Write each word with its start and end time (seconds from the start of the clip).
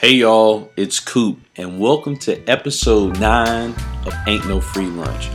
Hey 0.00 0.12
y'all, 0.12 0.70
it's 0.76 1.00
Coop, 1.00 1.40
and 1.56 1.80
welcome 1.80 2.16
to 2.18 2.38
episode 2.48 3.18
9 3.18 3.74
of 4.06 4.14
Ain't 4.28 4.46
No 4.46 4.60
Free 4.60 4.86
Lunch. 4.86 5.28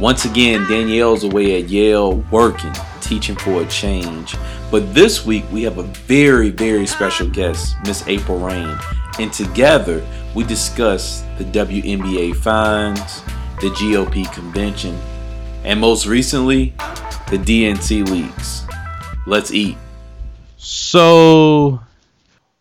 Once 0.00 0.24
again, 0.24 0.66
Danielle's 0.66 1.22
away 1.22 1.62
at 1.62 1.68
Yale 1.68 2.14
working, 2.30 2.72
teaching 3.02 3.36
for 3.36 3.60
a 3.60 3.66
change. 3.66 4.34
But 4.70 4.94
this 4.94 5.26
week 5.26 5.44
we 5.52 5.64
have 5.64 5.76
a 5.76 5.82
very, 5.82 6.48
very 6.48 6.86
special 6.86 7.28
guest, 7.28 7.76
Miss 7.84 8.08
April 8.08 8.38
Reign, 8.38 8.78
and 9.18 9.30
together 9.34 10.02
we 10.34 10.44
discuss 10.44 11.22
the 11.36 11.44
WNBA 11.44 12.36
fines, 12.36 13.20
the 13.60 13.68
GOP 13.68 14.32
convention, 14.32 14.98
and 15.62 15.78
most 15.78 16.06
recently, 16.06 16.70
the 17.28 17.36
DNC 17.36 18.08
leaks. 18.08 18.64
Let's 19.26 19.52
eat. 19.52 19.76
So, 20.56 21.80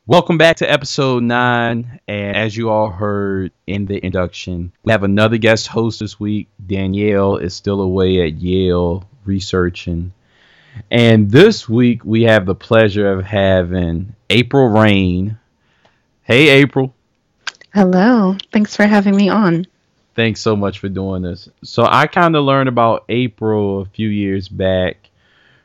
welcome 0.08 0.38
back 0.38 0.58
to 0.58 0.72
episode 0.72 1.24
nine. 1.24 2.00
And 2.08 2.36
as 2.36 2.56
you 2.56 2.70
all 2.70 2.90
heard 2.90 3.52
in 3.66 3.86
the 3.86 4.04
induction, 4.06 4.72
we 4.84 4.92
have 4.92 5.04
another 5.04 5.38
guest 5.38 5.68
host 5.68 6.00
this 6.00 6.20
week. 6.20 6.48
Danielle 6.66 7.38
is 7.38 7.54
still 7.54 7.82
away 7.82 8.22
at 8.22 8.36
Yale 8.36 9.04
researching. 9.26 10.14
And 10.92 11.32
this 11.32 11.70
week, 11.70 12.04
we 12.04 12.24
have 12.24 12.46
the 12.46 12.56
pleasure 12.56 13.12
of 13.12 13.26
having 13.26 14.16
April 14.30 14.68
Reign. 14.68 15.38
Hey, 16.24 16.50
April. 16.50 16.94
Hello. 17.74 18.36
Thanks 18.52 18.76
for 18.76 18.86
having 18.86 19.16
me 19.16 19.30
on. 19.30 19.66
Thanks 20.16 20.42
so 20.42 20.56
much 20.56 20.80
for 20.80 20.90
doing 20.90 21.22
this. 21.22 21.50
So, 21.64 21.88
I 21.90 22.08
kind 22.08 22.36
of 22.36 22.44
learned 22.44 22.70
about 22.70 23.06
April 23.10 23.82
a 23.82 23.86
few 23.86 24.10
years 24.10 24.50
back 24.50 24.98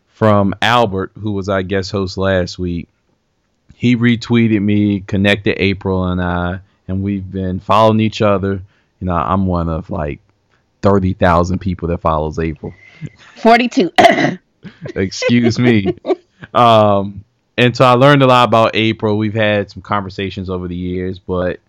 from 0.09 0.54
Albert, 0.62 1.12
who 1.18 1.32
was 1.32 1.48
our 1.48 1.62
guest 1.62 1.90
host 1.90 2.16
last 2.16 2.59
week. 2.59 2.88
He 3.80 3.96
retweeted 3.96 4.60
me, 4.60 5.00
connected 5.00 5.56
April 5.59 6.04
and 6.04 6.20
I, 6.20 6.60
and 6.86 7.02
we've 7.02 7.30
been 7.30 7.60
following 7.60 8.00
each 8.00 8.20
other. 8.20 8.60
You 9.00 9.06
know, 9.06 9.14
I'm 9.14 9.46
one 9.46 9.70
of 9.70 9.88
like 9.88 10.20
30,000 10.82 11.59
people 11.59 11.88
that 11.88 12.02
follows 12.02 12.38
April. 12.38 12.74
42. 13.37 13.90
Excuse 14.95 15.59
me. 15.59 15.96
Um, 16.54 17.22
and 17.59 17.76
so 17.76 17.84
I 17.84 17.92
learned 17.92 18.22
a 18.22 18.26
lot 18.26 18.48
about 18.48 18.70
April. 18.72 19.18
We've 19.18 19.34
had 19.34 19.70
some 19.70 19.82
conversations 19.82 20.48
over 20.48 20.66
the 20.66 20.74
years, 20.74 21.18
but 21.18 21.60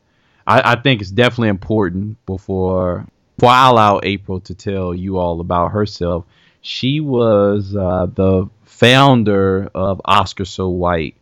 I, 0.48 0.72
I 0.72 0.82
think 0.82 1.02
it's 1.02 1.12
definitely 1.12 1.50
important 1.50 2.26
before, 2.26 3.06
before 3.36 3.50
I 3.50 3.68
allow 3.68 4.00
April 4.02 4.40
to 4.40 4.56
tell 4.56 4.96
you 4.96 5.18
all 5.18 5.42
about 5.42 5.74
herself 5.74 6.26
she 6.62 7.00
was 7.00 7.76
uh, 7.76 8.06
the 8.14 8.48
founder 8.64 9.70
of 9.74 10.02
Oscars 10.08 10.48
So 10.48 10.70
White, 10.70 11.16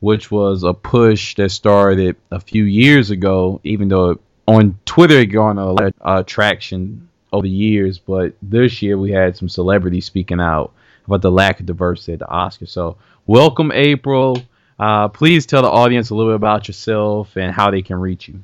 which 0.00 0.30
was 0.30 0.62
a 0.62 0.74
push 0.74 1.34
that 1.36 1.50
started 1.50 2.16
a 2.30 2.40
few 2.40 2.64
years 2.64 3.10
ago, 3.10 3.60
even 3.64 3.88
though 3.88 4.18
on 4.46 4.78
Twitter 4.84 5.20
it 5.20 5.26
got 5.26 5.56
a 5.56 5.64
lot 5.64 5.82
of 5.82 5.94
uh, 6.00 6.22
traction 6.22 7.08
over 7.32 7.44
the 7.44 7.50
years. 7.50 7.98
But 7.98 8.34
this 8.42 8.82
year 8.82 8.98
we 8.98 9.10
had 9.12 9.36
some 9.36 9.48
celebrities 9.48 10.04
speaking 10.04 10.40
out 10.40 10.72
about 11.06 11.22
the 11.22 11.30
lack 11.30 11.60
of 11.60 11.66
diversity 11.66 12.14
at 12.14 12.18
the 12.20 12.26
Oscars. 12.26 12.68
So, 12.68 12.96
welcome, 13.26 13.72
April. 13.72 14.42
Uh, 14.78 15.08
please 15.08 15.46
tell 15.46 15.62
the 15.62 15.70
audience 15.70 16.10
a 16.10 16.14
little 16.14 16.32
bit 16.32 16.36
about 16.36 16.68
yourself 16.68 17.36
and 17.36 17.54
how 17.54 17.70
they 17.70 17.82
can 17.82 17.96
reach 17.96 18.28
you. 18.28 18.42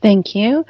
Thank 0.00 0.34
you. 0.34 0.64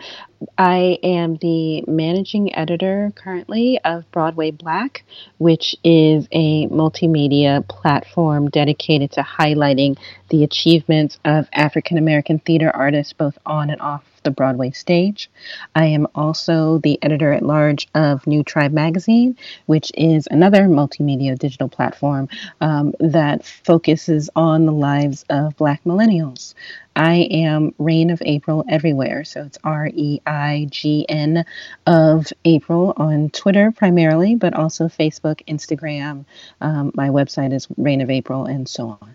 I 0.57 0.99
am 1.03 1.37
the 1.37 1.83
managing 1.87 2.55
editor 2.55 3.13
currently 3.15 3.81
of 3.85 4.11
Broadway 4.13 4.51
Black, 4.51 5.05
which 5.39 5.75
is 5.83 6.29
a 6.31 6.67
multimedia 6.69 7.67
platform 7.67 8.49
dedicated 8.51 9.13
to 9.13 9.23
highlighting 9.23 9.99
the 10.29 10.45
achievements 10.45 11.19
of 11.25 11.49
African 11.53 11.99
American 11.99 12.39
theater 12.39 12.71
artists 12.75 13.13
both 13.13 13.39
on 13.45 13.71
and 13.71 13.81
off 13.81 14.05
the 14.29 14.35
Broadway 14.35 14.71
stage. 14.71 15.31
I 15.75 15.87
am 15.87 16.07
also 16.15 16.79
the 16.79 16.99
editor 17.03 17.33
at 17.33 17.43
large 17.43 17.89
of 17.95 18.27
Nu 18.27 18.43
Tribe 18.43 18.73
Magazine, 18.73 19.37
which 19.65 19.91
is 19.95 20.29
another 20.31 20.65
multimedia 20.65 21.39
digital 21.39 21.69
platform 21.69 22.29
um, 22.61 22.95
that 23.01 23.47
focuses 23.47 24.29
on 24.37 24.67
the 24.67 24.73
lives 24.73 25.25
of 25.31 25.57
Black 25.57 25.83
millennials. 25.85 26.55
I 26.95 27.29
am 27.31 27.75
Reign 27.79 28.11
of 28.11 28.21
April 28.27 28.65
everywhere. 28.69 29.25
So 29.25 29.45
it's 29.45 29.57
R 29.65 29.89
E 29.95 30.21
I 30.27 30.67
G 30.69 31.07
N 31.09 31.45
of 31.87 32.27
April 32.45 32.93
on 32.97 33.31
Twitter 33.31 33.73
primarily, 33.73 34.35
but 34.35 34.53
also 34.53 34.89
Facebook, 34.89 35.41
Instagram. 35.47 36.27
Um, 36.61 36.91
my 36.95 37.09
website 37.09 37.55
is 37.55 37.67
Reign 37.77 38.03
of 38.03 38.11
April, 38.11 38.45
and 38.45 38.69
so 38.69 38.99
on. 39.01 39.15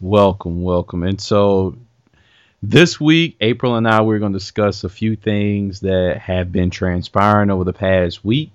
Welcome, 0.00 0.62
welcome. 0.62 1.02
And 1.02 1.20
so 1.20 1.76
this 2.70 2.98
week, 2.98 3.36
April 3.40 3.76
and 3.76 3.86
I, 3.86 4.00
we're 4.00 4.18
going 4.18 4.32
to 4.32 4.38
discuss 4.38 4.84
a 4.84 4.88
few 4.88 5.16
things 5.16 5.80
that 5.80 6.18
have 6.18 6.50
been 6.50 6.70
transpiring 6.70 7.50
over 7.50 7.64
the 7.64 7.72
past 7.72 8.24
week. 8.24 8.52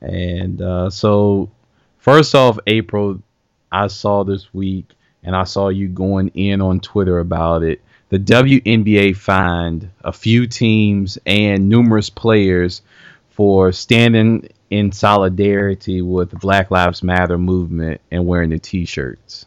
And 0.00 0.60
uh, 0.60 0.90
so, 0.90 1.50
first 1.98 2.34
off, 2.34 2.58
April, 2.66 3.22
I 3.70 3.86
saw 3.86 4.24
this 4.24 4.52
week 4.52 4.86
and 5.22 5.36
I 5.36 5.44
saw 5.44 5.68
you 5.68 5.88
going 5.88 6.28
in 6.34 6.60
on 6.60 6.80
Twitter 6.80 7.18
about 7.20 7.62
it. 7.62 7.80
The 8.08 8.18
WNBA 8.18 9.16
fined 9.16 9.90
a 10.02 10.12
few 10.12 10.46
teams 10.46 11.18
and 11.26 11.68
numerous 11.68 12.10
players 12.10 12.82
for 13.30 13.70
standing 13.70 14.48
in 14.70 14.90
solidarity 14.90 16.02
with 16.02 16.30
the 16.30 16.36
Black 16.36 16.70
Lives 16.70 17.02
Matter 17.02 17.38
movement 17.38 18.00
and 18.10 18.26
wearing 18.26 18.50
the 18.50 18.58
t-shirts. 18.58 19.46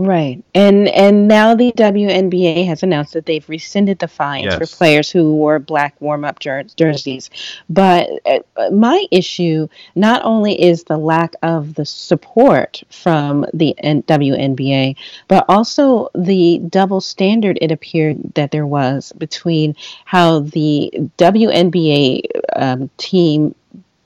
Right. 0.00 0.42
And 0.54 0.88
and 0.88 1.28
now 1.28 1.54
the 1.54 1.72
WNBA 1.72 2.64
has 2.64 2.82
announced 2.82 3.12
that 3.12 3.26
they've 3.26 3.46
rescinded 3.46 3.98
the 3.98 4.08
fines 4.08 4.46
yes. 4.46 4.56
for 4.56 4.76
players 4.78 5.10
who 5.10 5.34
wore 5.34 5.58
black 5.58 5.94
warm-up 6.00 6.38
jer- 6.40 6.64
jerseys. 6.74 7.28
But 7.68 8.08
uh, 8.24 8.70
my 8.70 9.04
issue 9.10 9.68
not 9.94 10.24
only 10.24 10.58
is 10.58 10.84
the 10.84 10.96
lack 10.96 11.34
of 11.42 11.74
the 11.74 11.84
support 11.84 12.82
from 12.88 13.44
the 13.52 13.78
N- 13.78 14.02
WNBA, 14.04 14.96
but 15.28 15.44
also 15.50 16.08
the 16.14 16.62
double 16.70 17.02
standard 17.02 17.58
it 17.60 17.70
appeared 17.70 18.32
that 18.36 18.52
there 18.52 18.66
was 18.66 19.12
between 19.18 19.76
how 20.06 20.40
the 20.40 20.90
WNBA 21.18 22.22
um, 22.56 22.88
team 22.96 23.54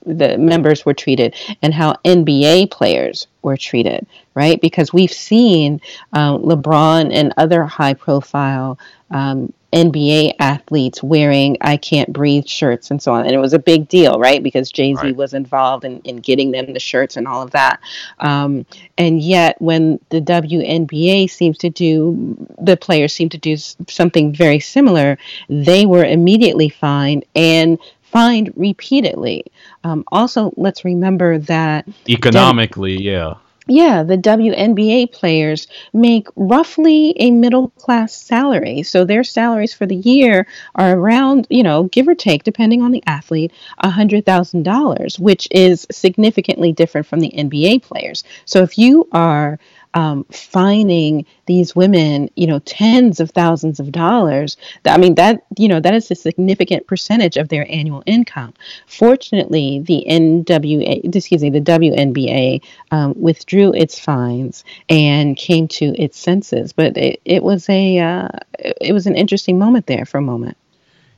the 0.05 0.39
members 0.39 0.85
were 0.85 0.95
treated 0.95 1.35
and 1.63 1.73
how 1.73 1.95
NBA 2.05 2.71
players 2.71 3.27
were 3.43 3.57
treated, 3.57 4.07
right? 4.35 4.61
Because 4.61 4.93
we've 4.93 5.13
seen 5.13 5.81
um, 6.13 6.43
LeBron 6.43 7.13
and 7.13 7.33
other 7.37 7.65
high 7.65 7.95
profile 7.95 8.79
um, 9.11 9.53
NBA 9.75 10.35
athletes 10.39 11.03
wearing 11.03 11.57
I 11.61 11.77
Can't 11.77 12.13
Breathe 12.13 12.47
shirts 12.47 12.93
and 12.93 13.03
so 13.03 13.13
on. 13.13 13.27
And 13.27 13.35
it 13.35 13.39
was 13.39 13.53
a 13.53 13.59
big 13.59 13.89
deal, 13.89 14.21
right? 14.21 14.41
Because 14.41 14.71
Jay 14.71 14.95
Z 14.95 15.01
right. 15.03 15.17
was 15.17 15.35
involved 15.35 15.85
in, 15.85 15.99
in 16.01 16.19
getting 16.19 16.53
them 16.53 16.73
the 16.73 16.81
shirts 16.81 17.17
and 17.17 17.27
all 17.27 17.43
of 17.43 17.51
that. 17.51 17.81
Um, 18.21 18.67
and 18.97 19.21
yet, 19.21 19.61
when 19.61 19.99
the 20.11 20.21
WNBA 20.21 21.29
seems 21.29 21.59
to 21.59 21.71
do, 21.71 22.37
the 22.61 22.77
players 22.77 23.13
seem 23.13 23.29
to 23.31 23.39
do 23.39 23.57
something 23.57 24.33
very 24.33 24.61
similar, 24.61 25.19
they 25.49 25.87
were 25.87 26.05
immediately 26.05 26.69
fined 26.69 27.25
and 27.35 27.79
fined 28.15 28.53
repeatedly. 28.55 29.45
Um, 29.83 30.05
also, 30.13 30.55
let's 30.57 30.85
remember 30.85 31.37
that 31.39 31.85
economically, 32.09 33.03
yeah. 33.03 33.35
Yeah, 33.67 34.03
the 34.03 34.19
WNBA 34.19 35.11
players 35.11 35.67
make 35.93 36.29
roughly 36.37 37.15
a 37.19 37.31
middle 37.31 37.71
class 37.71 38.15
salary. 38.15 38.83
So 38.83 39.05
their 39.05 39.25
salaries 39.25 39.73
for 39.73 39.87
the 39.87 39.97
year 39.97 40.47
are 40.75 40.97
around, 40.97 41.47
you 41.49 41.63
know, 41.63 41.85
give 41.85 42.07
or 42.07 42.15
take, 42.15 42.45
depending 42.45 42.83
on 42.83 42.93
the 42.93 43.03
athlete, 43.07 43.53
$100,000, 43.83 45.19
which 45.19 45.49
is 45.51 45.87
significantly 45.91 46.73
different 46.73 47.07
from 47.07 47.21
the 47.21 47.33
NBA 47.35 47.83
players. 47.83 48.23
So 48.45 48.63
if 48.63 48.77
you 48.77 49.09
are 49.13 49.59
um, 49.95 50.25
fining 50.25 51.25
these 51.47 51.75
women, 51.75 52.29
you 52.35 52.47
know, 52.47 52.59
tens 52.61 53.21
of 53.21 53.31
thousands 53.31 53.81
of 53.81 53.93
dollars. 53.93 54.57
I 54.85 54.99
mean, 54.99 55.15
that 55.15 55.45
you 55.57 55.69
know, 55.69 55.81
that 55.81 55.95
is 55.95 56.11
a 56.11 56.15
significant 56.15 56.87
percentage 56.87 57.37
of 57.37 57.49
their 57.49 57.67
annual 57.71 58.03
income. 58.07 58.55
Fortunately, 58.87 59.81
the 59.81 60.05
NWA, 60.09 61.15
excuse 61.15 61.43
me, 61.43 61.51
the 61.51 61.61
WNBA 61.61 62.63
um, 62.91 63.15
withdrew 63.17 63.73
its 63.73 63.99
fines 63.99 64.65
and 64.89 65.37
came 65.37 65.69
to 65.69 65.87
its 66.01 66.19
senses. 66.19 66.73
But 66.73 66.97
it, 66.97 67.21
it 67.25 67.43
was 67.43 67.69
a 67.69 67.99
uh, 67.99 68.29
it 68.59 68.93
was 68.93 69.07
an 69.07 69.15
interesting 69.17 69.59
moment 69.59 69.87
there 69.87 70.05
for 70.05 70.19
a 70.19 70.23
moment. 70.23 70.57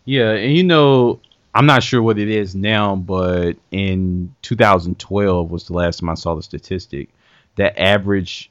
Yeah, 0.04 0.32
and 0.32 0.54
you 0.54 0.64
know, 0.64 1.20
I'm 1.54 1.66
not 1.66 1.82
sure 1.82 2.02
what 2.02 2.18
it 2.18 2.28
is 2.28 2.54
now, 2.54 2.96
but 2.96 3.54
in 3.70 4.34
2012 4.42 5.50
was 5.50 5.66
the 5.66 5.72
last 5.72 6.00
time 6.00 6.10
I 6.10 6.14
saw 6.14 6.34
the 6.34 6.42
statistic. 6.42 7.08
The 7.56 7.80
average 7.80 8.50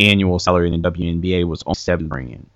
annual 0.00 0.38
salary 0.38 0.72
in 0.72 0.80
the 0.80 0.90
WNBA 0.90 1.46
was 1.46 1.62
on 1.64 1.74
seven 1.74 2.08
grand. 2.08 2.46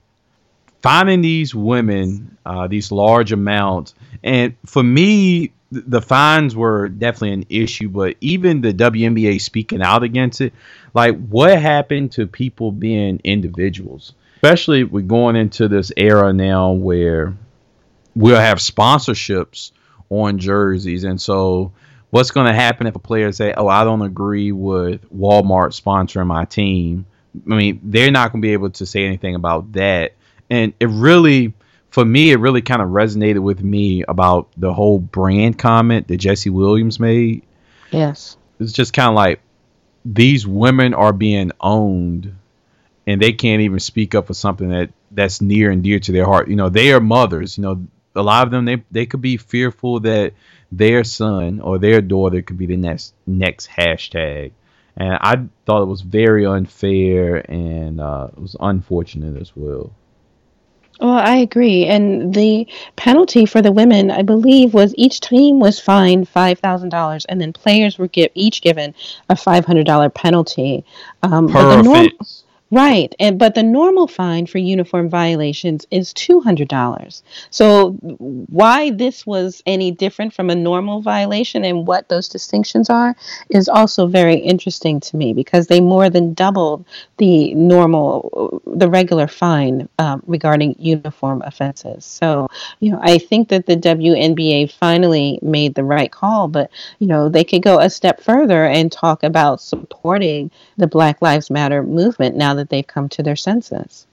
finding 0.82 1.22
these 1.22 1.54
women, 1.54 2.36
uh, 2.44 2.66
these 2.66 2.92
large 2.92 3.32
amounts, 3.32 3.94
and 4.22 4.54
for 4.66 4.82
me, 4.82 5.50
the 5.70 6.02
fines 6.02 6.54
were 6.54 6.88
definitely 6.88 7.32
an 7.32 7.46
issue, 7.48 7.88
but 7.88 8.16
even 8.20 8.60
the 8.60 8.72
WNBA 8.72 9.40
speaking 9.40 9.82
out 9.82 10.02
against 10.02 10.40
it, 10.40 10.52
like 10.92 11.16
what 11.28 11.58
happened 11.58 12.12
to 12.12 12.26
people 12.26 12.70
being 12.70 13.20
individuals? 13.24 14.12
Especially 14.36 14.84
we're 14.84 15.00
going 15.00 15.36
into 15.36 15.68
this 15.68 15.90
era 15.96 16.32
now 16.32 16.72
where 16.72 17.34
we'll 18.14 18.38
have 18.38 18.58
sponsorships 18.58 19.72
on 20.10 20.38
jerseys, 20.38 21.04
and 21.04 21.20
so 21.20 21.72
what's 22.10 22.30
going 22.30 22.46
to 22.46 22.52
happen 22.54 22.86
if 22.86 22.94
a 22.94 22.98
player 22.98 23.32
say, 23.32 23.54
"Oh, 23.56 23.68
I 23.68 23.84
don't 23.84 24.02
agree 24.02 24.52
with 24.52 25.00
Walmart 25.12 25.72
sponsoring 25.80 26.26
my 26.26 26.44
team"? 26.44 27.06
I 27.50 27.54
mean, 27.54 27.80
they're 27.82 28.10
not 28.10 28.32
going 28.32 28.42
to 28.42 28.46
be 28.46 28.52
able 28.52 28.70
to 28.70 28.86
say 28.86 29.04
anything 29.04 29.34
about 29.34 29.72
that, 29.72 30.12
and 30.50 30.72
it 30.80 30.88
really 30.88 31.54
for 31.94 32.04
me, 32.04 32.32
it 32.32 32.40
really 32.40 32.60
kind 32.60 32.82
of 32.82 32.88
resonated 32.88 33.38
with 33.38 33.62
me 33.62 34.02
about 34.08 34.48
the 34.56 34.74
whole 34.74 34.98
brand 34.98 35.56
comment 35.56 36.08
that 36.08 36.16
Jesse 36.16 36.50
Williams 36.50 36.98
made. 36.98 37.44
Yes. 37.92 38.36
It's 38.58 38.72
just 38.72 38.92
kind 38.92 39.10
of 39.10 39.14
like 39.14 39.40
these 40.04 40.44
women 40.44 40.92
are 40.92 41.12
being 41.12 41.52
owned 41.60 42.34
and 43.06 43.22
they 43.22 43.32
can't 43.32 43.62
even 43.62 43.78
speak 43.78 44.16
up 44.16 44.26
for 44.26 44.34
something 44.34 44.70
that 44.70 44.90
that's 45.12 45.40
near 45.40 45.70
and 45.70 45.84
dear 45.84 46.00
to 46.00 46.10
their 46.10 46.24
heart. 46.24 46.48
You 46.48 46.56
know, 46.56 46.68
they 46.68 46.92
are 46.92 46.98
mothers. 46.98 47.56
You 47.56 47.62
know, 47.62 47.86
a 48.16 48.22
lot 48.22 48.44
of 48.44 48.50
them 48.50 48.64
they 48.64 48.82
they 48.90 49.06
could 49.06 49.20
be 49.20 49.36
fearful 49.36 50.00
that 50.00 50.32
their 50.72 51.04
son 51.04 51.60
or 51.60 51.78
their 51.78 52.00
daughter 52.00 52.42
could 52.42 52.58
be 52.58 52.66
the 52.66 52.76
next 52.76 53.14
next 53.24 53.68
hashtag. 53.68 54.50
And 54.96 55.14
I 55.20 55.44
thought 55.66 55.82
it 55.82 55.88
was 55.88 56.02
very 56.02 56.46
unfair 56.46 57.50
and 57.50 58.00
uh, 58.00 58.28
it 58.32 58.40
was 58.40 58.56
unfortunate 58.60 59.40
as 59.40 59.52
well. 59.56 59.92
Well, 61.00 61.10
I 61.10 61.36
agree. 61.36 61.86
And 61.86 62.32
the 62.32 62.68
penalty 62.94 63.46
for 63.46 63.60
the 63.60 63.72
women, 63.72 64.12
I 64.12 64.22
believe, 64.22 64.74
was 64.74 64.94
each 64.96 65.20
team 65.20 65.58
was 65.58 65.80
fined 65.80 66.28
five 66.28 66.60
thousand 66.60 66.90
dollars, 66.90 67.24
and 67.24 67.40
then 67.40 67.52
players 67.52 67.98
were 67.98 68.06
give, 68.06 68.30
each 68.34 68.62
given 68.62 68.94
a 69.28 69.34
five 69.34 69.64
hundred 69.64 69.86
dollar 69.86 70.08
penalty. 70.08 70.84
Um, 71.24 71.48
per 71.48 71.80
offense. 71.80 72.43
Right, 72.74 73.14
and 73.20 73.38
but 73.38 73.54
the 73.54 73.62
normal 73.62 74.08
fine 74.08 74.46
for 74.46 74.58
uniform 74.58 75.08
violations 75.08 75.86
is 75.92 76.12
two 76.12 76.40
hundred 76.40 76.66
dollars. 76.66 77.22
So 77.50 77.92
why 78.00 78.90
this 78.90 79.24
was 79.24 79.62
any 79.64 79.92
different 79.92 80.34
from 80.34 80.50
a 80.50 80.56
normal 80.56 81.00
violation 81.00 81.64
and 81.64 81.86
what 81.86 82.08
those 82.08 82.28
distinctions 82.28 82.90
are 82.90 83.14
is 83.48 83.68
also 83.68 84.08
very 84.08 84.36
interesting 84.36 84.98
to 85.00 85.16
me 85.16 85.32
because 85.32 85.68
they 85.68 85.80
more 85.80 86.10
than 86.10 86.34
doubled 86.34 86.84
the 87.18 87.54
normal, 87.54 88.60
the 88.66 88.88
regular 88.90 89.28
fine 89.28 89.88
um, 90.00 90.22
regarding 90.26 90.74
uniform 90.78 91.42
offenses. 91.42 92.04
So 92.04 92.48
you 92.80 92.90
know, 92.90 92.98
I 93.02 93.18
think 93.18 93.50
that 93.50 93.66
the 93.66 93.76
WNBA 93.76 94.66
finally 94.66 95.38
made 95.42 95.76
the 95.76 95.84
right 95.84 96.10
call, 96.10 96.48
but 96.48 96.70
you 96.98 97.06
know, 97.06 97.28
they 97.28 97.44
could 97.44 97.62
go 97.62 97.78
a 97.78 97.88
step 97.88 98.20
further 98.20 98.64
and 98.64 98.90
talk 98.90 99.22
about 99.22 99.60
supporting 99.60 100.50
the 100.76 100.86
Black 100.88 101.22
Lives 101.22 101.50
Matter 101.50 101.82
movement 101.82 102.36
now 102.36 102.54
that 102.54 102.63
that 102.64 102.70
they've 102.70 102.86
come 102.86 103.08
to 103.10 103.22
their 103.22 103.36
senses. 103.36 104.06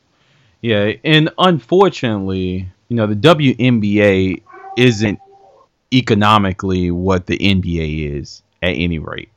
Yeah, 0.61 0.93
and 1.03 1.29
unfortunately, 1.37 2.69
you 2.89 2.95
know, 2.95 3.07
the 3.07 3.15
WNBA 3.15 4.41
isn't 4.77 5.19
economically 5.93 6.91
what 6.91 7.25
the 7.25 7.37
NBA 7.37 8.19
is 8.19 8.43
at 8.61 8.73
any 8.73 8.99
rate. 8.99 9.29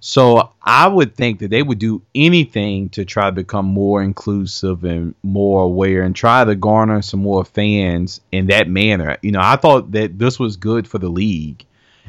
So 0.00 0.50
I 0.62 0.86
would 0.86 1.16
think 1.16 1.38
that 1.38 1.48
they 1.48 1.62
would 1.62 1.78
do 1.78 2.02
anything 2.14 2.90
to 2.90 3.06
try 3.06 3.26
to 3.26 3.32
become 3.32 3.64
more 3.64 4.02
inclusive 4.02 4.84
and 4.84 5.14
more 5.22 5.62
aware 5.62 6.02
and 6.02 6.14
try 6.14 6.44
to 6.44 6.54
garner 6.54 7.00
some 7.00 7.20
more 7.20 7.42
fans 7.42 8.20
in 8.30 8.48
that 8.48 8.68
manner. 8.68 9.16
You 9.22 9.32
know, 9.32 9.40
I 9.42 9.56
thought 9.56 9.92
that 9.92 10.18
this 10.18 10.38
was 10.38 10.58
good 10.58 10.86
for 10.86 10.98
the 10.98 11.08
league. 11.08 11.64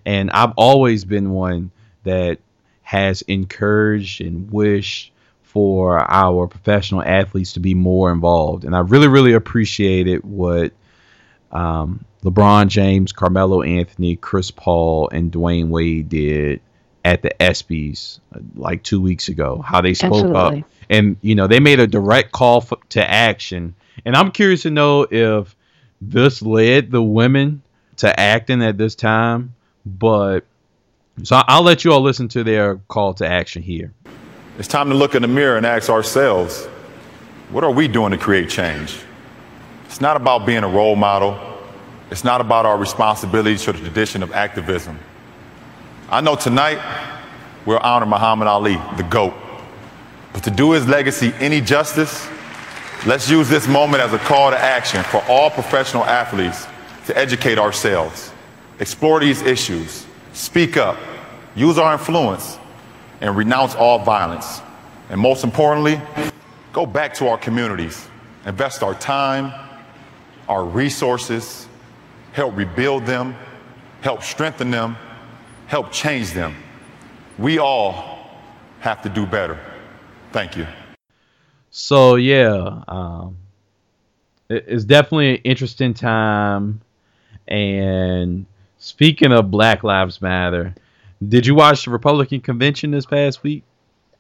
And 0.06 0.30
I've 0.32 0.52
always 0.58 1.06
been 1.06 1.32
one 1.32 1.72
that 2.04 2.40
has 2.82 3.22
encouraged 3.24 4.20
and 4.20 4.52
wished 4.52 5.14
for 5.56 5.98
our 6.12 6.48
professional 6.48 7.02
athletes 7.02 7.54
to 7.54 7.62
be 7.62 7.74
more 7.74 8.12
involved. 8.12 8.66
And 8.66 8.75
I 8.75 8.80
really, 8.80 9.07
really 9.07 9.31
appreciated 9.31 10.22
what 10.25 10.74
um, 11.50 12.04
LeBron 12.25 12.68
James, 12.68 13.13
Carmelo 13.13 13.62
Anthony, 13.62 14.18
Chris 14.18 14.52
Paul, 14.52 15.07
and 15.13 15.31
Dwyane 15.31 15.69
Wade 15.69 16.10
did 16.10 16.60
at 17.06 17.22
the 17.22 17.34
ESPYS 17.40 18.19
uh, 18.36 18.40
like 18.56 18.84
two 18.84 19.00
weeks 19.00 19.30
ago. 19.30 19.63
How 19.66 19.80
they 19.80 19.94
spoke 19.94 20.25
Absolutely. 20.25 20.60
up, 20.63 20.69
and 20.90 21.16
you 21.22 21.36
know 21.36 21.48
they 21.48 21.62
made 21.62 21.80
a 21.80 21.88
direct 21.88 22.34
call 22.34 22.60
for, 22.60 22.78
to 22.90 23.10
action. 23.10 23.75
And 24.04 24.13
I'm 24.13 24.31
curious 24.31 24.63
to 24.63 24.72
know 24.72 25.08
if 25.10 25.56
this 26.01 26.42
led 26.42 26.92
the 26.92 27.01
women 27.01 27.62
to 27.98 28.19
acting 28.19 28.62
at 28.62 28.78
this 28.78 28.94
time. 28.94 29.56
But 29.86 30.44
so 31.24 31.42
I'll 31.48 31.63
let 31.63 31.86
you 31.86 31.94
all 31.94 32.01
listen 32.01 32.28
to 32.30 32.44
their 32.44 32.75
call 32.90 33.13
to 33.13 33.25
action 33.25 33.63
here. 33.63 33.94
It's 34.57 34.68
time 34.69 34.90
to 34.90 34.96
look 34.96 35.16
in 35.16 35.22
the 35.22 35.28
mirror 35.28 35.57
and 35.57 35.66
ask 35.66 35.90
ourselves, 35.90 36.66
what 37.50 37.63
are 37.63 37.72
we 37.72 37.88
doing 37.88 38.12
to 38.12 38.18
create 38.18 38.50
change? 38.50 38.98
It's 39.86 40.00
not 40.00 40.16
about 40.16 40.46
being 40.46 40.63
a 40.63 40.68
role 40.68 40.96
model. 40.96 41.38
It's 42.10 42.24
not 42.24 42.40
about 42.40 42.66
our 42.66 42.78
responsibilities 42.78 43.63
to 43.63 43.74
the 43.74 43.80
tradition 43.80 44.24
of 44.24 44.31
activism. 44.31 44.98
I 46.10 46.22
know 46.22 46.36
tonight 46.36 46.80
we'll 47.66 47.80
honor 47.80 48.06
Muhammad 48.06 48.48
Ali, 48.48 48.75
the 48.96 49.04
GOAT. 49.04 49.34
But 50.31 50.44
to 50.44 50.52
do 50.52 50.72
his 50.72 50.88
legacy 50.88 51.34
any 51.40 51.60
justice, 51.60 52.28
let's 53.06 53.30
use 53.30 53.50
this 53.50 53.68
moment 53.68 54.04
as 54.04 54.13
a 54.13 54.19
call 54.19 54.51
to 54.51 54.58
action 54.58 55.04
for 55.04 55.22
all 55.28 55.50
professional 55.50 56.06
athletes 56.06 56.66
to 57.08 57.18
educate 57.18 57.58
ourselves, 57.58 58.31
explore 58.80 59.19
these 59.19 59.42
issues, 59.42 60.06
speak 60.34 60.78
up, 60.78 60.98
use 61.56 61.78
our 61.78 61.94
influence, 61.94 62.58
and 63.21 63.35
renounce 63.35 63.75
all 63.75 64.00
violence. 64.00 64.62
And 65.09 65.19
most 65.19 65.44
importantly, 65.44 66.01
go 66.73 66.85
back 66.85 67.13
to 67.15 67.27
our 67.27 67.38
communities, 67.38 68.07
invest 68.45 68.83
our 68.83 68.95
time, 68.95 69.53
our 70.47 70.65
resources, 70.65 71.67
help 72.33 72.56
rebuild 72.56 73.06
them, 73.06 73.35
help 74.01 74.23
strengthen 74.23 74.71
them, 74.71 74.97
help 75.67 75.91
change 75.91 76.31
them. 76.33 76.56
We 77.38 77.59
all 77.59 78.29
have 78.79 79.01
to 79.03 79.09
do 79.09 79.25
better. 79.25 79.59
Thank 80.31 80.57
you. 80.57 80.67
So, 81.71 82.15
yeah, 82.15 82.83
um, 82.88 83.38
it's 84.50 84.85
definitely 84.85 85.35
an 85.35 85.41
interesting 85.44 85.94
time. 85.94 86.81
And 87.47 88.45
speaking 88.77 89.31
of 89.31 89.51
Black 89.51 89.83
Lives 89.83 90.21
Matter, 90.21 90.73
did 91.27 91.45
you 91.45 91.56
watch 91.56 91.85
the 91.85 91.91
Republican 91.91 92.41
convention 92.41 92.91
this 92.91 93.05
past 93.05 93.43
week? 93.43 93.63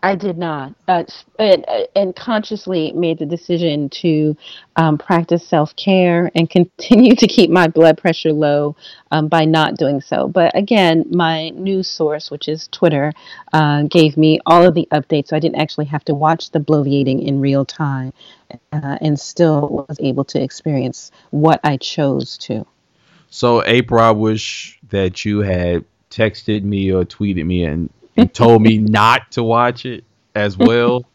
I 0.05 0.13
did 0.13 0.37
not, 0.37 0.75
uh, 0.87 1.03
and, 1.39 1.65
and, 1.95 2.15
consciously 2.15 2.91
made 2.91 3.17
the 3.17 3.25
decision 3.25 3.89
to 3.89 4.37
um, 4.75 4.99
practice 4.99 5.47
self 5.47 5.75
care 5.75 6.29
and 6.35 6.47
continue 6.47 7.15
to 7.15 7.25
keep 7.25 7.49
my 7.49 7.67
blood 7.67 7.97
pressure 7.97 8.31
low 8.31 8.75
um, 9.09 9.29
by 9.29 9.45
not 9.45 9.77
doing 9.77 10.01
so. 10.01 10.27
But 10.27 10.55
again, 10.55 11.05
my 11.09 11.49
news 11.49 11.89
source, 11.89 12.29
which 12.29 12.47
is 12.47 12.67
Twitter, 12.67 13.13
uh, 13.51 13.83
gave 13.83 14.15
me 14.15 14.39
all 14.45 14.63
of 14.63 14.75
the 14.75 14.87
updates, 14.91 15.29
so 15.29 15.37
I 15.37 15.39
didn't 15.39 15.59
actually 15.59 15.85
have 15.85 16.05
to 16.05 16.13
watch 16.13 16.51
the 16.51 16.59
bloviating 16.59 17.25
in 17.25 17.41
real 17.41 17.65
time, 17.65 18.13
uh, 18.73 18.99
and 19.01 19.19
still 19.19 19.85
was 19.89 19.97
able 19.99 20.25
to 20.25 20.39
experience 20.39 21.09
what 21.31 21.59
I 21.63 21.77
chose 21.77 22.37
to. 22.39 22.67
So, 23.31 23.63
April, 23.65 24.03
I 24.03 24.11
wish 24.11 24.77
that 24.89 25.25
you 25.25 25.39
had 25.39 25.83
texted 26.15 26.63
me 26.63 26.91
or 26.91 27.03
tweeted 27.03 27.45
me 27.45 27.65
and, 27.65 27.89
and 28.15 28.33
told 28.33 28.61
me 28.61 28.77
not 28.79 29.31
to 29.33 29.43
watch 29.43 29.85
it 29.85 30.03
as 30.33 30.57
well. 30.57 31.05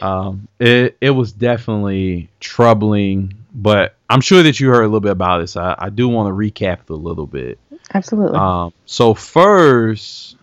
Um, 0.00 0.48
it 0.58 0.96
it 1.00 1.10
was 1.10 1.32
definitely 1.32 2.28
troubling, 2.40 3.34
but 3.54 3.96
I'm 4.08 4.20
sure 4.20 4.42
that 4.42 4.60
you 4.60 4.68
heard 4.68 4.82
a 4.82 4.86
little 4.86 5.00
bit 5.00 5.12
about 5.12 5.38
this. 5.38 5.56
I, 5.56 5.74
I 5.78 5.88
do 5.90 6.08
want 6.08 6.28
to 6.28 6.32
recap 6.32 6.82
it 6.82 6.90
a 6.90 6.94
little 6.94 7.26
bit. 7.26 7.58
Absolutely. 7.94 8.38
Um, 8.38 8.72
so 8.84 9.14
first, 9.14 10.36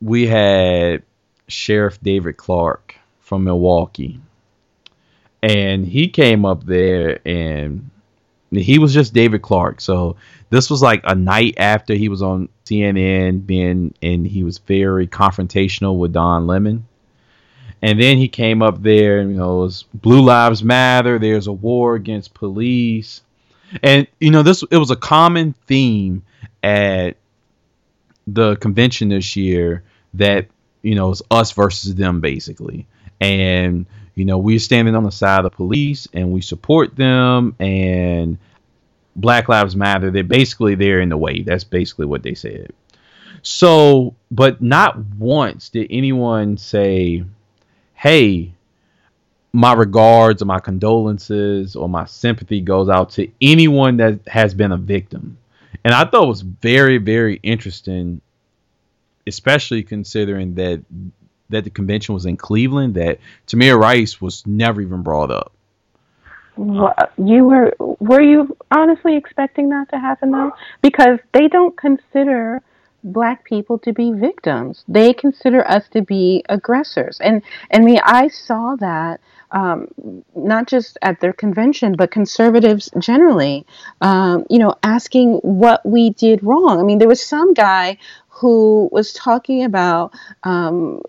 we 0.00 0.26
had 0.26 1.02
Sheriff 1.48 2.00
David 2.00 2.36
Clarke 2.36 2.94
from 3.18 3.44
Milwaukee, 3.44 4.20
and 5.42 5.84
he 5.84 6.08
came 6.08 6.44
up 6.44 6.64
there 6.64 7.20
and 7.26 7.90
he 8.50 8.78
was 8.78 8.92
just 8.92 9.14
David 9.14 9.42
Clarke. 9.42 9.80
So 9.80 10.16
this 10.50 10.70
was 10.70 10.82
like 10.82 11.02
a 11.04 11.14
night 11.14 11.54
after 11.56 11.94
he 11.94 12.08
was 12.08 12.22
on 12.22 12.48
CNN, 12.64 13.46
being 13.46 13.94
and 14.02 14.26
he 14.26 14.42
was 14.42 14.58
very 14.58 15.06
confrontational 15.06 15.98
with 15.98 16.12
Don 16.12 16.46
Lemon. 16.46 16.86
And 17.82 18.00
then 18.00 18.18
he 18.18 18.28
came 18.28 18.60
up 18.60 18.82
there, 18.82 19.20
and, 19.20 19.30
you 19.30 19.38
know, 19.38 19.60
it 19.60 19.62
was 19.62 19.84
Blue 19.94 20.20
Lives 20.20 20.62
Matter. 20.62 21.18
There's 21.18 21.46
a 21.46 21.52
war 21.52 21.94
against 21.94 22.34
police, 22.34 23.22
and 23.82 24.06
you 24.18 24.30
know, 24.30 24.42
this 24.42 24.62
it 24.70 24.76
was 24.76 24.90
a 24.90 24.96
common 24.96 25.54
theme 25.66 26.22
at 26.62 27.16
the 28.26 28.56
convention 28.56 29.08
this 29.08 29.36
year 29.36 29.82
that 30.14 30.46
you 30.82 30.94
know 30.94 31.10
it's 31.10 31.22
us 31.30 31.52
versus 31.52 31.94
them 31.94 32.20
basically. 32.20 32.86
And 33.20 33.86
you 34.14 34.24
know, 34.24 34.38
we're 34.38 34.58
standing 34.58 34.94
on 34.94 35.04
the 35.04 35.10
side 35.10 35.44
of 35.44 35.50
the 35.50 35.56
police 35.56 36.08
and 36.12 36.32
we 36.32 36.40
support 36.40 36.96
them 36.96 37.54
and 37.58 38.38
Black 39.16 39.48
Lives 39.48 39.76
Matter. 39.76 40.10
They're 40.10 40.24
basically 40.24 40.74
they're 40.74 41.00
in 41.00 41.08
the 41.08 41.16
way. 41.16 41.42
That's 41.42 41.64
basically 41.64 42.06
what 42.06 42.22
they 42.22 42.34
said. 42.34 42.72
So, 43.42 44.14
but 44.30 44.60
not 44.60 44.98
once 45.18 45.70
did 45.70 45.86
anyone 45.90 46.56
say, 46.56 47.24
"Hey, 47.94 48.52
my 49.52 49.72
regards 49.72 50.42
or 50.42 50.44
my 50.44 50.60
condolences 50.60 51.74
or 51.74 51.88
my 51.88 52.04
sympathy 52.04 52.60
goes 52.60 52.88
out 52.88 53.10
to 53.10 53.28
anyone 53.40 53.96
that 53.96 54.20
has 54.26 54.54
been 54.54 54.72
a 54.72 54.76
victim." 54.76 55.38
And 55.84 55.94
I 55.94 56.04
thought 56.04 56.24
it 56.24 56.28
was 56.28 56.42
very, 56.42 56.98
very 56.98 57.40
interesting, 57.42 58.20
especially 59.26 59.82
considering 59.82 60.54
that 60.56 60.82
that 61.50 61.64
the 61.64 61.70
convention 61.70 62.14
was 62.14 62.26
in 62.26 62.36
Cleveland, 62.36 62.94
that 62.94 63.18
Tamir 63.46 63.78
Rice 63.78 64.20
was 64.20 64.46
never 64.46 64.80
even 64.80 65.02
brought 65.02 65.30
up. 65.30 65.52
You 66.56 67.44
were 67.44 67.74
were 68.00 68.20
you 68.20 68.56
honestly 68.70 69.16
expecting 69.16 69.70
that 69.70 69.88
to 69.90 69.98
happen 69.98 70.30
though? 70.30 70.52
Because 70.82 71.18
they 71.32 71.48
don't 71.48 71.76
consider 71.76 72.60
black 73.02 73.44
people 73.44 73.78
to 73.78 73.92
be 73.92 74.12
victims. 74.12 74.84
They 74.88 75.12
consider 75.12 75.66
us 75.66 75.88
to 75.90 76.02
be 76.02 76.44
aggressors. 76.48 77.18
And 77.20 77.42
and 77.70 77.84
me, 77.84 77.98
I 78.02 78.28
saw 78.28 78.76
that 78.76 79.20
um, 79.52 79.88
not 80.36 80.68
just 80.68 80.98
at 81.02 81.20
their 81.20 81.32
convention, 81.32 81.94
but 81.96 82.10
conservatives 82.10 82.88
generally, 82.98 83.66
um, 84.00 84.44
you 84.48 84.58
know, 84.58 84.74
asking 84.82 85.34
what 85.42 85.84
we 85.84 86.10
did 86.10 86.42
wrong. 86.42 86.78
I 86.78 86.82
mean, 86.82 86.98
there 86.98 87.08
was 87.08 87.22
some 87.22 87.54
guy 87.54 87.98
who 88.40 88.88
was 88.90 89.12
talking 89.12 89.64
about 89.64 90.14
um, 90.44 91.02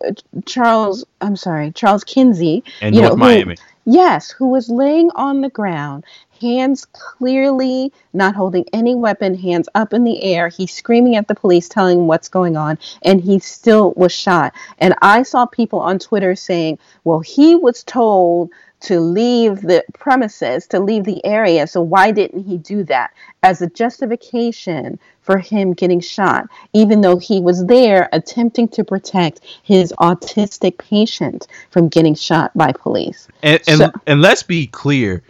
Charles. 0.45 1.05
I'm 1.21 1.37
sorry, 1.37 1.71
Charles 1.71 2.03
Kinsey. 2.03 2.63
And 2.81 2.93
North 2.93 3.11
know, 3.11 3.15
Miami. 3.15 3.55
Who, 3.55 3.63
Yes, 3.85 4.29
who 4.29 4.49
was 4.49 4.69
laying 4.69 5.09
on 5.15 5.41
the 5.41 5.49
ground, 5.49 6.03
hands 6.39 6.85
clearly 6.85 7.91
not 8.13 8.35
holding 8.35 8.65
any 8.73 8.93
weapon, 8.93 9.33
hands 9.33 9.67
up 9.73 9.91
in 9.91 10.03
the 10.03 10.21
air. 10.21 10.49
He's 10.49 10.71
screaming 10.71 11.15
at 11.15 11.27
the 11.27 11.33
police, 11.33 11.67
telling 11.67 12.05
what's 12.05 12.29
going 12.29 12.57
on, 12.57 12.77
and 13.01 13.21
he 13.21 13.39
still 13.39 13.93
was 13.93 14.11
shot. 14.11 14.53
And 14.77 14.93
I 15.01 15.23
saw 15.23 15.47
people 15.47 15.79
on 15.79 15.97
Twitter 15.97 16.35
saying, 16.35 16.77
well, 17.05 17.21
he 17.21 17.55
was 17.55 17.83
told 17.83 18.51
to 18.81 18.99
leave 18.99 19.61
the 19.61 19.83
premises, 19.93 20.67
to 20.67 20.79
leave 20.79 21.03
the 21.03 21.23
area. 21.25 21.65
So 21.65 21.81
why 21.81 22.11
didn't 22.11 22.43
he 22.43 22.57
do 22.57 22.83
that 22.85 23.11
as 23.41 23.61
a 23.61 23.67
justification 23.67 24.99
for 25.31 25.37
him 25.39 25.73
getting 25.73 25.99
shot, 25.99 26.47
even 26.73 27.01
though 27.01 27.17
he 27.17 27.39
was 27.39 27.65
there 27.65 28.09
attempting 28.11 28.67
to 28.69 28.83
protect 28.83 29.41
his 29.63 29.93
autistic 29.99 30.77
patient 30.77 31.47
from 31.69 31.87
getting 31.87 32.15
shot 32.15 32.51
by 32.55 32.71
police? 32.71 33.27
And 33.41 33.61
and, 33.67 33.77
so, 33.77 33.91
and 34.05 34.21
let's 34.21 34.43
be 34.43 34.67
clear, 34.67 35.23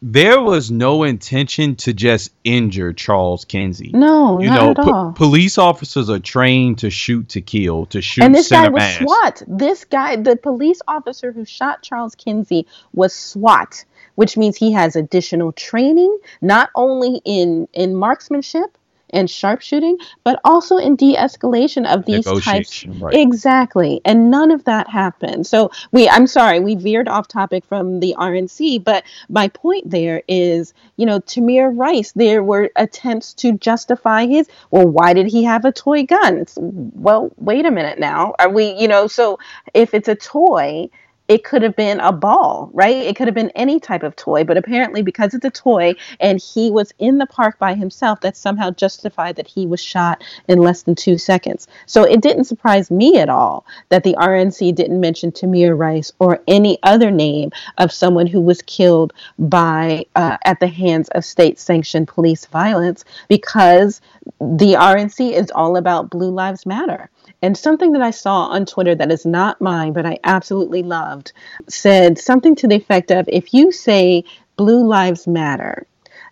there 0.00 0.40
was 0.40 0.70
no 0.70 1.02
intention 1.04 1.76
to 1.76 1.92
just 1.94 2.30
injure 2.44 2.92
Charles 2.92 3.44
Kinsey. 3.44 3.90
No, 3.94 4.40
you 4.40 4.48
not 4.48 4.62
know, 4.62 4.70
at 4.70 4.78
all. 4.78 5.12
police 5.12 5.56
officers 5.56 6.10
are 6.10 6.18
trained 6.18 6.78
to 6.78 6.90
shoot 6.90 7.30
to 7.30 7.40
kill, 7.40 7.86
to 7.86 8.02
shoot. 8.02 8.24
And 8.24 8.34
this 8.34 8.50
guy 8.50 8.68
was 8.68 8.80
mass. 8.80 8.98
SWAT. 8.98 9.42
This 9.46 9.84
guy, 9.84 10.16
the 10.16 10.36
police 10.36 10.80
officer 10.86 11.32
who 11.32 11.44
shot 11.44 11.82
Charles 11.82 12.14
Kinsey, 12.14 12.66
was 12.92 13.14
SWAT, 13.14 13.84
which 14.14 14.36
means 14.36 14.56
he 14.56 14.72
has 14.72 14.94
additional 14.94 15.52
training, 15.52 16.18
not 16.42 16.70
only 16.74 17.22
in 17.24 17.66
in 17.72 17.94
marksmanship, 17.94 18.76
and 19.10 19.30
sharpshooting, 19.30 19.98
but 20.24 20.40
also 20.44 20.76
in 20.76 20.96
de-escalation 20.96 21.86
of 21.86 22.04
these 22.04 22.24
types. 22.42 22.86
Right. 22.86 23.14
Exactly, 23.14 24.00
and 24.04 24.30
none 24.30 24.50
of 24.50 24.64
that 24.64 24.88
happened. 24.88 25.46
So 25.46 25.70
we, 25.92 26.08
I'm 26.08 26.26
sorry, 26.26 26.60
we 26.60 26.74
veered 26.74 27.08
off 27.08 27.28
topic 27.28 27.64
from 27.64 28.00
the 28.00 28.14
RNC, 28.18 28.84
but 28.84 29.04
my 29.28 29.48
point 29.48 29.90
there 29.90 30.22
is, 30.28 30.74
you 30.96 31.06
know, 31.06 31.20
Tamir 31.20 31.72
Rice. 31.76 32.12
There 32.12 32.42
were 32.42 32.70
attempts 32.76 33.34
to 33.34 33.52
justify 33.52 34.26
his. 34.26 34.48
Well, 34.70 34.86
why 34.86 35.14
did 35.14 35.26
he 35.26 35.44
have 35.44 35.64
a 35.64 35.72
toy 35.72 36.04
gun? 36.04 36.38
It's, 36.38 36.58
well, 36.60 37.30
wait 37.36 37.66
a 37.66 37.70
minute 37.70 37.98
now. 37.98 38.34
Are 38.38 38.50
we, 38.50 38.72
you 38.72 38.88
know, 38.88 39.06
so 39.06 39.38
if 39.72 39.94
it's 39.94 40.08
a 40.08 40.14
toy 40.14 40.90
it 41.28 41.42
could 41.42 41.62
have 41.62 41.74
been 41.74 42.00
a 42.00 42.12
ball, 42.12 42.70
right? 42.74 42.96
It 42.96 43.16
could 43.16 43.28
have 43.28 43.34
been 43.34 43.50
any 43.50 43.80
type 43.80 44.02
of 44.02 44.14
toy, 44.14 44.44
but 44.44 44.58
apparently 44.58 45.00
because 45.00 45.32
it's 45.32 45.44
a 45.44 45.50
toy 45.50 45.94
and 46.20 46.38
he 46.38 46.70
was 46.70 46.92
in 46.98 47.18
the 47.18 47.26
park 47.26 47.58
by 47.58 47.74
himself, 47.74 48.20
that 48.20 48.36
somehow 48.36 48.70
justified 48.70 49.36
that 49.36 49.48
he 49.48 49.66
was 49.66 49.80
shot 49.80 50.22
in 50.48 50.58
less 50.58 50.82
than 50.82 50.94
two 50.94 51.16
seconds. 51.16 51.66
So 51.86 52.04
it 52.04 52.20
didn't 52.20 52.44
surprise 52.44 52.90
me 52.90 53.18
at 53.18 53.30
all 53.30 53.64
that 53.88 54.04
the 54.04 54.14
RNC 54.14 54.74
didn't 54.74 55.00
mention 55.00 55.32
Tamir 55.32 55.76
Rice 55.76 56.12
or 56.18 56.42
any 56.46 56.78
other 56.82 57.10
name 57.10 57.50
of 57.78 57.90
someone 57.90 58.26
who 58.26 58.40
was 58.40 58.60
killed 58.62 59.14
by 59.38 60.04
uh, 60.16 60.36
at 60.44 60.60
the 60.60 60.68
hands 60.68 61.08
of 61.10 61.24
state-sanctioned 61.24 62.06
police 62.06 62.44
violence 62.46 63.04
because 63.28 64.02
the 64.40 64.74
RNC 64.74 65.32
is 65.32 65.50
all 65.50 65.76
about 65.76 66.10
Blue 66.10 66.30
Lives 66.30 66.66
Matter. 66.66 67.10
And 67.44 67.58
something 67.58 67.92
that 67.92 68.00
I 68.00 68.10
saw 68.10 68.46
on 68.46 68.64
Twitter 68.64 68.94
that 68.94 69.12
is 69.12 69.26
not 69.26 69.60
mine, 69.60 69.92
but 69.92 70.06
I 70.06 70.18
absolutely 70.24 70.82
loved, 70.82 71.34
said 71.68 72.16
something 72.18 72.56
to 72.56 72.66
the 72.66 72.76
effect 72.76 73.10
of 73.10 73.28
if 73.28 73.52
you 73.52 73.70
say 73.70 74.24
Blue 74.56 74.88
Lives 74.88 75.26
Matter, 75.26 75.86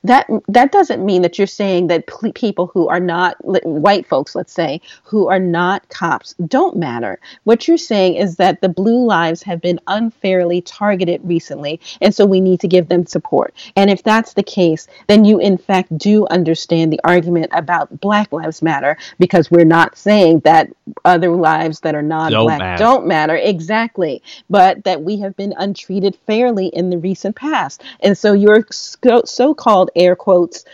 that 0.05 0.29
that 0.49 0.73
doesn't 0.73 1.05
mean 1.05 1.23
that 1.23 1.39
you're 1.39 1.47
saying 1.47 1.87
that 1.87 2.09
people 2.35 2.67
who 2.69 2.89
are 2.89 3.01
not 3.01 3.37
white 3.43 4.07
folks 4.07 4.35
let's 4.35 4.53
say 4.53 4.81
who 5.05 5.29
are 5.29 5.39
not 5.39 5.89
cops 5.89 6.35
don't 6.47 6.77
matter. 6.77 7.21
What 7.45 7.69
you're 7.69 7.79
saying 7.79 8.17
is 8.17 8.37
that 8.37 8.61
the 8.61 8.69
blue 8.69 9.05
lives 9.05 9.43
have 9.43 9.61
been 9.61 9.81
unfairly 9.87 10.61
targeted 10.63 11.21
recently 11.25 11.81
and 12.01 12.15
so 12.15 12.27
we 12.27 12.41
need 12.41 12.61
to 12.61 12.69
give 12.69 12.89
them 12.89 13.07
support. 13.07 13.55
And 13.77 13.91
if 13.91 14.03
that's 14.03 14.35
the 14.35 14.43
case 14.43 14.89
then 15.07 15.25
you 15.25 15.39
in 15.39 15.59
fact 15.59 15.97
do 15.97 16.27
understand 16.29 16.93
the 16.93 17.01
argument 17.05 17.51
about 17.53 18.01
black 18.01 18.33
lives 18.33 18.63
matter 18.63 18.97
because 19.19 19.51
we're 19.51 19.65
not 19.65 19.97
saying 19.97 20.41
that 20.41 20.71
other 21.05 21.31
lives 21.31 21.81
that 21.81 21.95
are 21.95 22.03
not 22.03 22.31
don't 22.31 22.47
black 22.47 22.59
matter. 22.59 22.83
don't 22.83 23.07
matter. 23.07 23.37
Exactly. 23.37 24.23
But 24.51 24.85
that 24.85 25.03
we 25.03 25.19
have 25.21 25.37
been 25.37 25.55
untreated 25.57 26.17
fairly 26.27 26.67
in 26.69 26.91
the 26.91 26.99
recent 26.99 27.37
past. 27.37 27.83
And 28.01 28.17
so 28.17 28.33
your 28.33 28.67
so-called 28.71 29.91
air 29.97 30.17
quotes 30.17 30.65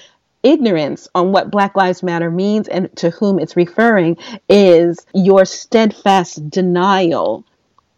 ignorance 0.42 1.08
on 1.14 1.32
what 1.32 1.50
Black 1.50 1.76
Lives 1.76 2.02
Matter 2.02 2.30
means 2.30 2.68
and 2.68 2.94
to 2.96 3.10
whom 3.10 3.38
it's 3.38 3.56
referring 3.56 4.16
is 4.48 5.04
your 5.14 5.44
steadfast 5.44 6.48
denial 6.50 7.44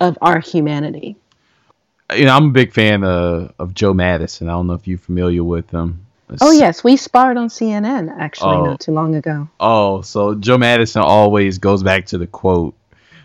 of 0.01 0.17
our 0.23 0.41
humanity. 0.41 1.17
You 2.15 2.25
know, 2.25 2.35
I'm 2.35 2.47
a 2.47 2.51
big 2.51 2.73
fan 2.73 3.05
of, 3.05 3.53
of 3.59 3.75
Joe 3.75 3.95
Madison. 3.95 4.49
I 4.49 4.53
don't 4.53 4.67
know 4.67 4.73
if 4.73 4.89
you're 4.89 4.99
familiar 4.99 5.45
with 5.45 5.71
him. 5.71 6.07
It's, 6.29 6.43
oh 6.43 6.53
yes, 6.53 6.83
we 6.83 6.97
sparred 6.97 7.37
on 7.37 7.49
CNN 7.49 8.13
actually 8.19 8.57
oh, 8.57 8.65
not 8.65 8.81
too 8.81 8.93
long 8.93 9.17
ago. 9.17 9.49
Oh, 9.59 10.01
so 10.03 10.35
Joe 10.35 10.59
Madison 10.59 11.03
always 11.03 11.59
goes 11.59 11.83
back 11.83 12.07
to 12.07 12.19
the 12.19 12.27
quote 12.27 12.75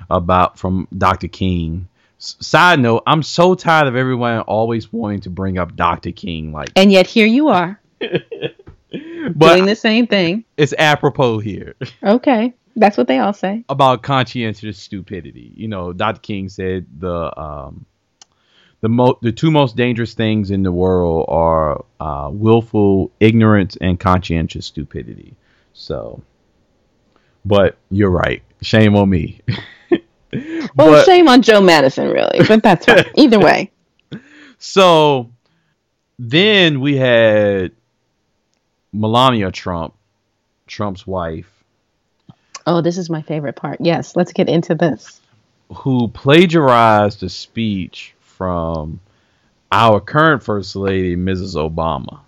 about 0.10 0.60
from 0.60 0.88
Dr. 0.96 1.28
King 1.28 1.88
Side 2.18 2.80
note, 2.80 3.04
I'm 3.06 3.22
so 3.22 3.56
tired 3.56 3.88
of 3.88 3.96
everyone 3.96 4.40
always 4.42 4.92
wanting 4.92 5.22
to 5.22 5.30
bring 5.30 5.58
up 5.58 5.76
Dr. 5.76 6.12
King 6.12 6.54
like 6.54 6.70
And 6.76 6.92
yet 6.92 7.08
here 7.08 7.28
you 7.28 7.50
are. 7.50 7.80
doing 9.38 9.66
the 9.66 9.76
same 9.76 10.08
thing. 10.08 10.46
It's 10.58 10.74
apropos 10.78 11.40
here. 11.40 11.76
Okay. 12.04 12.54
That's 12.76 12.98
what 12.98 13.08
they 13.08 13.20
all 13.20 13.34
say. 13.34 13.64
About 13.70 14.04
conscientious 14.04 14.78
stupidity. 14.78 15.54
You 15.56 15.68
know, 15.68 15.94
Dr. 15.94 16.20
King 16.20 16.50
said 16.50 16.86
the 17.00 17.40
um 17.40 17.86
the 18.82 18.90
mo- 18.90 19.18
the 19.22 19.32
two 19.32 19.50
most 19.50 19.76
dangerous 19.76 20.14
things 20.14 20.52
in 20.52 20.62
the 20.64 20.72
world 20.72 21.26
are 21.30 21.84
uh, 22.00 22.30
willful 22.32 23.12
ignorance 23.20 23.78
and 23.80 24.00
conscientious 24.00 24.66
stupidity. 24.66 25.36
So, 25.74 26.22
but 27.44 27.78
you're 27.90 28.12
right. 28.12 28.44
Shame 28.62 28.96
on 28.96 29.10
me. 29.10 29.42
well, 29.92 30.00
but, 30.76 31.06
shame 31.06 31.28
on 31.28 31.42
Joe 31.42 31.62
Madison, 31.62 32.10
really, 32.10 32.46
but 32.48 32.62
that's 32.62 32.86
fine. 32.86 33.06
Either 33.16 33.40
way. 33.40 33.72
So 34.58 35.32
then 36.20 36.80
we 36.80 36.96
had 36.98 37.72
Melania 38.96 39.52
Trump, 39.52 39.94
Trump's 40.68 41.06
wife. 41.06 41.52
Oh, 42.68 42.82
this 42.82 42.98
is 42.98 43.10
my 43.10 43.22
favorite 43.22 43.56
part. 43.56 43.80
Yes, 43.82 44.16
let's 44.16 44.34
get 44.34 44.50
into 44.50 44.76
this. 44.76 45.22
Who 45.74 46.08
plagiarized 46.08 47.22
a 47.24 47.30
speech 47.30 48.16
from 48.20 49.00
our 49.72 50.00
current 50.00 50.44
First 50.44 50.76
Lady, 50.76 51.16
Mrs. 51.16 51.56
Obama. 51.56 52.20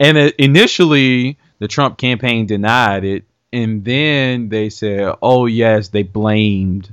And 0.00 0.16
initially, 0.38 1.38
the 1.58 1.68
Trump 1.68 1.98
campaign 1.98 2.46
denied 2.46 3.04
it 3.04 3.24
and 3.52 3.84
then 3.84 4.48
they 4.48 4.70
said, 4.70 5.14
"Oh 5.20 5.46
yes, 5.46 5.88
they 5.88 6.02
blamed 6.02 6.92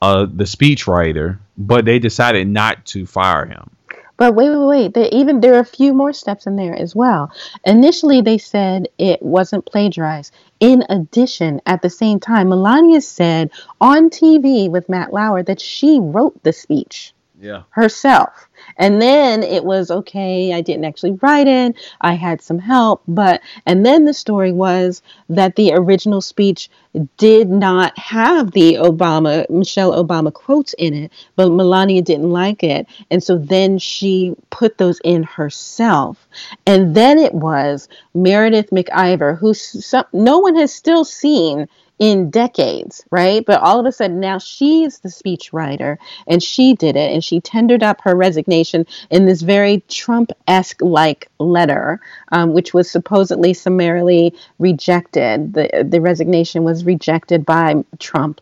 uh, 0.00 0.26
the 0.32 0.44
speechwriter, 0.44 1.38
but 1.56 1.84
they 1.84 1.98
decided 1.98 2.46
not 2.46 2.86
to 2.86 3.04
fire 3.04 3.46
him." 3.46 3.70
But 4.18 4.34
wait, 4.34 4.50
wait, 4.50 4.92
wait. 4.94 5.12
Even 5.14 5.40
there 5.40 5.54
are 5.54 5.60
a 5.60 5.64
few 5.64 5.94
more 5.94 6.12
steps 6.12 6.46
in 6.46 6.56
there 6.56 6.74
as 6.74 6.94
well. 6.94 7.30
Initially, 7.64 8.20
they 8.20 8.36
said 8.36 8.88
it 8.98 9.22
wasn't 9.22 9.64
plagiarized. 9.64 10.34
In 10.60 10.84
addition, 10.90 11.60
at 11.66 11.82
the 11.82 11.88
same 11.88 12.20
time, 12.20 12.48
Melania 12.48 13.00
said 13.00 13.50
on 13.80 14.10
TV 14.10 14.68
with 14.68 14.88
Matt 14.88 15.12
Lauer 15.12 15.42
that 15.44 15.60
she 15.60 16.00
wrote 16.00 16.42
the 16.42 16.52
speech 16.52 17.14
yeah. 17.40 17.62
herself. 17.70 18.48
And 18.76 19.00
then 19.00 19.42
it 19.42 19.64
was 19.64 19.90
okay, 19.90 20.52
I 20.52 20.60
didn't 20.60 20.84
actually 20.84 21.18
write 21.22 21.46
it, 21.46 21.76
I 22.00 22.14
had 22.14 22.42
some 22.42 22.58
help, 22.58 23.02
but, 23.06 23.40
and 23.66 23.86
then 23.86 24.04
the 24.04 24.14
story 24.14 24.52
was 24.52 25.02
that 25.28 25.56
the 25.56 25.72
original 25.72 26.20
speech 26.20 26.68
did 27.16 27.48
not 27.48 27.96
have 27.98 28.52
the 28.52 28.74
Obama, 28.74 29.48
Michelle 29.50 29.92
Obama 29.92 30.32
quotes 30.32 30.74
in 30.74 30.94
it, 30.94 31.12
but 31.36 31.50
Melania 31.50 32.02
didn't 32.02 32.30
like 32.30 32.62
it. 32.62 32.86
And 33.10 33.22
so 33.22 33.38
then 33.38 33.78
she 33.78 34.34
put 34.50 34.78
those 34.78 35.00
in 35.04 35.22
herself. 35.22 36.28
And 36.66 36.94
then 36.94 37.18
it 37.18 37.34
was 37.34 37.88
Meredith 38.14 38.70
McIver, 38.70 39.38
who 39.38 39.54
some, 39.54 40.04
no 40.12 40.38
one 40.38 40.56
has 40.56 40.72
still 40.72 41.04
seen 41.04 41.68
in 41.98 42.30
decades, 42.30 43.04
right? 43.10 43.44
But 43.44 43.60
all 43.60 43.80
of 43.80 43.86
a 43.86 43.92
sudden 43.92 44.20
now 44.20 44.38
she's 44.38 45.00
the 45.00 45.08
speechwriter 45.08 45.98
and 46.26 46.42
she 46.42 46.74
did 46.74 46.96
it 46.96 47.12
and 47.12 47.22
she 47.22 47.40
tendered 47.40 47.82
up 47.82 48.00
her 48.02 48.14
resignation 48.14 48.86
in 49.10 49.26
this 49.26 49.42
very 49.42 49.82
Trump 49.88 50.30
esque 50.46 50.80
like 50.80 51.28
letter, 51.38 52.00
um, 52.30 52.52
which 52.52 52.72
was 52.72 52.90
supposedly 52.90 53.52
summarily 53.52 54.34
rejected. 54.58 55.54
The, 55.54 55.86
the 55.88 56.00
resignation 56.00 56.62
was 56.62 56.84
rejected 56.84 57.44
by 57.44 57.84
Trump. 57.98 58.40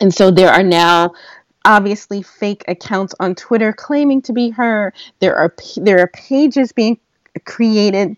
And 0.00 0.14
so 0.14 0.30
there 0.30 0.50
are 0.50 0.62
now 0.62 1.12
obviously 1.64 2.22
fake 2.22 2.64
accounts 2.68 3.14
on 3.20 3.34
Twitter 3.34 3.72
claiming 3.72 4.22
to 4.22 4.32
be 4.32 4.50
her. 4.50 4.94
There 5.18 5.36
are 5.36 5.54
there 5.76 5.98
are 6.00 6.06
pages 6.08 6.72
being 6.72 6.98
created 7.44 8.16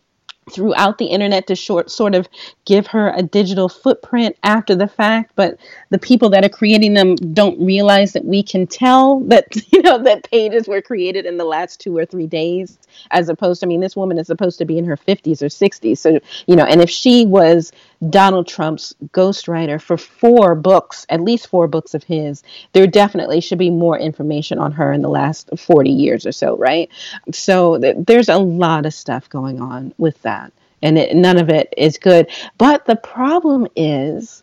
throughout 0.49 0.99
the 0.99 1.07
internet 1.07 1.47
to 1.47 1.55
short 1.55 1.91
sort 1.91 2.15
of 2.15 2.29
give 2.65 2.87
her 2.87 3.13
a 3.17 3.23
digital 3.23 3.69
footprint 3.69 4.37
after 4.43 4.75
the 4.75 4.89
fact 4.89 5.33
but 5.37 5.59
the 5.91 5.99
people 5.99 6.31
that 6.31 6.45
are 6.45 6.51
creating 6.51 6.95
them 6.95 7.15
don't 7.17 7.61
realize 7.65 8.13
that 8.13 8.25
we 8.25 8.43
can 8.43 8.67
tell 8.67 9.21
that 9.21 9.47
you 9.73 9.83
know 9.83 10.03
that 10.03 10.29
pages 10.31 10.69
were 10.69 10.83
created 10.83 11.27
in 11.27 11.37
the 11.37 11.45
last 11.45 11.81
two 11.81 11.97
or 11.97 12.05
three 12.05 12.27
days 12.27 12.79
as 13.11 13.29
opposed 13.29 13.61
to 13.61 13.67
i 13.67 13.69
mean 13.69 13.81
this 13.81 13.97
woman 13.97 14.19
is 14.19 14.27
supposed 14.27 14.59
to 14.59 14.65
be 14.65 14.79
in 14.79 14.85
her 14.85 14.97
50s 14.97 15.43
or 15.43 15.47
60s 15.47 15.99
so 15.99 16.21
you 16.47 16.57
know 16.57 16.65
and 16.65 16.81
if 16.81 16.91
she 16.91 17.27
was 17.27 17.73
donald 18.11 18.47
trump's 18.47 18.95
ghostwriter 19.13 19.81
for 19.81 19.97
four 19.97 20.55
books 20.55 21.05
at 21.09 21.21
least 21.21 21.49
four 21.49 21.67
books 21.67 21.95
of 21.95 22.05
his 22.05 22.43
there 22.73 22.87
definitely 22.87 23.41
should 23.41 23.59
be 23.59 23.71
more 23.71 23.99
information 23.99 24.59
on 24.59 24.71
her 24.71 24.93
in 24.93 25.03
the 25.03 25.09
last 25.09 25.51
40 25.59 25.91
years 25.91 26.25
or 26.25 26.33
so 26.33 26.57
right 26.57 26.89
so 27.33 27.79
th- 27.79 27.97
there's 28.07 28.29
a 28.29 28.39
lot 28.39 28.87
of 28.87 28.95
stuff 28.95 29.29
going 29.29 29.61
on 29.61 29.93
with 29.99 30.21
that 30.23 30.53
and 30.83 30.99
it, 30.99 31.17
none 31.17 31.39
of 31.39 31.49
it 31.49 31.73
is 31.77 31.99
good. 31.99 32.31
But 32.57 32.87
the 32.87 32.97
problem 32.97 33.67
is 33.77 34.43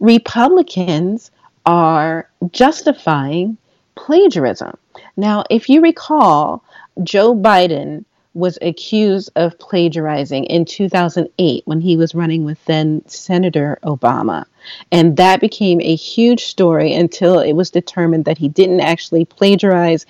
Republicans 0.00 1.30
are 1.66 2.28
justifying 2.50 3.56
plagiarism. 3.94 4.76
Now, 5.16 5.44
if 5.50 5.68
you 5.68 5.80
recall, 5.80 6.64
Joe 7.02 7.34
Biden 7.34 8.04
was 8.34 8.58
accused 8.62 9.30
of 9.36 9.58
plagiarizing 9.58 10.44
in 10.44 10.64
2008 10.64 11.62
when 11.66 11.80
he 11.80 11.96
was 11.96 12.14
running 12.14 12.44
with 12.44 12.64
then 12.64 13.02
Senator 13.06 13.78
Obama. 13.84 14.46
And 14.90 15.16
that 15.16 15.40
became 15.40 15.80
a 15.80 15.94
huge 15.94 16.44
story 16.44 16.94
until 16.94 17.40
it 17.40 17.52
was 17.52 17.70
determined 17.70 18.24
that 18.24 18.38
he 18.38 18.48
didn't 18.48 18.80
actually 18.80 19.24
plagiarize. 19.24 20.06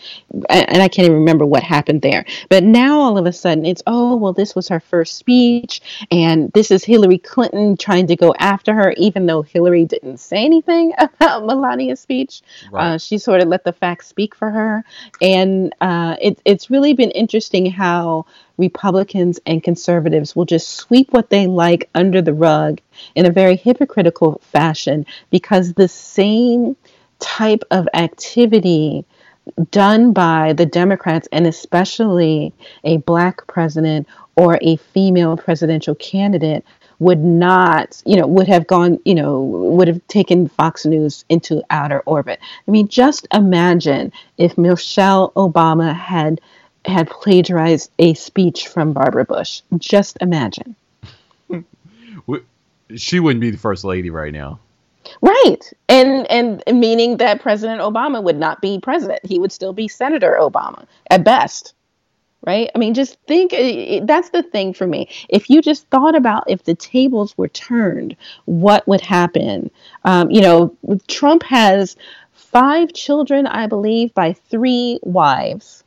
And 0.48 0.82
I 0.82 0.88
can't 0.88 1.06
even 1.06 1.18
remember 1.18 1.46
what 1.46 1.62
happened 1.62 2.02
there. 2.02 2.24
But 2.48 2.64
now 2.64 3.00
all 3.00 3.18
of 3.18 3.26
a 3.26 3.32
sudden 3.32 3.64
it's, 3.66 3.82
oh, 3.86 4.16
well, 4.16 4.32
this 4.32 4.54
was 4.54 4.68
her 4.68 4.80
first 4.80 5.16
speech. 5.16 5.80
And 6.10 6.52
this 6.52 6.70
is 6.70 6.84
Hillary 6.84 7.18
Clinton 7.18 7.76
trying 7.76 8.06
to 8.08 8.16
go 8.16 8.34
after 8.38 8.74
her, 8.74 8.92
even 8.96 9.26
though 9.26 9.42
Hillary 9.42 9.84
didn't 9.84 10.18
say 10.18 10.44
anything 10.44 10.92
about 10.98 11.44
Melania's 11.44 12.00
speech. 12.00 12.42
Right. 12.70 12.94
Uh, 12.94 12.98
she 12.98 13.18
sort 13.18 13.40
of 13.40 13.48
let 13.48 13.64
the 13.64 13.72
facts 13.72 14.08
speak 14.08 14.34
for 14.34 14.50
her. 14.50 14.84
And 15.20 15.74
uh, 15.80 16.16
it, 16.20 16.40
it's 16.44 16.70
really 16.70 16.94
been 16.94 17.10
interesting 17.10 17.70
how 17.70 18.26
Republicans 18.58 19.40
and 19.46 19.62
conservatives 19.62 20.36
will 20.36 20.44
just 20.44 20.70
sweep 20.70 21.12
what 21.12 21.30
they 21.30 21.46
like 21.46 21.88
under 21.94 22.22
the 22.22 22.34
rug 22.34 22.80
in 23.14 23.26
a 23.26 23.30
very 23.30 23.56
hypocritical 23.56 24.40
fashion 24.42 25.06
because 25.30 25.74
the 25.74 25.88
same 25.88 26.76
type 27.18 27.62
of 27.70 27.88
activity 27.94 29.04
done 29.70 30.12
by 30.12 30.52
the 30.52 30.66
Democrats 30.66 31.28
and 31.32 31.46
especially 31.46 32.52
a 32.84 32.98
black 32.98 33.46
president 33.46 34.06
or 34.36 34.58
a 34.62 34.76
female 34.76 35.36
presidential 35.36 35.94
candidate 35.94 36.64
would 36.98 37.18
not, 37.18 38.00
you 38.06 38.16
know, 38.16 38.26
would 38.26 38.46
have 38.46 38.66
gone, 38.68 38.98
you 39.04 39.14
know, 39.14 39.40
would 39.40 39.88
have 39.88 40.06
taken 40.06 40.48
Fox 40.48 40.86
News 40.86 41.24
into 41.28 41.62
outer 41.68 42.00
orbit. 42.06 42.38
I 42.66 42.70
mean, 42.70 42.86
just 42.86 43.26
imagine 43.34 44.12
if 44.38 44.56
Michelle 44.56 45.32
Obama 45.32 45.94
had 45.94 46.40
had 46.84 47.08
plagiarized 47.08 47.90
a 47.98 48.14
speech 48.14 48.68
from 48.68 48.92
Barbara 48.92 49.24
Bush. 49.24 49.62
Just 49.78 50.18
imagine. 50.20 50.74
she 52.96 53.20
wouldn't 53.20 53.40
be 53.40 53.50
the 53.50 53.58
first 53.58 53.84
lady 53.84 54.10
right 54.10 54.32
now. 54.32 54.58
Right. 55.20 55.58
And 55.88 56.30
and 56.30 56.62
meaning 56.80 57.16
that 57.18 57.40
President 57.40 57.80
Obama 57.80 58.22
would 58.22 58.38
not 58.38 58.60
be 58.60 58.78
president. 58.78 59.24
He 59.24 59.38
would 59.38 59.52
still 59.52 59.72
be 59.72 59.88
Senator 59.88 60.38
Obama 60.40 60.86
at 61.10 61.24
best. 61.24 61.74
Right? 62.44 62.70
I 62.74 62.78
mean 62.78 62.94
just 62.94 63.18
think 63.28 63.52
that's 64.04 64.30
the 64.30 64.42
thing 64.42 64.74
for 64.74 64.86
me. 64.86 65.08
If 65.28 65.48
you 65.48 65.62
just 65.62 65.86
thought 65.88 66.16
about 66.16 66.44
if 66.48 66.64
the 66.64 66.74
tables 66.74 67.36
were 67.38 67.48
turned, 67.48 68.16
what 68.46 68.86
would 68.88 69.00
happen? 69.00 69.70
Um, 70.04 70.30
you 70.30 70.40
know, 70.40 70.76
Trump 71.06 71.44
has 71.44 71.96
five 72.32 72.92
children, 72.92 73.46
I 73.46 73.66
believe, 73.68 74.12
by 74.14 74.32
three 74.32 74.98
wives 75.02 75.84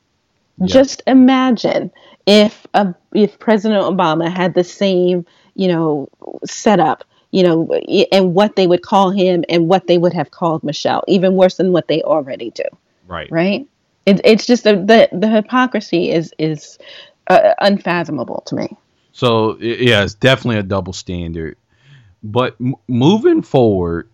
just 0.64 1.04
imagine 1.06 1.92
if 2.26 2.66
a, 2.74 2.96
if 3.14 3.38
President 3.40 3.84
Obama 3.84 4.32
had 4.32 4.54
the 4.54 4.64
same, 4.64 5.26
you 5.56 5.68
know, 5.68 6.08
setup, 6.46 7.04
you 7.32 7.44
know, 7.44 7.70
and 8.12 8.34
what 8.34 8.56
they 8.56 8.68
would 8.68 8.82
call 8.82 9.12
him 9.12 9.44
and 9.50 9.68
what 9.68 9.88
they 9.88 9.98
would 9.98 10.14
have 10.14 10.32
called 10.32 10.64
Michelle, 10.64 11.04
even 11.08 11.36
worse 11.36 11.58
than 11.58 11.72
what 11.72 11.88
they 11.88 12.02
already 12.02 12.52
do. 12.52 12.64
Right. 13.08 13.30
Right. 13.32 13.68
It, 14.06 14.22
it's 14.24 14.46
just 14.46 14.64
the, 14.64 14.76
the 14.76 15.10
the 15.12 15.28
hypocrisy 15.28 16.12
is 16.12 16.34
is 16.38 16.78
uh, 17.28 17.54
unfathomable 17.60 18.44
to 18.48 18.56
me. 18.56 18.78
So 19.12 19.58
yeah, 19.60 20.04
it's 20.04 20.14
definitely 20.14 20.58
a 20.58 20.64
double 20.64 20.94
standard. 20.94 21.58
But 22.24 22.56
m- 22.60 22.76
moving 22.88 23.42
forward, 23.42 24.10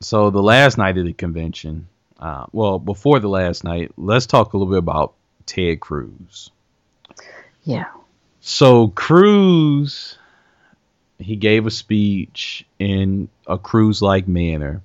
so 0.00 0.30
the 0.30 0.42
last 0.42 0.78
night 0.78 0.96
of 0.98 1.04
the 1.04 1.12
convention, 1.12 1.88
uh, 2.18 2.46
well, 2.52 2.78
before 2.78 3.20
the 3.20 3.28
last 3.28 3.64
night, 3.64 3.92
let's 3.96 4.26
talk 4.26 4.52
a 4.52 4.56
little 4.56 4.70
bit 4.70 4.78
about 4.78 5.14
Ted 5.48 5.80
Cruz. 5.80 6.50
Yeah. 7.64 7.86
So 8.40 8.88
Cruz, 8.88 10.16
he 11.18 11.34
gave 11.36 11.66
a 11.66 11.70
speech 11.70 12.64
in 12.78 13.28
a 13.46 13.58
Cruz-like 13.58 14.28
manner, 14.28 14.82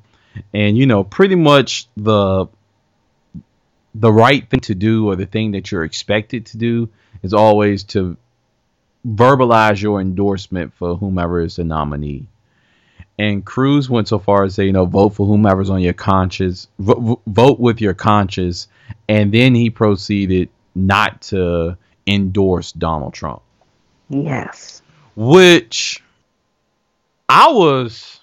and 0.54 0.78
you 0.78 0.88
know, 0.88 1.04
pretty 1.04 1.36
much 1.36 1.88
the 1.96 2.48
the 3.94 4.12
right 4.12 4.50
thing 4.50 4.62
to 4.62 4.74
do 4.74 5.10
or 5.10 5.16
the 5.16 5.28
thing 5.28 5.52
that 5.52 5.72
you're 5.72 5.84
expected 5.84 6.48
to 6.48 6.58
do 6.58 6.90
is 7.22 7.34
always 7.34 7.84
to 7.84 8.18
verbalize 9.06 9.82
your 9.82 10.02
endorsement 10.02 10.74
for 10.74 10.96
whomever 10.96 11.42
is 11.42 11.58
the 11.58 11.64
nominee. 11.64 12.28
And 13.20 13.46
Cruz 13.46 13.90
went 13.90 14.08
so 14.08 14.18
far 14.18 14.44
as 14.44 14.56
say, 14.56 14.66
you 14.66 14.72
know, 14.72 14.86
vote 14.86 15.10
for 15.10 15.28
whomever's 15.28 15.70
on 15.70 15.82
your 15.82 15.94
conscience, 15.94 16.68
v- 16.80 17.16
vote 17.28 17.60
with 17.60 17.80
your 17.80 17.94
conscience, 17.94 18.68
and 19.08 19.32
then 19.32 19.54
he 19.54 19.70
proceeded 19.70 20.50
not 20.74 21.22
to 21.24 21.78
endorse 22.08 22.72
Donald 22.72 23.14
Trump. 23.14 23.42
Yes. 24.10 24.82
Which 25.16 26.04
I 27.30 27.52
was 27.52 28.20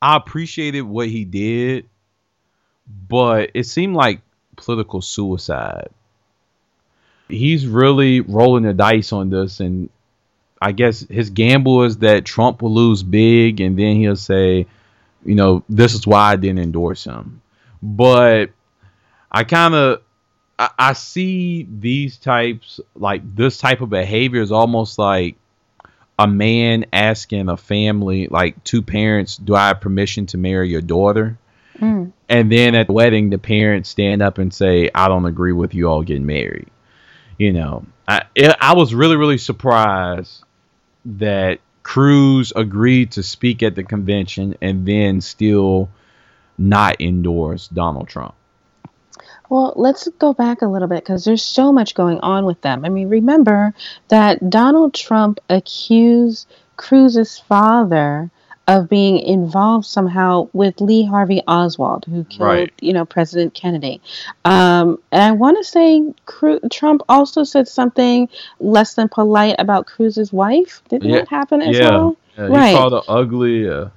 I 0.00 0.16
appreciated 0.16 0.82
what 0.82 1.08
he 1.08 1.24
did, 1.24 1.88
but 3.08 3.50
it 3.54 3.64
seemed 3.64 3.96
like 3.96 4.20
political 4.56 5.02
suicide. 5.02 5.88
He's 7.28 7.66
really 7.66 8.20
rolling 8.20 8.62
the 8.62 8.72
dice 8.72 9.12
on 9.12 9.30
this 9.30 9.60
and 9.60 9.90
I 10.60 10.72
guess 10.72 11.00
his 11.00 11.30
gamble 11.30 11.84
is 11.84 11.98
that 11.98 12.24
Trump 12.24 12.62
will 12.62 12.74
lose 12.74 13.02
big 13.02 13.60
and 13.60 13.78
then 13.78 13.96
he'll 13.96 14.16
say, 14.16 14.66
you 15.24 15.34
know, 15.34 15.62
this 15.68 15.94
is 15.94 16.06
why 16.06 16.32
I 16.32 16.36
didn't 16.36 16.60
endorse 16.60 17.04
him. 17.04 17.42
But 17.82 18.50
I 19.30 19.44
kind 19.44 19.74
of 19.74 20.02
I, 20.58 20.70
I 20.78 20.92
see 20.94 21.66
these 21.70 22.16
types 22.16 22.80
like 22.94 23.22
this 23.36 23.58
type 23.58 23.80
of 23.80 23.90
behavior 23.90 24.42
is 24.42 24.52
almost 24.52 24.98
like 24.98 25.36
a 26.18 26.26
man 26.26 26.86
asking 26.92 27.48
a 27.48 27.56
family, 27.56 28.26
like 28.26 28.62
two 28.64 28.82
parents, 28.82 29.36
do 29.36 29.54
I 29.54 29.68
have 29.68 29.80
permission 29.80 30.26
to 30.26 30.38
marry 30.38 30.68
your 30.68 30.80
daughter? 30.80 31.38
Mm. 31.78 32.12
And 32.28 32.50
then 32.50 32.74
at 32.74 32.88
the 32.88 32.92
wedding, 32.92 33.30
the 33.30 33.38
parents 33.38 33.88
stand 33.88 34.20
up 34.20 34.38
and 34.38 34.52
say, 34.52 34.90
I 34.92 35.06
don't 35.06 35.26
agree 35.26 35.52
with 35.52 35.74
you 35.74 35.88
all 35.88 36.02
getting 36.02 36.26
married. 36.26 36.68
you 37.38 37.52
know, 37.52 37.86
I 38.08 38.22
I 38.60 38.74
was 38.74 38.94
really 38.94 39.16
really 39.16 39.38
surprised 39.38 40.42
that 41.16 41.60
Cruz 41.82 42.52
agreed 42.54 43.12
to 43.12 43.22
speak 43.22 43.62
at 43.62 43.74
the 43.74 43.82
convention 43.82 44.54
and 44.60 44.86
then 44.86 45.20
still 45.20 45.88
not 46.58 47.00
endorse 47.00 47.68
Donald 47.68 48.08
Trump. 48.08 48.34
Well, 49.48 49.72
let's 49.76 50.06
go 50.18 50.34
back 50.34 50.60
a 50.60 50.66
little 50.66 50.88
bit 50.88 51.02
because 51.02 51.24
there's 51.24 51.42
so 51.42 51.72
much 51.72 51.94
going 51.94 52.20
on 52.20 52.44
with 52.44 52.60
them. 52.60 52.84
I 52.84 52.90
mean, 52.90 53.08
remember 53.08 53.74
that 54.08 54.50
Donald 54.50 54.92
Trump 54.92 55.40
accused 55.48 56.46
Cruz's 56.76 57.38
father 57.38 58.30
of 58.68 58.88
being 58.88 59.18
involved 59.18 59.86
somehow 59.86 60.46
with 60.52 60.78
Lee 60.80 61.04
Harvey 61.04 61.42
Oswald, 61.48 62.04
who 62.04 62.22
killed, 62.24 62.48
right. 62.48 62.72
you 62.80 62.92
know, 62.92 63.06
President 63.06 63.54
Kennedy. 63.54 64.00
Um, 64.44 64.98
and 65.10 65.22
I 65.22 65.32
want 65.32 65.56
to 65.56 65.64
say 65.64 66.12
Cru- 66.26 66.60
Trump 66.70 67.00
also 67.08 67.44
said 67.44 67.66
something 67.66 68.28
less 68.60 68.92
than 68.94 69.08
polite 69.08 69.56
about 69.58 69.86
Cruz's 69.86 70.34
wife. 70.34 70.82
Didn't 70.90 71.08
yeah. 71.08 71.20
that 71.20 71.28
happen 71.28 71.62
as 71.62 71.78
yeah. 71.78 71.90
well? 71.90 72.16
Yeah, 72.36 72.44
right. 72.44 72.76
Called 72.76 72.92
her 72.92 73.02
ugly. 73.08 73.68
Uh... 73.68 73.88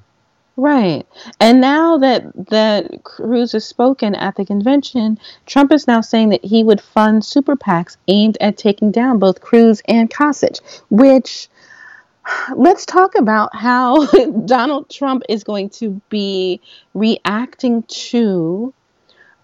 Right. 0.55 1.05
And 1.39 1.59
now 1.59 1.97
that 1.97 2.47
that 2.49 3.03
Cruz 3.03 3.51
has 3.51 3.65
spoken 3.65 4.15
at 4.15 4.35
the 4.37 4.45
convention, 4.45 5.19
Trump 5.45 5.73
is 5.73 5.85
now 5.85 5.99
saying 5.99 6.29
that 6.29 6.45
he 6.45 6.63
would 6.63 6.79
fund 6.79 7.25
super 7.25 7.57
PACs 7.57 7.97
aimed 8.07 8.37
at 8.39 8.57
taking 8.57 8.91
down 8.91 9.19
both 9.19 9.41
Cruz 9.41 9.81
and 9.85 10.09
Kasich, 10.09 10.61
which 10.89 11.49
let's 12.55 12.85
talk 12.85 13.15
about 13.15 13.55
how 13.55 14.05
Donald 14.45 14.89
Trump 14.89 15.23
is 15.29 15.43
going 15.43 15.69
to 15.69 16.01
be 16.09 16.61
reacting 16.93 17.83
to, 17.83 18.73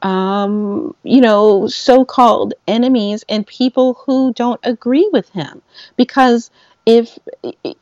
um, 0.02 0.96
you 1.04 1.22
know, 1.22 1.68
so 1.68 2.06
called 2.06 2.54
enemies 2.68 3.24
and 3.30 3.46
people 3.46 3.96
who 4.06 4.34
don't 4.34 4.60
agree 4.64 5.10
with 5.12 5.30
him. 5.30 5.62
Because 5.96 6.52
if, 6.86 7.20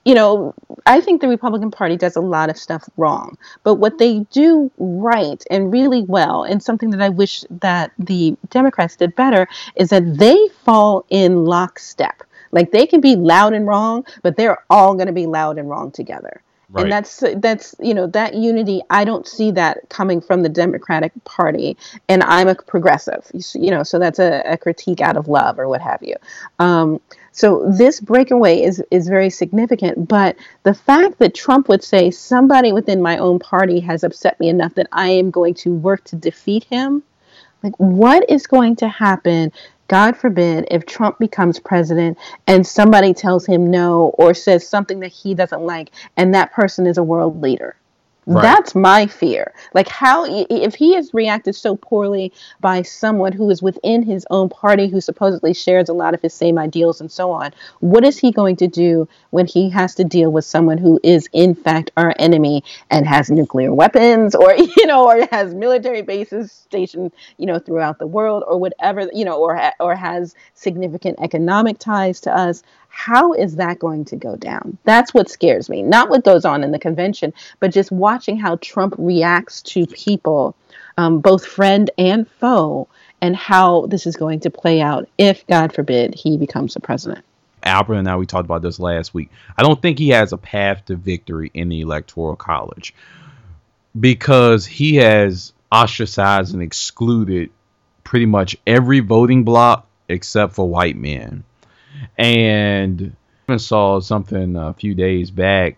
you 0.03 0.15
know, 0.15 0.55
I 0.87 0.99
think 0.99 1.21
the 1.21 1.27
Republican 1.27 1.69
Party 1.69 1.95
does 1.95 2.15
a 2.15 2.21
lot 2.21 2.49
of 2.49 2.57
stuff 2.57 2.89
wrong, 2.97 3.37
but 3.63 3.75
what 3.75 3.99
they 3.99 4.21
do 4.31 4.71
right 4.79 5.43
and 5.51 5.71
really 5.71 6.01
well, 6.01 6.43
and 6.43 6.63
something 6.63 6.89
that 6.89 7.01
I 7.01 7.09
wish 7.09 7.43
that 7.51 7.91
the 7.99 8.35
Democrats 8.49 8.95
did 8.95 9.15
better, 9.15 9.47
is 9.75 9.89
that 9.91 10.17
they 10.17 10.47
fall 10.63 11.05
in 11.09 11.45
lockstep 11.45 12.23
like 12.55 12.71
they 12.71 12.87
can 12.87 13.01
be 13.01 13.15
loud 13.15 13.53
and 13.53 13.67
wrong, 13.67 14.05
but 14.23 14.37
they're 14.37 14.63
all 14.69 14.95
going 14.95 15.07
to 15.07 15.13
be 15.13 15.27
loud 15.27 15.59
and 15.59 15.69
wrong 15.69 15.91
together. 15.91 16.41
Right. 16.69 16.83
And 16.83 16.91
that's 16.91 17.23
that's 17.37 17.75
you 17.79 17.93
know 17.93 18.07
that 18.07 18.33
unity. 18.33 18.81
I 18.89 19.05
don't 19.05 19.27
see 19.27 19.51
that 19.51 19.87
coming 19.89 20.19
from 20.19 20.41
the 20.41 20.49
Democratic 20.49 21.11
Party, 21.23 21.77
and 22.09 22.23
I'm 22.23 22.47
a 22.47 22.55
progressive. 22.55 23.29
You 23.53 23.69
know, 23.69 23.83
so 23.83 23.99
that's 23.99 24.17
a, 24.17 24.41
a 24.45 24.57
critique 24.57 24.99
out 24.99 25.15
of 25.15 25.27
love 25.27 25.59
or 25.59 25.67
what 25.67 25.81
have 25.81 26.01
you. 26.01 26.15
Um, 26.57 26.99
so 27.31 27.71
this 27.71 27.99
breakaway 27.99 28.63
is 28.63 28.81
is 28.89 29.07
very 29.07 29.29
significant. 29.29 30.07
But 30.07 30.37
the 30.63 30.73
fact 30.73 31.19
that 31.19 31.35
Trump 31.35 31.69
would 31.69 31.83
say 31.83 32.09
somebody 32.09 32.71
within 32.71 32.99
my 33.01 33.19
own 33.19 33.37
party 33.37 33.79
has 33.81 34.03
upset 34.03 34.39
me 34.39 34.49
enough 34.49 34.73
that 34.73 34.87
I 34.91 35.09
am 35.09 35.29
going 35.29 35.53
to 35.55 35.75
work 35.75 36.03
to 36.05 36.15
defeat 36.15 36.63
him, 36.63 37.03
like 37.61 37.75
what 37.77 38.27
is 38.29 38.47
going 38.47 38.75
to 38.77 38.87
happen 38.87 39.51
God 39.87 40.17
forbid, 40.17 40.67
if 40.71 40.85
Trump 40.85 41.19
becomes 41.19 41.59
president 41.59 42.17
and 42.47 42.65
somebody 42.65 43.13
tells 43.13 43.45
him 43.45 43.69
no 43.69 44.09
or 44.17 44.33
says 44.33 44.67
something 44.67 44.99
that 45.01 45.11
he 45.11 45.35
doesn't 45.35 45.61
like, 45.61 45.91
and 46.17 46.33
that 46.33 46.53
person 46.53 46.87
is 46.87 46.97
a 46.97 47.03
world 47.03 47.41
leader. 47.41 47.75
Right. 48.27 48.41
That's 48.41 48.73
my 48.73 49.05
fear. 49.05 49.53
Like 49.73 49.87
how 49.87 50.25
if 50.27 50.73
he 50.73 50.95
has 50.95 51.13
reacted 51.13 51.53
so 51.55 51.75
poorly 51.75 52.33
by 52.59 52.81
someone 52.81 53.33
who 53.33 53.49
is 53.51 53.61
within 53.61 54.01
his 54.01 54.25
own 54.31 54.49
party 54.49 54.87
who 54.87 54.99
supposedly 54.99 55.53
shares 55.53 55.89
a 55.89 55.93
lot 55.93 56.15
of 56.15 56.21
his 56.21 56.33
same 56.33 56.57
ideals 56.57 57.01
and 57.01 57.11
so 57.11 57.31
on, 57.31 57.51
what 57.81 58.03
is 58.03 58.17
he 58.17 58.31
going 58.31 58.55
to 58.57 58.67
do 58.67 59.07
when 59.29 59.45
he 59.45 59.69
has 59.69 59.93
to 59.95 60.03
deal 60.03 60.31
with 60.31 60.43
someone 60.43 60.79
who 60.79 60.99
is 61.03 61.29
in 61.33 61.53
fact 61.53 61.91
our 61.97 62.15
enemy 62.17 62.63
and 62.89 63.05
has 63.05 63.29
nuclear 63.29 63.71
weapons 63.71 64.33
or 64.33 64.55
you 64.77 64.87
know 64.87 65.05
or 65.05 65.27
has 65.31 65.53
military 65.53 66.01
bases 66.01 66.51
stationed, 66.51 67.11
you 67.37 67.45
know, 67.45 67.59
throughout 67.59 67.99
the 67.99 68.07
world 68.07 68.43
or 68.47 68.57
whatever, 68.57 69.07
you 69.13 69.23
know, 69.23 69.39
or 69.39 69.71
or 69.79 69.95
has 69.95 70.33
significant 70.55 71.19
economic 71.21 71.77
ties 71.77 72.21
to 72.21 72.35
us? 72.35 72.63
How 72.95 73.33
is 73.33 73.57
that 73.57 73.77
going 73.77 74.05
to 74.05 74.15
go 74.15 74.37
down? 74.37 74.77
That's 74.85 75.13
what 75.13 75.29
scares 75.29 75.69
me. 75.69 75.83
Not 75.83 76.09
what 76.09 76.23
goes 76.23 76.45
on 76.45 76.63
in 76.63 76.71
the 76.71 76.79
convention, 76.79 77.33
but 77.59 77.73
just 77.73 77.91
watching 77.91 78.37
how 78.37 78.55
Trump 78.61 78.95
reacts 78.97 79.61
to 79.63 79.85
people, 79.85 80.55
um, 80.97 81.19
both 81.19 81.45
friend 81.45 81.91
and 81.97 82.25
foe, 82.25 82.87
and 83.19 83.35
how 83.35 83.85
this 83.87 84.07
is 84.07 84.15
going 84.15 84.39
to 84.39 84.49
play 84.49 84.79
out 84.79 85.09
if, 85.17 85.45
God 85.45 85.73
forbid, 85.73 86.15
he 86.15 86.37
becomes 86.37 86.73
the 86.73 86.79
president. 86.79 87.25
Albert 87.63 87.95
and 87.95 88.07
I, 88.07 88.15
we 88.15 88.25
talked 88.25 88.45
about 88.45 88.61
this 88.61 88.79
last 88.79 89.13
week. 89.13 89.29
I 89.57 89.61
don't 89.61 89.81
think 89.81 89.99
he 89.99 90.09
has 90.09 90.31
a 90.31 90.37
path 90.37 90.85
to 90.85 90.95
victory 90.95 91.51
in 91.53 91.67
the 91.67 91.81
Electoral 91.81 92.37
College 92.37 92.95
because 93.99 94.65
he 94.65 94.95
has 94.95 95.51
ostracized 95.69 96.53
and 96.53 96.63
excluded 96.63 97.51
pretty 98.05 98.25
much 98.25 98.55
every 98.65 99.01
voting 99.01 99.43
bloc 99.43 99.85
except 100.07 100.53
for 100.53 100.69
white 100.69 100.95
men 100.95 101.43
and 102.17 103.15
I 103.47 103.57
saw 103.57 103.99
something 103.99 104.55
a 104.55 104.73
few 104.73 104.95
days 104.95 105.31
back. 105.31 105.77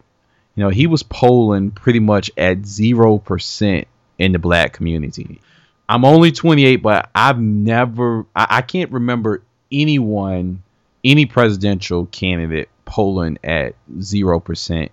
You 0.55 0.63
know, 0.63 0.69
he 0.69 0.87
was 0.87 1.03
polling 1.03 1.71
pretty 1.71 1.99
much 1.99 2.31
at 2.37 2.65
zero 2.65 3.17
percent 3.17 3.87
in 4.17 4.31
the 4.31 4.39
black 4.39 4.73
community. 4.73 5.41
I'm 5.89 6.03
only 6.03 6.31
28, 6.31 6.77
but 6.77 7.09
I've 7.15 7.39
never, 7.39 8.25
I, 8.35 8.47
I 8.49 8.61
can't 8.61 8.91
remember 8.91 9.43
anyone, 9.71 10.63
any 11.03 11.25
presidential 11.25 12.07
candidate 12.07 12.69
polling 12.85 13.37
at 13.43 13.75
zero 14.01 14.39
percent 14.39 14.91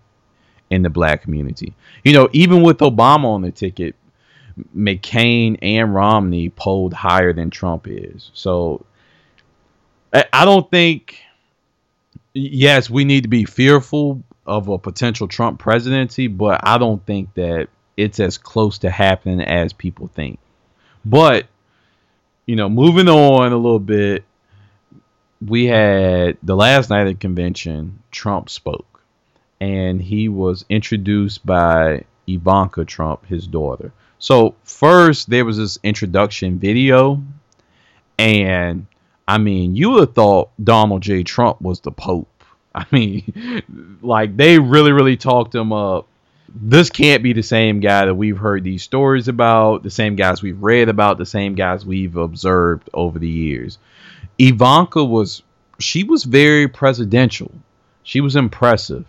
in 0.71 0.83
the 0.83 0.91
black 0.91 1.23
community. 1.23 1.75
You 2.05 2.13
know, 2.13 2.29
even 2.33 2.63
with 2.63 2.79
Obama 2.79 3.27
on 3.27 3.43
the 3.43 3.51
ticket, 3.51 3.95
McCain 4.77 5.59
and 5.63 5.95
Romney 5.95 6.49
polled 6.51 6.93
higher 6.93 7.33
than 7.33 7.51
Trump 7.51 7.87
is. 7.89 8.31
So 8.35 8.85
I 10.15 10.45
don't 10.45 10.71
think. 10.71 11.19
Yes, 12.33 12.89
we 12.91 13.05
need 13.05 13.23
to 13.23 13.29
be 13.29 13.45
fearful 13.45 14.23
of 14.47 14.69
a 14.69 14.79
potential 14.79 15.29
Trump 15.29 15.59
presidency, 15.59 16.27
but 16.27 16.61
I 16.63 16.79
don't 16.79 17.05
think 17.07 17.35
that 17.35 17.69
it's 17.97 18.21
as 18.21 18.39
close 18.39 18.79
to 18.79 18.91
happening 18.91 19.41
as 19.41 19.73
people 19.73 20.09
think. 20.09 20.39
But 21.05 21.47
you 22.47 22.57
know, 22.57 22.69
moving 22.69 23.09
on 23.09 23.53
a 23.53 23.57
little 23.57 23.79
bit, 23.79 24.25
we 25.45 25.67
had 25.67 26.39
the 26.43 26.57
last 26.57 26.91
night 26.91 27.03
of 27.03 27.09
the 27.09 27.15
convention. 27.15 28.03
Trump 28.11 28.51
spoke, 28.51 29.03
and 29.61 30.01
he 30.01 30.29
was 30.29 30.65
introduced 30.69 31.45
by 31.45 32.05
Ivanka 32.27 32.85
Trump, 32.85 33.27
his 33.27 33.47
daughter. 33.47 33.93
So 34.19 34.55
first, 34.65 35.29
there 35.29 35.45
was 35.45 35.59
this 35.59 35.79
introduction 35.83 36.59
video, 36.59 37.23
and 38.19 38.87
I 39.27 39.39
mean, 39.39 39.75
you 39.75 39.91
would 39.91 40.01
have 40.01 40.15
thought 40.15 40.51
Donald 40.63 41.03
J. 41.03 41.23
Trump 41.23 41.61
was 41.61 41.81
the 41.81 41.91
Pope. 41.91 42.29
I 42.75 42.87
mean, 42.91 43.99
like 44.03 44.37
they 44.37 44.59
really, 44.59 44.93
really 44.93 45.17
talked 45.17 45.55
him 45.55 45.73
up. 45.73 46.09
This 46.57 46.91
can't 46.91 47.23
be 47.23 47.33
the 47.33 47.43
same 47.43 47.81
guy 47.81 48.07
that 48.07 48.15
we've 48.15 48.37
heard 48.37 48.63
these 48.63 48.83
stories 48.83 49.27
about, 49.27 49.83
the 49.83 49.91
same 49.91 50.15
guys 50.15 50.43
we've 50.43 50.63
read 50.63 50.89
about, 50.89 51.19
the 51.19 51.27
same 51.27 51.55
guys 51.57 51.85
we've 51.85 52.17
observed 52.17 52.89
over 52.95 53.19
the 53.19 53.29
years. 53.29 53.79
Ivanka 54.39 55.05
was, 55.05 55.43
she 55.81 56.05
was 56.05 56.23
very 56.25 56.69
presidential. 56.69 57.51
She 58.05 58.21
was 58.21 58.37
impressive. 58.37 59.05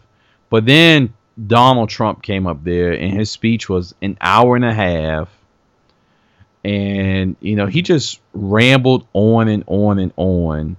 But 0.50 0.66
then 0.66 1.14
Donald 1.48 1.90
Trump 1.90 2.24
came 2.24 2.48
up 2.48 2.64
there 2.64 2.94
and 2.94 3.14
his 3.14 3.30
speech 3.30 3.70
was 3.70 3.94
an 4.02 4.18
hour 4.22 4.56
and 4.56 4.66
a 4.66 4.74
half 4.74 5.30
and 6.66 7.36
you 7.42 7.56
know 7.56 7.68
he 7.68 7.84
just 7.84 8.20
rambled 8.34 9.08
on 9.14 9.48
and 9.48 9.64
on 9.68 10.00
and 10.00 10.12
on 10.18 10.76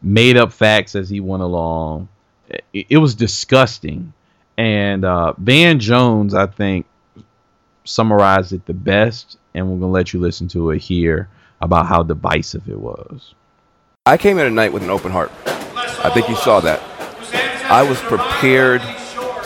made 0.00 0.36
up 0.36 0.52
facts 0.52 0.94
as 0.94 1.10
he 1.10 1.20
went 1.20 1.42
along. 1.42 2.08
It, 2.72 2.86
it 2.88 2.96
was 2.96 3.14
disgusting. 3.14 4.12
And 4.58 5.04
uh, 5.04 5.34
van 5.36 5.80
jones 5.80 6.32
i 6.32 6.46
think 6.46 6.86
summarized 7.84 8.54
it 8.54 8.64
the 8.64 8.72
best 8.72 9.36
and 9.54 9.66
we're 9.66 9.78
going 9.78 9.92
to 9.92 9.94
let 9.94 10.14
you 10.14 10.20
listen 10.20 10.48
to 10.48 10.70
it 10.70 10.78
here 10.78 11.28
about 11.60 11.86
how 11.86 12.02
divisive 12.02 12.68
it 12.68 12.78
was. 12.78 13.34
I 14.06 14.16
came 14.16 14.38
in 14.38 14.44
tonight 14.44 14.72
with 14.72 14.82
an 14.82 14.90
open 14.90 15.12
heart. 15.12 15.30
I 15.46 16.10
think 16.12 16.28
you 16.28 16.36
saw 16.36 16.60
that. 16.60 16.80
I 17.70 17.82
was 17.82 17.98
prepared 18.00 18.82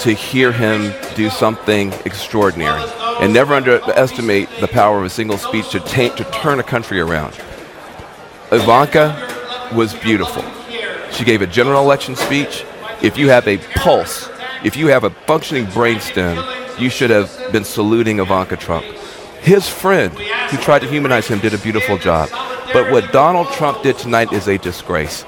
to 0.00 0.12
hear 0.14 0.50
him 0.50 0.92
do 1.14 1.28
something 1.30 1.92
extraordinary 2.04 2.82
and 3.20 3.32
never 3.32 3.54
underestimate 3.54 4.48
the 4.60 4.68
power 4.68 4.98
of 4.98 5.04
a 5.04 5.10
single 5.10 5.36
speech 5.36 5.70
to, 5.70 5.80
ta- 5.80 6.14
to 6.16 6.24
turn 6.32 6.58
a 6.58 6.62
country 6.62 7.00
around. 7.00 7.34
Ivanka 8.50 9.28
was 9.74 9.94
beautiful. 9.94 10.44
She 11.12 11.24
gave 11.24 11.42
a 11.42 11.46
general 11.46 11.82
election 11.82 12.16
speech. 12.16 12.64
If 13.02 13.18
you 13.18 13.28
have 13.28 13.46
a 13.46 13.58
pulse, 13.76 14.28
if 14.64 14.76
you 14.76 14.88
have 14.88 15.04
a 15.04 15.10
functioning 15.10 15.66
brainstem, 15.66 16.80
you 16.80 16.88
should 16.88 17.10
have 17.10 17.52
been 17.52 17.64
saluting 17.64 18.20
Ivanka 18.20 18.56
Trump. 18.56 18.84
His 19.42 19.68
friend, 19.68 20.12
who 20.18 20.56
tried 20.58 20.80
to 20.80 20.88
humanize 20.88 21.28
him, 21.28 21.40
did 21.40 21.54
a 21.54 21.58
beautiful 21.58 21.98
job. 21.98 22.28
But 22.72 22.90
what 22.92 23.12
Donald 23.12 23.48
Trump 23.52 23.82
did 23.82 23.98
tonight 23.98 24.32
is 24.32 24.48
a 24.48 24.58
disgrace. 24.58 25.24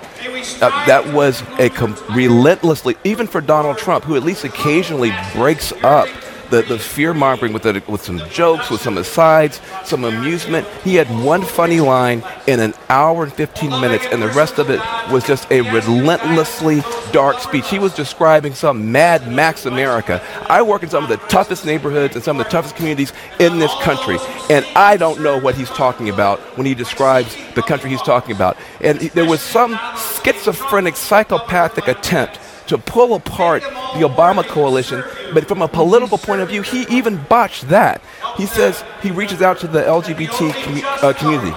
Uh, 0.60 0.70
that 0.86 1.12
was 1.12 1.42
a 1.58 1.68
com- 1.70 1.96
relentlessly, 2.14 2.96
even 3.04 3.26
for 3.26 3.40
Donald 3.40 3.78
Trump, 3.78 4.04
who 4.04 4.14
at 4.16 4.22
least 4.22 4.44
occasionally 4.44 5.12
breaks 5.34 5.72
up 5.82 6.08
the, 6.52 6.62
the 6.62 6.78
fear 6.78 7.14
mongering 7.14 7.54
with, 7.54 7.64
with 7.88 8.02
some 8.02 8.18
jokes, 8.28 8.70
with 8.70 8.82
some 8.82 8.98
asides, 8.98 9.60
some 9.84 10.04
amusement. 10.04 10.68
He 10.84 10.94
had 10.94 11.08
one 11.24 11.42
funny 11.42 11.80
line 11.80 12.22
in 12.46 12.60
an 12.60 12.74
hour 12.90 13.24
and 13.24 13.32
15 13.32 13.70
minutes, 13.80 14.04
and 14.12 14.22
the 14.22 14.28
rest 14.28 14.58
of 14.58 14.68
it 14.68 14.78
was 15.10 15.26
just 15.26 15.50
a 15.50 15.62
relentlessly 15.72 16.82
dark 17.10 17.38
speech. 17.38 17.68
He 17.70 17.78
was 17.78 17.94
describing 17.94 18.54
some 18.54 18.92
Mad 18.92 19.32
Max 19.32 19.64
America. 19.64 20.22
I 20.48 20.60
work 20.60 20.82
in 20.82 20.90
some 20.90 21.02
of 21.02 21.08
the 21.08 21.16
toughest 21.28 21.64
neighborhoods 21.64 22.14
and 22.14 22.22
some 22.22 22.38
of 22.38 22.44
the 22.44 22.50
toughest 22.50 22.76
communities 22.76 23.14
in 23.40 23.58
this 23.58 23.72
country, 23.80 24.18
and 24.50 24.66
I 24.76 24.98
don't 24.98 25.22
know 25.22 25.38
what 25.38 25.54
he's 25.54 25.70
talking 25.70 26.10
about 26.10 26.38
when 26.58 26.66
he 26.66 26.74
describes 26.74 27.34
the 27.54 27.62
country 27.62 27.88
he's 27.88 28.02
talking 28.02 28.36
about. 28.36 28.58
And 28.82 29.00
there 29.00 29.26
was 29.26 29.40
some 29.40 29.78
schizophrenic, 30.22 30.96
psychopathic 30.96 31.88
attempt 31.88 32.38
to 32.72 32.78
pull 32.78 33.14
apart 33.14 33.62
the 33.62 34.08
Obama 34.08 34.42
coalition, 34.42 35.04
but 35.34 35.46
from 35.46 35.60
a 35.60 35.68
political 35.68 36.16
point 36.16 36.40
of 36.40 36.48
view, 36.48 36.62
he 36.62 36.86
even 36.88 37.22
botched 37.24 37.68
that. 37.68 38.00
He 38.38 38.46
says 38.46 38.82
he 39.02 39.10
reaches 39.10 39.42
out 39.42 39.58
to 39.60 39.68
the 39.68 39.82
LGBT 39.82 40.50
commu- 40.50 41.04
uh, 41.04 41.12
community, 41.12 41.54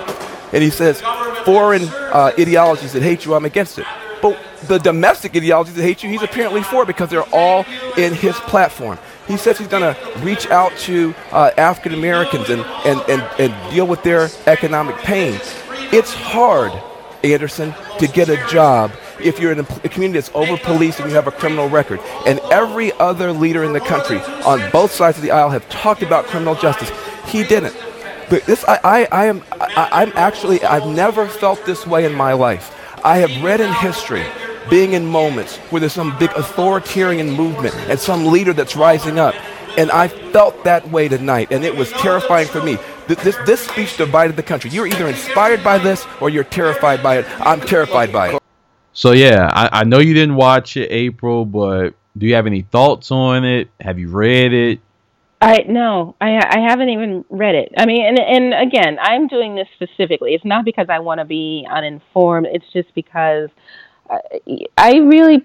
and 0.52 0.62
he 0.62 0.70
says 0.70 1.02
foreign 1.46 1.84
uh, 1.84 2.34
ideologies 2.38 2.92
that 2.92 3.02
hate 3.02 3.26
you, 3.26 3.34
I'm 3.34 3.46
against 3.46 3.80
it. 3.80 3.86
But 4.22 4.38
the 4.68 4.78
domestic 4.78 5.36
ideologies 5.36 5.76
that 5.76 5.84
hate 5.84 6.04
you, 6.04 6.10
he's 6.10 6.22
apparently 6.22 6.64
for 6.64 6.86
because 6.86 7.10
they're 7.10 7.34
all 7.34 7.66
in 7.98 8.14
his 8.14 8.36
platform. 8.36 8.98
He 9.28 9.38
says 9.38 9.58
he's 9.58 9.68
going 9.68 9.84
to 9.84 10.20
reach 10.20 10.48
out 10.48 10.76
to 10.80 11.16
uh, 11.32 11.52
African 11.58 11.94
Americans 11.94 12.50
and, 12.50 12.62
and, 12.86 13.00
and, 13.10 13.22
and 13.40 13.72
deal 13.72 13.88
with 13.88 14.04
their 14.04 14.30
economic 14.48 14.98
pain. 14.98 15.40
It's 15.94 16.14
hard, 16.14 16.74
Anderson, 17.24 17.74
to 18.00 18.08
get 18.08 18.28
a 18.28 18.38
job 18.48 18.92
if 19.20 19.40
you're 19.40 19.52
in 19.52 19.60
a, 19.60 19.64
community 19.64 20.20
that's 20.20 20.32
over 20.34 20.58
policed 20.58 21.00
and 21.00 21.10
you 21.10 21.16
have 21.16 21.28
a 21.28 21.32
criminal 21.32 21.70
record. 21.70 22.00
And 22.26 22.40
every 22.52 22.92
other 22.94 23.32
leader 23.32 23.64
in 23.64 23.74
the 23.74 23.80
country 23.80 24.20
on 24.46 24.70
both 24.72 24.92
sides 24.92 25.18
of 25.18 25.24
the 25.24 25.32
aisle 25.32 25.50
have 25.50 25.68
talked 25.70 26.02
about 26.02 26.26
criminal 26.26 26.56
justice. 26.56 26.92
He 27.28 27.44
didn't. 27.44 27.76
But 28.30 28.44
this, 28.46 28.66
I, 28.68 28.80
I, 28.84 29.08
I 29.12 29.26
am, 29.26 29.44
I, 29.52 29.90
I'm 29.92 30.12
actually, 30.16 30.64
I've 30.64 30.88
never 30.88 31.28
felt 31.28 31.64
this 31.66 31.86
way 31.86 32.06
in 32.06 32.14
my 32.14 32.34
life. 32.34 32.72
I 33.04 33.18
have 33.18 33.44
read 33.44 33.62
in 33.62 33.72
history 33.74 34.26
being 34.70 34.94
in 34.94 35.06
moments 35.06 35.58
where 35.70 35.80
there's 35.80 35.94
some 35.94 36.18
big 36.18 36.32
authoritarian 36.32 37.30
movement 37.30 37.76
and 37.88 38.00
some 38.00 38.26
leader 38.26 38.54
that's 38.54 38.76
rising 38.76 39.20
up. 39.20 39.36
And 39.78 39.92
I 39.92 40.08
felt 40.08 40.64
that 40.64 40.90
way 40.90 41.10
tonight, 41.10 41.50
and 41.52 41.66
it 41.66 41.76
was 41.76 41.92
terrifying 41.92 42.48
for 42.48 42.64
me. 42.64 42.78
This, 43.08 43.38
this 43.46 43.68
speech 43.68 43.98
divided 43.98 44.38
the 44.38 44.44
country. 44.44 44.72
You're 44.72 44.88
either 44.88 45.08
inspired 45.08 45.64
by 45.64 45.78
this 45.78 46.08
or 46.22 46.30
you're 46.30 46.46
terrified 46.46 47.04
by 47.04 47.18
it. 47.18 47.26
I'm 47.42 47.62
terrified 47.62 48.12
by 48.12 48.30
it. 48.30 48.45
So 48.96 49.12
yeah, 49.12 49.50
I, 49.52 49.82
I 49.82 49.84
know 49.84 50.00
you 50.00 50.14
didn't 50.14 50.38
watch 50.38 50.78
it, 50.78 50.90
April, 50.90 51.46
but 51.46 51.94
do 52.18 52.26
you 52.26 52.34
have 52.36 52.48
any 52.48 52.62
thoughts 52.62 53.12
on 53.12 53.44
it? 53.44 53.70
Have 53.82 54.00
you 54.00 54.10
read 54.10 54.54
it? 54.54 54.80
I 55.42 55.66
no, 55.68 56.16
I 56.22 56.38
I 56.38 56.60
haven't 56.60 56.90
even 56.90 57.26
read 57.30 57.56
it. 57.56 57.74
I 57.78 57.86
mean, 57.86 58.06
and 58.06 58.18
and 58.18 58.54
again, 58.54 58.98
I'm 59.02 59.28
doing 59.28 59.54
this 59.54 59.68
specifically. 59.76 60.34
It's 60.34 60.46
not 60.46 60.64
because 60.64 60.88
I 60.90 61.00
want 61.00 61.20
to 61.20 61.26
be 61.26 61.68
uninformed. 61.70 62.48
It's 62.50 62.66
just 62.72 62.96
because 62.96 63.50
I 64.78 64.98
really 64.98 65.44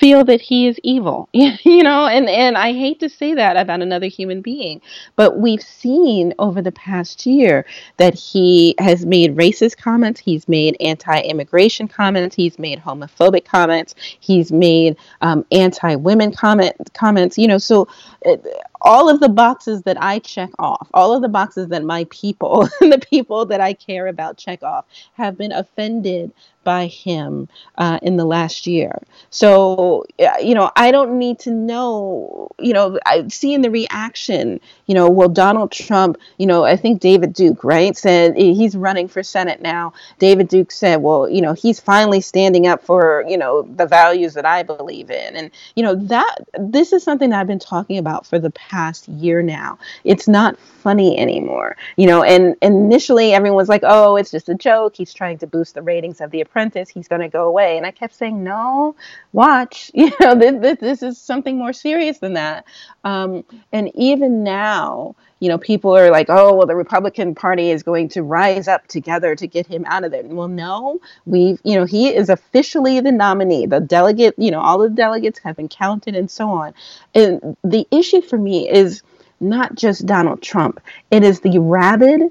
feel 0.00 0.24
that 0.24 0.40
he 0.40 0.68
is 0.68 0.78
evil, 0.82 1.28
you 1.32 1.82
know, 1.82 2.06
and, 2.06 2.28
and 2.28 2.56
I 2.56 2.72
hate 2.72 3.00
to 3.00 3.08
say 3.08 3.34
that 3.34 3.56
about 3.56 3.82
another 3.82 4.06
human 4.06 4.40
being, 4.40 4.80
but 5.16 5.38
we've 5.38 5.62
seen 5.62 6.32
over 6.38 6.62
the 6.62 6.72
past 6.72 7.26
year 7.26 7.66
that 7.98 8.14
he 8.14 8.74
has 8.78 9.04
made 9.04 9.36
racist 9.36 9.76
comments, 9.76 10.18
he's 10.20 10.48
made 10.48 10.76
anti 10.80 11.20
immigration 11.20 11.88
comments, 11.88 12.34
he's 12.34 12.58
made 12.58 12.80
homophobic 12.80 13.44
comments, 13.44 13.94
he's 13.98 14.50
made 14.50 14.96
um, 15.20 15.44
anti 15.52 15.94
women 15.94 16.32
comment, 16.32 16.74
comments, 16.94 17.36
you 17.36 17.48
know, 17.48 17.58
so 17.58 17.86
it, 18.22 18.44
all 18.80 19.08
of 19.08 19.20
the 19.20 19.28
boxes 19.28 19.82
that 19.82 20.00
I 20.02 20.18
check 20.18 20.50
off, 20.58 20.88
all 20.94 21.12
of 21.14 21.22
the 21.22 21.28
boxes 21.28 21.68
that 21.68 21.84
my 21.84 22.06
people, 22.10 22.68
the 22.80 23.04
people 23.10 23.46
that 23.46 23.60
I 23.60 23.72
care 23.72 24.06
about 24.06 24.36
check 24.36 24.62
off, 24.62 24.84
have 25.14 25.36
been 25.36 25.52
offended 25.52 26.32
by 26.68 26.86
him 26.86 27.48
uh, 27.78 27.98
in 28.02 28.18
the 28.18 28.26
last 28.26 28.66
year. 28.66 28.92
So, 29.30 30.04
you 30.42 30.54
know, 30.54 30.70
I 30.76 30.90
don't 30.90 31.18
need 31.18 31.38
to 31.40 31.50
know, 31.50 32.50
you 32.58 32.74
know, 32.74 32.98
I 33.06 33.26
seeing 33.28 33.62
the 33.62 33.70
reaction, 33.70 34.60
you 34.84 34.94
know, 34.94 35.08
well, 35.08 35.30
Donald 35.30 35.72
Trump, 35.72 36.18
you 36.36 36.46
know, 36.46 36.64
I 36.64 36.76
think 36.76 37.00
David 37.00 37.32
Duke, 37.32 37.64
right, 37.64 37.96
said 37.96 38.36
he's 38.36 38.76
running 38.76 39.08
for 39.08 39.22
Senate 39.22 39.62
now. 39.62 39.94
David 40.18 40.48
Duke 40.48 40.70
said, 40.70 40.96
well, 40.96 41.26
you 41.26 41.40
know, 41.40 41.54
he's 41.54 41.80
finally 41.80 42.20
standing 42.20 42.66
up 42.66 42.84
for, 42.84 43.24
you 43.26 43.38
know, 43.38 43.62
the 43.62 43.86
values 43.86 44.34
that 44.34 44.44
I 44.44 44.62
believe 44.62 45.10
in. 45.10 45.36
And, 45.36 45.50
you 45.74 45.82
know, 45.82 45.94
that 45.94 46.36
this 46.58 46.92
is 46.92 47.02
something 47.02 47.30
that 47.30 47.40
I've 47.40 47.46
been 47.46 47.58
talking 47.58 47.96
about 47.96 48.26
for 48.26 48.38
the 48.38 48.50
past 48.50 48.67
year 49.08 49.42
now. 49.42 49.78
It's 50.04 50.28
not 50.28 50.58
funny 50.58 51.18
anymore. 51.18 51.76
You 51.96 52.06
know, 52.06 52.22
and, 52.22 52.56
initially 52.62 53.32
everyone 53.32 53.56
was 53.56 53.68
like, 53.68 53.82
oh, 53.84 54.16
it's 54.16 54.30
just 54.30 54.48
a 54.48 54.54
joke. 54.54 54.96
He's 54.96 55.12
trying 55.12 55.38
to 55.38 55.46
boost 55.46 55.74
the 55.74 55.82
ratings 55.82 56.20
of 56.20 56.30
The 56.30 56.40
Apprentice. 56.40 56.88
He's 56.88 57.08
going 57.08 57.20
to 57.20 57.28
go 57.28 57.46
away. 57.46 57.76
And 57.76 57.86
I 57.86 57.90
kept 57.90 58.14
saying, 58.14 58.42
no, 58.42 58.94
watch. 59.32 59.90
You 59.98 60.12
know, 60.20 60.36
this, 60.36 60.78
this 60.78 61.02
is 61.02 61.18
something 61.18 61.58
more 61.58 61.72
serious 61.72 62.18
than 62.18 62.34
that. 62.34 62.64
Um, 63.02 63.44
and 63.72 63.90
even 63.94 64.44
now, 64.44 65.16
you 65.40 65.48
know, 65.48 65.58
people 65.58 65.96
are 65.96 66.10
like, 66.10 66.26
oh, 66.28 66.54
well, 66.54 66.66
the 66.66 66.74
Republican 66.74 67.34
Party 67.34 67.70
is 67.70 67.82
going 67.82 68.08
to 68.10 68.22
rise 68.22 68.66
up 68.66 68.86
together 68.88 69.36
to 69.36 69.46
get 69.46 69.66
him 69.66 69.84
out 69.86 70.04
of 70.04 70.10
there. 70.10 70.24
Well, 70.24 70.48
no, 70.48 71.00
we've, 71.26 71.60
you 71.64 71.76
know, 71.76 71.84
he 71.84 72.08
is 72.08 72.28
officially 72.28 73.00
the 73.00 73.12
nominee. 73.12 73.66
The 73.66 73.80
delegate, 73.80 74.34
you 74.38 74.50
know, 74.50 74.60
all 74.60 74.78
the 74.78 74.90
delegates 74.90 75.38
have 75.40 75.56
been 75.56 75.68
counted 75.68 76.16
and 76.16 76.30
so 76.30 76.48
on. 76.50 76.74
And 77.14 77.56
the 77.62 77.86
issue 77.90 78.20
for 78.20 78.36
me 78.36 78.68
is 78.68 79.02
not 79.40 79.76
just 79.76 80.06
Donald 80.06 80.42
Trump, 80.42 80.80
it 81.10 81.22
is 81.22 81.40
the 81.40 81.58
rabid, 81.60 82.22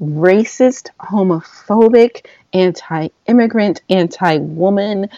racist, 0.00 0.88
homophobic, 1.00 2.26
anti 2.52 3.08
immigrant, 3.26 3.80
anti 3.88 4.38
woman 4.38 5.08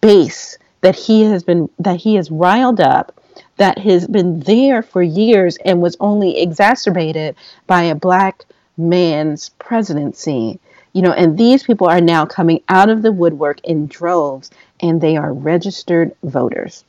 base 0.00 0.58
that 0.82 0.94
he 0.94 1.22
has 1.22 1.42
been, 1.42 1.68
that 1.78 1.96
he 1.96 2.14
has 2.14 2.30
riled 2.30 2.80
up 2.80 3.20
that 3.56 3.78
has 3.78 4.06
been 4.06 4.40
there 4.40 4.82
for 4.82 5.02
years 5.02 5.56
and 5.64 5.80
was 5.80 5.96
only 6.00 6.40
exacerbated 6.40 7.36
by 7.66 7.82
a 7.84 7.94
black 7.94 8.44
man's 8.76 9.50
presidency. 9.58 10.58
You 10.92 11.02
know, 11.02 11.12
and 11.12 11.38
these 11.38 11.62
people 11.62 11.88
are 11.88 12.00
now 12.00 12.26
coming 12.26 12.62
out 12.68 12.90
of 12.90 13.02
the 13.02 13.12
woodwork 13.12 13.60
in 13.64 13.86
droves 13.86 14.50
and 14.80 15.00
they 15.00 15.16
are 15.16 15.32
registered 15.32 16.14
voters. 16.22 16.84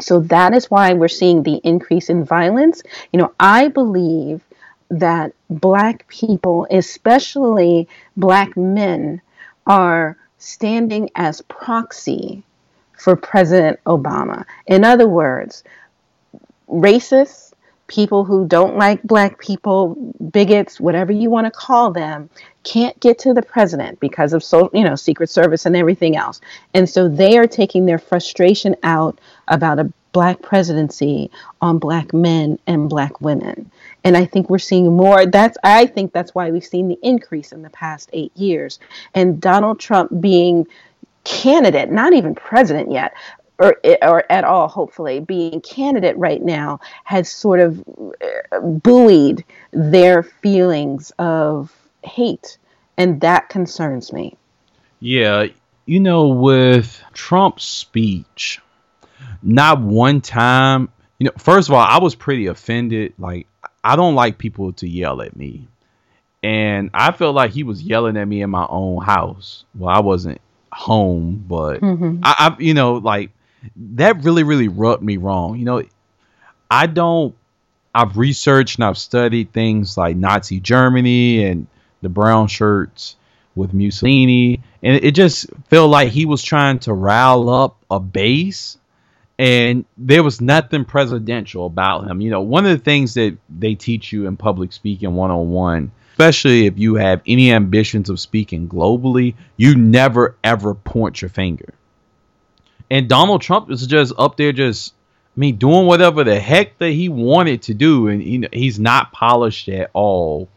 So 0.00 0.20
that 0.20 0.54
is 0.54 0.70
why 0.70 0.94
we're 0.94 1.08
seeing 1.08 1.42
the 1.42 1.60
increase 1.62 2.10
in 2.10 2.24
violence. 2.24 2.82
You 3.12 3.18
know, 3.18 3.32
I 3.38 3.68
believe 3.68 4.42
that 4.90 5.32
black 5.48 6.06
people, 6.08 6.66
especially 6.70 7.88
black 8.16 8.56
men, 8.56 9.22
are 9.66 10.16
standing 10.38 11.08
as 11.14 11.40
proxy 11.42 12.42
for 13.02 13.16
President 13.16 13.80
Obama. 13.86 14.44
In 14.66 14.84
other 14.84 15.08
words, 15.08 15.64
racists, 16.68 17.52
people 17.88 18.24
who 18.24 18.46
don't 18.46 18.76
like 18.76 19.02
black 19.02 19.40
people, 19.40 19.96
bigots, 20.30 20.78
whatever 20.78 21.10
you 21.10 21.28
want 21.28 21.44
to 21.44 21.50
call 21.50 21.90
them, 21.90 22.30
can't 22.62 22.98
get 23.00 23.18
to 23.18 23.34
the 23.34 23.42
president 23.42 23.98
because 23.98 24.32
of 24.32 24.44
so 24.44 24.70
you 24.72 24.84
know 24.84 24.94
Secret 24.94 25.30
Service 25.30 25.66
and 25.66 25.76
everything 25.76 26.16
else. 26.16 26.40
And 26.74 26.88
so 26.88 27.08
they 27.08 27.36
are 27.38 27.48
taking 27.48 27.86
their 27.86 27.98
frustration 27.98 28.76
out 28.84 29.20
about 29.48 29.80
a 29.80 29.92
black 30.12 30.40
presidency 30.40 31.28
on 31.60 31.78
black 31.78 32.14
men 32.14 32.56
and 32.68 32.88
black 32.88 33.20
women. 33.20 33.68
And 34.04 34.16
I 34.16 34.26
think 34.26 34.48
we're 34.48 34.60
seeing 34.60 34.96
more 34.96 35.26
that's 35.26 35.58
I 35.64 35.86
think 35.86 36.12
that's 36.12 36.36
why 36.36 36.52
we've 36.52 36.64
seen 36.64 36.86
the 36.86 36.98
increase 37.02 37.50
in 37.50 37.62
the 37.62 37.70
past 37.70 38.10
8 38.12 38.30
years. 38.36 38.78
And 39.12 39.40
Donald 39.40 39.80
Trump 39.80 40.20
being 40.20 40.68
candidate, 41.24 41.90
not 41.90 42.12
even 42.12 42.34
president 42.34 42.90
yet, 42.90 43.14
or 43.58 43.76
or 44.02 44.24
at 44.30 44.44
all 44.44 44.68
hopefully 44.68 45.20
being 45.20 45.60
candidate 45.60 46.16
right 46.16 46.42
now 46.42 46.80
has 47.04 47.30
sort 47.30 47.60
of 47.60 47.84
uh, 48.52 48.60
buoyed 48.60 49.44
their 49.72 50.22
feelings 50.22 51.12
of 51.18 51.72
hate 52.02 52.58
and 52.96 53.20
that 53.20 53.48
concerns 53.48 54.12
me. 54.12 54.36
Yeah 55.00 55.46
you 55.86 56.00
know 56.00 56.28
with 56.28 57.02
trump's 57.12 57.64
speech 57.64 58.60
not 59.42 59.80
one 59.80 60.20
time 60.20 60.88
you 61.18 61.26
know 61.26 61.32
first 61.38 61.68
of 61.68 61.74
all 61.74 61.84
i 61.84 61.98
was 61.98 62.14
pretty 62.14 62.46
offended 62.46 63.12
like 63.18 63.46
i 63.82 63.96
don't 63.96 64.14
like 64.14 64.38
people 64.38 64.72
to 64.72 64.88
yell 64.88 65.22
at 65.22 65.36
me. 65.36 65.68
And 66.42 66.90
i 66.94 67.12
felt 67.12 67.34
like 67.34 67.52
he 67.52 67.62
was 67.62 67.82
yelling 67.82 68.16
at 68.16 68.26
me 68.26 68.42
in 68.42 68.50
my 68.50 68.66
own 68.68 69.02
house 69.02 69.64
well 69.74 69.94
i 69.94 70.00
wasn't 70.00 70.40
home 70.72 71.44
but 71.46 71.80
mm-hmm. 71.80 72.20
I, 72.22 72.34
I 72.38 72.56
you 72.62 72.72
know 72.74 72.94
like 72.94 73.30
that 73.76 74.22
really 74.24 74.42
really 74.42 74.68
rubbed 74.68 75.02
me 75.02 75.16
wrong. 75.16 75.58
You 75.58 75.64
know, 75.64 75.82
I 76.70 76.86
don't. 76.86 77.34
I've 77.94 78.16
researched 78.16 78.78
and 78.78 78.84
I've 78.84 78.98
studied 78.98 79.52
things 79.52 79.96
like 79.98 80.16
Nazi 80.16 80.60
Germany 80.60 81.44
and 81.44 81.66
the 82.00 82.08
brown 82.08 82.48
shirts, 82.48 83.16
with 83.54 83.74
Mussolini, 83.74 84.62
and 84.82 85.04
it 85.04 85.12
just 85.12 85.46
felt 85.68 85.90
like 85.90 86.08
he 86.08 86.24
was 86.24 86.42
trying 86.42 86.78
to 86.80 86.92
rile 86.92 87.48
up 87.50 87.76
a 87.90 88.00
base, 88.00 88.78
and 89.38 89.84
there 89.98 90.22
was 90.22 90.40
nothing 90.40 90.84
presidential 90.84 91.66
about 91.66 92.08
him. 92.08 92.20
You 92.20 92.30
know, 92.30 92.40
one 92.40 92.64
of 92.64 92.76
the 92.76 92.82
things 92.82 93.14
that 93.14 93.36
they 93.50 93.74
teach 93.74 94.12
you 94.12 94.26
in 94.26 94.36
public 94.36 94.72
speaking 94.72 95.14
101, 95.14 95.92
especially 96.12 96.66
if 96.66 96.78
you 96.78 96.94
have 96.94 97.22
any 97.26 97.52
ambitions 97.52 98.10
of 98.10 98.20
speaking 98.20 98.68
globally, 98.68 99.34
you 99.56 99.74
never 99.74 100.36
ever 100.44 100.74
point 100.74 101.20
your 101.20 101.28
finger. 101.30 101.74
And 102.90 103.08
Donald 103.08 103.40
Trump 103.40 103.70
is 103.70 103.86
just 103.86 104.12
up 104.18 104.36
there, 104.36 104.52
just 104.52 104.94
I 105.34 105.40
mean, 105.40 105.56
doing 105.56 105.86
whatever 105.86 106.24
the 106.24 106.38
heck 106.38 106.78
that 106.78 106.90
he 106.90 107.08
wanted 107.08 107.62
to 107.62 107.74
do, 107.74 108.08
and 108.08 108.20
he, 108.20 108.46
he's 108.52 108.78
not 108.78 109.12
polished 109.12 109.68
at 109.70 109.90
all. 109.94 110.48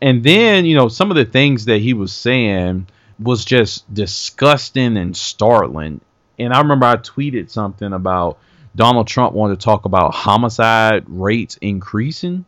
And 0.00 0.24
then, 0.24 0.64
you 0.64 0.74
know, 0.74 0.88
some 0.88 1.10
of 1.10 1.16
the 1.16 1.24
things 1.24 1.66
that 1.66 1.80
he 1.80 1.94
was 1.94 2.12
saying 2.12 2.88
was 3.20 3.44
just 3.44 3.92
disgusting 3.94 4.96
and 4.96 5.16
startling. 5.16 6.00
And 6.38 6.52
I 6.52 6.60
remember 6.60 6.86
I 6.86 6.96
tweeted 6.96 7.50
something 7.50 7.92
about 7.92 8.38
Donald 8.74 9.06
Trump 9.06 9.34
wanted 9.34 9.60
to 9.60 9.64
talk 9.64 9.84
about 9.84 10.14
homicide 10.14 11.04
rates 11.06 11.56
increasing, 11.60 12.44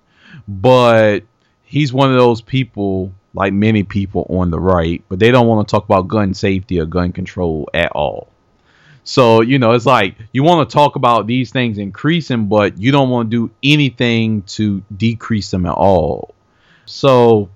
but 0.48 1.20
he's 1.64 1.92
one 1.92 2.12
of 2.12 2.18
those 2.18 2.40
people, 2.40 3.12
like 3.34 3.52
many 3.52 3.82
people 3.82 4.26
on 4.30 4.50
the 4.50 4.60
right, 4.60 5.02
but 5.08 5.18
they 5.18 5.30
don't 5.30 5.46
want 5.46 5.66
to 5.66 5.70
talk 5.70 5.84
about 5.84 6.08
gun 6.08 6.34
safety 6.34 6.80
or 6.80 6.86
gun 6.86 7.12
control 7.12 7.68
at 7.74 7.92
all. 7.92 8.28
So, 9.02 9.42
you 9.42 9.58
know, 9.58 9.72
it's 9.72 9.84
like 9.84 10.16
you 10.32 10.42
want 10.42 10.68
to 10.68 10.72
talk 10.72 10.96
about 10.96 11.26
these 11.26 11.50
things 11.50 11.76
increasing, 11.76 12.46
but 12.46 12.78
you 12.78 12.90
don't 12.90 13.10
want 13.10 13.30
to 13.30 13.48
do 13.48 13.54
anything 13.62 14.42
to 14.42 14.82
decrease 14.96 15.50
them 15.50 15.66
at 15.66 15.74
all. 15.74 16.34
So 16.86 17.50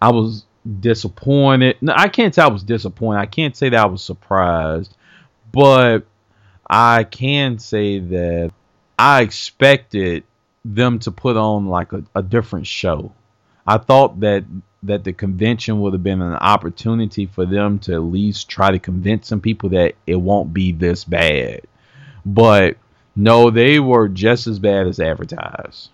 I 0.00 0.12
was 0.12 0.44
disappointed. 0.80 1.76
No, 1.80 1.92
I 1.96 2.08
can't 2.08 2.32
say 2.34 2.42
I 2.42 2.48
was 2.48 2.62
disappointed. 2.62 3.18
I 3.18 3.26
can't 3.26 3.56
say 3.56 3.70
that 3.70 3.80
I 3.84 3.86
was 3.86 4.02
surprised, 4.02 4.96
but 5.50 6.06
I 6.70 7.02
can 7.02 7.58
say 7.58 7.98
that 7.98 8.52
I 8.96 9.22
expected 9.22 10.22
them 10.74 10.98
to 11.00 11.10
put 11.10 11.36
on 11.36 11.66
like 11.66 11.92
a, 11.92 12.04
a 12.14 12.22
different 12.22 12.66
show. 12.66 13.12
I 13.66 13.78
thought 13.78 14.20
that 14.20 14.44
that 14.82 15.02
the 15.02 15.12
convention 15.12 15.80
would 15.80 15.92
have 15.92 16.04
been 16.04 16.22
an 16.22 16.34
opportunity 16.34 17.26
for 17.26 17.44
them 17.44 17.80
to 17.80 17.94
at 17.94 18.02
least 18.02 18.48
try 18.48 18.70
to 18.70 18.78
convince 18.78 19.26
some 19.26 19.40
people 19.40 19.70
that 19.70 19.94
it 20.06 20.16
won't 20.16 20.54
be 20.54 20.70
this 20.70 21.04
bad. 21.04 21.62
But 22.24 22.76
no, 23.16 23.50
they 23.50 23.80
were 23.80 24.08
just 24.08 24.46
as 24.46 24.60
bad 24.60 24.86
as 24.86 25.00
advertised. 25.00 25.90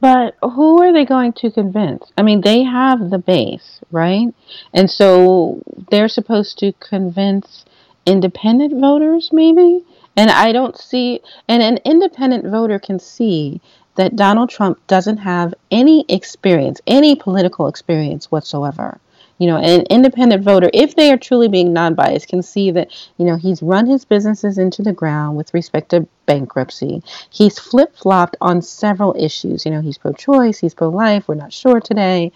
But 0.00 0.36
who 0.42 0.82
are 0.82 0.92
they 0.92 1.04
going 1.04 1.32
to 1.34 1.50
convince? 1.50 2.12
I 2.18 2.22
mean, 2.22 2.40
they 2.40 2.64
have 2.64 3.10
the 3.10 3.18
base, 3.18 3.80
right? 3.90 4.34
And 4.72 4.90
so 4.90 5.62
they're 5.90 6.08
supposed 6.08 6.58
to 6.58 6.72
convince 6.80 7.64
independent 8.04 8.78
voters, 8.80 9.30
maybe? 9.32 9.84
And 10.16 10.30
I 10.30 10.52
don't 10.52 10.76
see, 10.76 11.20
and 11.48 11.62
an 11.62 11.78
independent 11.84 12.44
voter 12.44 12.78
can 12.78 12.98
see 12.98 13.60
that 13.96 14.16
Donald 14.16 14.50
Trump 14.50 14.84
doesn't 14.86 15.18
have 15.18 15.54
any 15.70 16.04
experience, 16.08 16.80
any 16.86 17.14
political 17.14 17.68
experience 17.68 18.30
whatsoever. 18.30 18.98
You 19.38 19.48
know, 19.48 19.56
an 19.56 19.82
independent 19.90 20.44
voter, 20.44 20.70
if 20.72 20.94
they 20.94 21.10
are 21.10 21.16
truly 21.16 21.48
being 21.48 21.72
non 21.72 21.94
biased, 21.94 22.28
can 22.28 22.42
see 22.42 22.70
that, 22.70 22.92
you 23.18 23.26
know, 23.26 23.36
he's 23.36 23.62
run 23.62 23.86
his 23.86 24.04
businesses 24.04 24.58
into 24.58 24.82
the 24.82 24.92
ground 24.92 25.36
with 25.36 25.52
respect 25.52 25.88
to 25.88 26.06
bankruptcy. 26.26 27.02
He's 27.30 27.58
flip 27.58 27.96
flopped 27.96 28.36
on 28.40 28.62
several 28.62 29.14
issues. 29.18 29.64
You 29.64 29.72
know, 29.72 29.80
he's 29.80 29.98
pro 29.98 30.12
choice, 30.12 30.60
he's 30.60 30.74
pro 30.74 30.88
life, 30.88 31.26
we're 31.26 31.34
not 31.34 31.52
sure 31.52 31.80
today. 31.80 32.30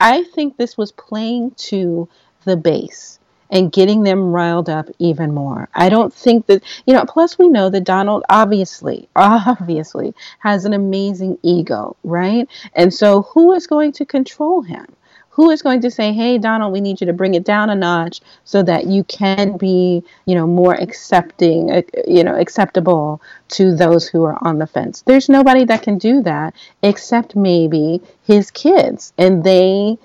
I 0.00 0.24
think 0.24 0.56
this 0.56 0.76
was 0.76 0.90
playing 0.90 1.52
to 1.68 2.08
the 2.44 2.56
base 2.56 3.19
and 3.50 3.72
getting 3.72 4.02
them 4.02 4.32
riled 4.32 4.68
up 4.68 4.88
even 4.98 5.34
more. 5.34 5.68
I 5.74 5.88
don't 5.88 6.12
think 6.12 6.46
that, 6.46 6.62
you 6.86 6.94
know, 6.94 7.04
plus 7.04 7.38
we 7.38 7.48
know 7.48 7.68
that 7.70 7.84
Donald 7.84 8.24
obviously, 8.28 9.08
obviously 9.16 10.14
has 10.38 10.64
an 10.64 10.72
amazing 10.72 11.38
ego, 11.42 11.96
right? 12.04 12.48
And 12.74 12.94
so 12.94 13.22
who 13.22 13.52
is 13.52 13.66
going 13.66 13.92
to 13.92 14.04
control 14.04 14.62
him? 14.62 14.86
Who 15.34 15.50
is 15.50 15.62
going 15.62 15.80
to 15.82 15.90
say, 15.90 16.12
"Hey 16.12 16.38
Donald, 16.38 16.72
we 16.72 16.80
need 16.80 17.00
you 17.00 17.06
to 17.06 17.12
bring 17.12 17.34
it 17.34 17.44
down 17.44 17.70
a 17.70 17.74
notch 17.74 18.20
so 18.44 18.62
that 18.64 18.86
you 18.86 19.04
can 19.04 19.56
be, 19.56 20.02
you 20.26 20.34
know, 20.34 20.46
more 20.46 20.74
accepting, 20.74 21.70
uh, 21.70 21.82
you 22.06 22.24
know, 22.24 22.34
acceptable 22.34 23.22
to 23.50 23.74
those 23.74 24.08
who 24.08 24.24
are 24.24 24.36
on 24.44 24.58
the 24.58 24.66
fence." 24.66 25.02
There's 25.06 25.28
nobody 25.28 25.64
that 25.64 25.82
can 25.82 25.98
do 25.98 26.20
that 26.22 26.54
except 26.82 27.36
maybe 27.36 28.02
his 28.24 28.50
kids, 28.50 29.12
and 29.16 29.44
they 29.44 29.98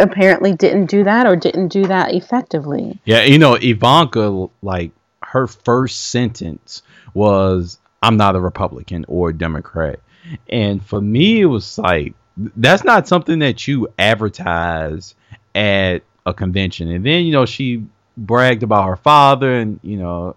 apparently 0.00 0.54
didn't 0.54 0.86
do 0.86 1.04
that 1.04 1.26
or 1.26 1.36
didn't 1.36 1.68
do 1.68 1.86
that 1.86 2.14
effectively. 2.14 3.00
Yeah, 3.04 3.22
you 3.22 3.38
know, 3.38 3.54
Ivanka, 3.54 4.48
like 4.62 4.92
her 5.22 5.46
first 5.46 6.10
sentence 6.10 6.82
was, 7.14 7.78
I'm 8.02 8.16
not 8.16 8.36
a 8.36 8.40
Republican 8.40 9.04
or 9.08 9.30
a 9.30 9.34
Democrat. 9.36 10.00
And 10.48 10.84
for 10.84 11.00
me, 11.00 11.40
it 11.40 11.46
was 11.46 11.78
like, 11.78 12.14
that's 12.56 12.84
not 12.84 13.08
something 13.08 13.40
that 13.40 13.68
you 13.68 13.88
advertise 13.98 15.14
at 15.54 16.02
a 16.26 16.32
convention. 16.32 16.90
And 16.90 17.04
then, 17.04 17.24
you 17.24 17.32
know, 17.32 17.46
she 17.46 17.84
bragged 18.16 18.62
about 18.62 18.88
her 18.88 18.96
father. 18.96 19.52
And, 19.52 19.80
you 19.82 19.98
know, 19.98 20.34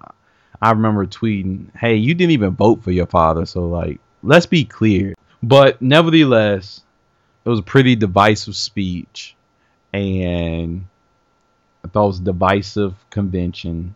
I 0.62 0.72
remember 0.72 1.06
tweeting, 1.06 1.76
hey, 1.78 1.96
you 1.96 2.14
didn't 2.14 2.32
even 2.32 2.56
vote 2.56 2.84
for 2.84 2.92
your 2.92 3.08
father. 3.08 3.46
So, 3.46 3.68
like, 3.68 4.00
let's 4.22 4.46
be 4.46 4.66
clear. 4.66 5.14
But 5.42 5.82
nevertheless, 5.82 6.82
it 7.46 7.50
was 7.50 7.60
a 7.60 7.64
pretty 7.64 7.96
divisive 7.96 8.56
speech 8.56 9.36
and 9.94 10.86
I 11.84 11.88
thought 11.88 12.06
it 12.06 12.08
was 12.08 12.20
divisive 12.20 12.96
convention. 13.10 13.96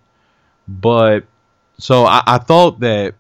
But 0.68 1.26
so 1.80 2.06
I, 2.06 2.24
I 2.26 2.38
thought 2.38 2.80
that 2.82 3.16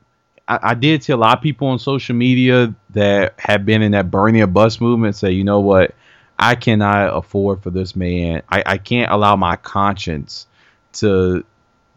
I, 0.48 0.60
I, 0.62 0.74
did 0.74 1.04
see 1.04 1.14
a 1.14 1.18
lot 1.18 1.38
of 1.38 1.44
people 1.44 1.68
on 1.68 1.80
social 1.80 2.16
media 2.16 2.74
that 2.92 3.40
have 3.40 3.66
been 3.66 3.82
in 3.82 3.92
that 3.94 4.12
Bernie 4.12 4.42
or 4.42 4.48
Bust 4.48 4.82
movement 4.82 5.16
say, 5.16 5.32
you 5.32 5.44
know 5.44 5.60
what, 5.60 5.96
I 6.38 6.56
cannot 6.56 7.16
afford 7.16 7.64
for 7.64 7.70
this 7.70 7.96
man. 7.96 8.42
I, 8.50 8.64
I 8.66 8.78
can't 8.78 9.12
allow 9.12 9.36
my 9.36 9.56
conscience 9.56 10.48
to 10.94 11.44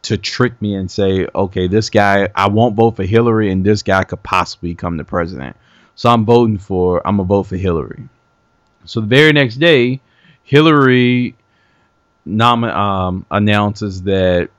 to 0.03 0.17
trick 0.17 0.61
me 0.63 0.75
and 0.75 0.91
say, 0.91 1.27
okay, 1.35 1.69
this 1.69 1.91
guy, 1.91 2.29
I 2.35 2.49
won't 2.49 2.75
vote 2.75 2.97
for 2.97 3.05
Hillary, 3.05 3.51
and 3.51 3.65
this 3.65 3.83
guy 3.83 4.03
could 4.05 4.23
possibly 4.23 4.71
become 4.71 4.97
the 4.97 5.05
president. 5.05 5.57
So 5.95 6.09
I'm 6.09 6.25
voting 6.25 6.57
for, 6.57 7.07
I'm 7.07 7.19
gonna 7.19 7.27
vote 7.27 7.45
for 7.45 7.57
Hillary. 7.57 8.09
So 8.87 9.01
the 9.01 9.07
very 9.07 9.33
next 9.33 9.57
day, 9.57 10.01
Hillary 10.51 11.37
nom- 12.27 12.65
um, 12.65 13.25
announces 13.31 14.03
that 14.03 14.51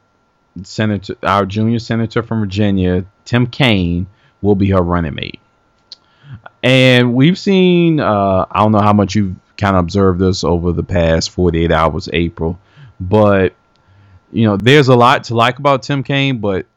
Senator, 0.64 1.16
our 1.22 1.46
junior 1.46 1.80
senator 1.80 2.24
from 2.24 2.40
Virginia, 2.40 3.06
Tim 3.26 3.46
Kaine, 3.46 4.08
will 4.42 4.56
be 4.56 4.70
her 4.70 4.82
running 4.82 5.16
mate. 5.16 5.42
And 6.64 7.14
we've 7.14 7.38
seen, 7.38 8.00
uh, 8.00 8.46
I 8.50 8.60
don't 8.60 8.72
know 8.72 8.80
how 8.80 8.94
much 8.94 9.16
you've 9.16 9.36
kind 9.58 9.76
of 9.76 9.82
observed 9.82 10.22
this 10.22 10.46
over 10.46 10.72
the 10.72 10.84
past 10.84 11.32
48 11.32 11.74
hours, 11.74 12.08
April, 12.14 12.58
but 13.02 13.54
you 14.32 14.46
know, 14.46 14.56
there's 14.56 14.88
a 14.88 14.96
lot 14.96 15.26
to 15.26 15.36
like 15.36 15.60
about 15.60 15.84
Tim 15.84 16.04
Kaine, 16.04 16.38
but 16.38 16.68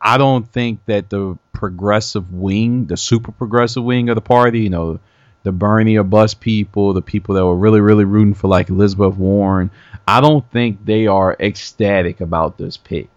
I 0.00 0.16
don't 0.16 0.50
think 0.50 0.80
that 0.86 1.10
the 1.10 1.36
progressive 1.52 2.32
wing, 2.32 2.86
the 2.86 2.96
super 2.96 3.32
progressive 3.32 3.84
wing 3.84 4.08
of 4.08 4.14
the 4.14 4.22
party, 4.22 4.60
you 4.60 4.70
know, 4.70 4.98
the 5.46 5.52
Bernie 5.52 5.96
or 5.96 6.02
Bust 6.02 6.40
people, 6.40 6.92
the 6.92 7.00
people 7.00 7.36
that 7.36 7.46
were 7.46 7.56
really, 7.56 7.80
really 7.80 8.04
rooting 8.04 8.34
for 8.34 8.48
like 8.48 8.68
Elizabeth 8.68 9.16
Warren, 9.16 9.70
I 10.08 10.20
don't 10.20 10.44
think 10.50 10.84
they 10.84 11.06
are 11.06 11.36
ecstatic 11.38 12.20
about 12.20 12.58
this 12.58 12.76
pick. 12.76 13.08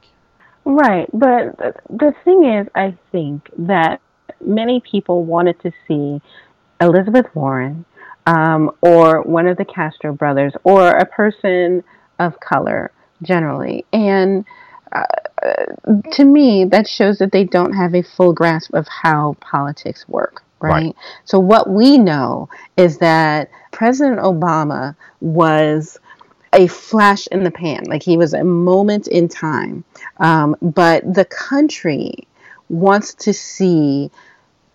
Right. 0.64 1.10
But 1.12 1.58
the 1.90 2.14
thing 2.24 2.44
is, 2.46 2.68
I 2.76 2.96
think 3.12 3.50
that 3.58 4.00
many 4.46 4.80
people 4.80 5.24
wanted 5.24 5.60
to 5.62 5.72
see 5.88 6.22
Elizabeth 6.80 7.26
Warren 7.34 7.84
um, 8.28 8.70
or 8.82 9.24
one 9.24 9.48
of 9.48 9.58
the 9.58 9.66
Castro 9.66 10.14
brothers 10.14 10.54
or 10.64 10.88
a 10.88 11.06
person 11.08 11.84
of 12.20 12.40
color 12.40 12.92
generally. 13.24 13.86
And 13.92 14.46
uh, 14.92 15.02
to 16.12 16.26
me, 16.26 16.66
that 16.66 16.88
shows 16.88 17.18
that 17.18 17.32
they 17.32 17.44
don't 17.44 17.74
have 17.74 17.96
a 17.96 18.04
full 18.04 18.34
grasp 18.34 18.76
of 18.76 18.88
how 18.88 19.36
politics 19.42 20.08
work 20.08 20.44
right? 20.62 20.72
right? 20.72 20.96
So, 21.26 21.40
what 21.40 21.70
we 21.70 21.98
know 21.98 22.50
is 22.78 22.98
that 23.00 23.50
President 23.72 24.20
Obama 24.20 24.96
was 25.22 26.00
a 26.54 26.68
flash 26.68 27.28
in 27.28 27.44
the 27.44 27.52
pan, 27.52 27.84
like 27.86 28.04
he 28.04 28.18
was 28.18 28.34
a 28.34 28.44
moment 28.44 29.08
in 29.08 29.28
time. 29.28 29.84
Um, 30.18 30.56
but 30.62 31.14
the 31.14 31.26
country 31.26 32.28
wants 32.70 33.14
to 33.16 33.34
see 33.34 34.10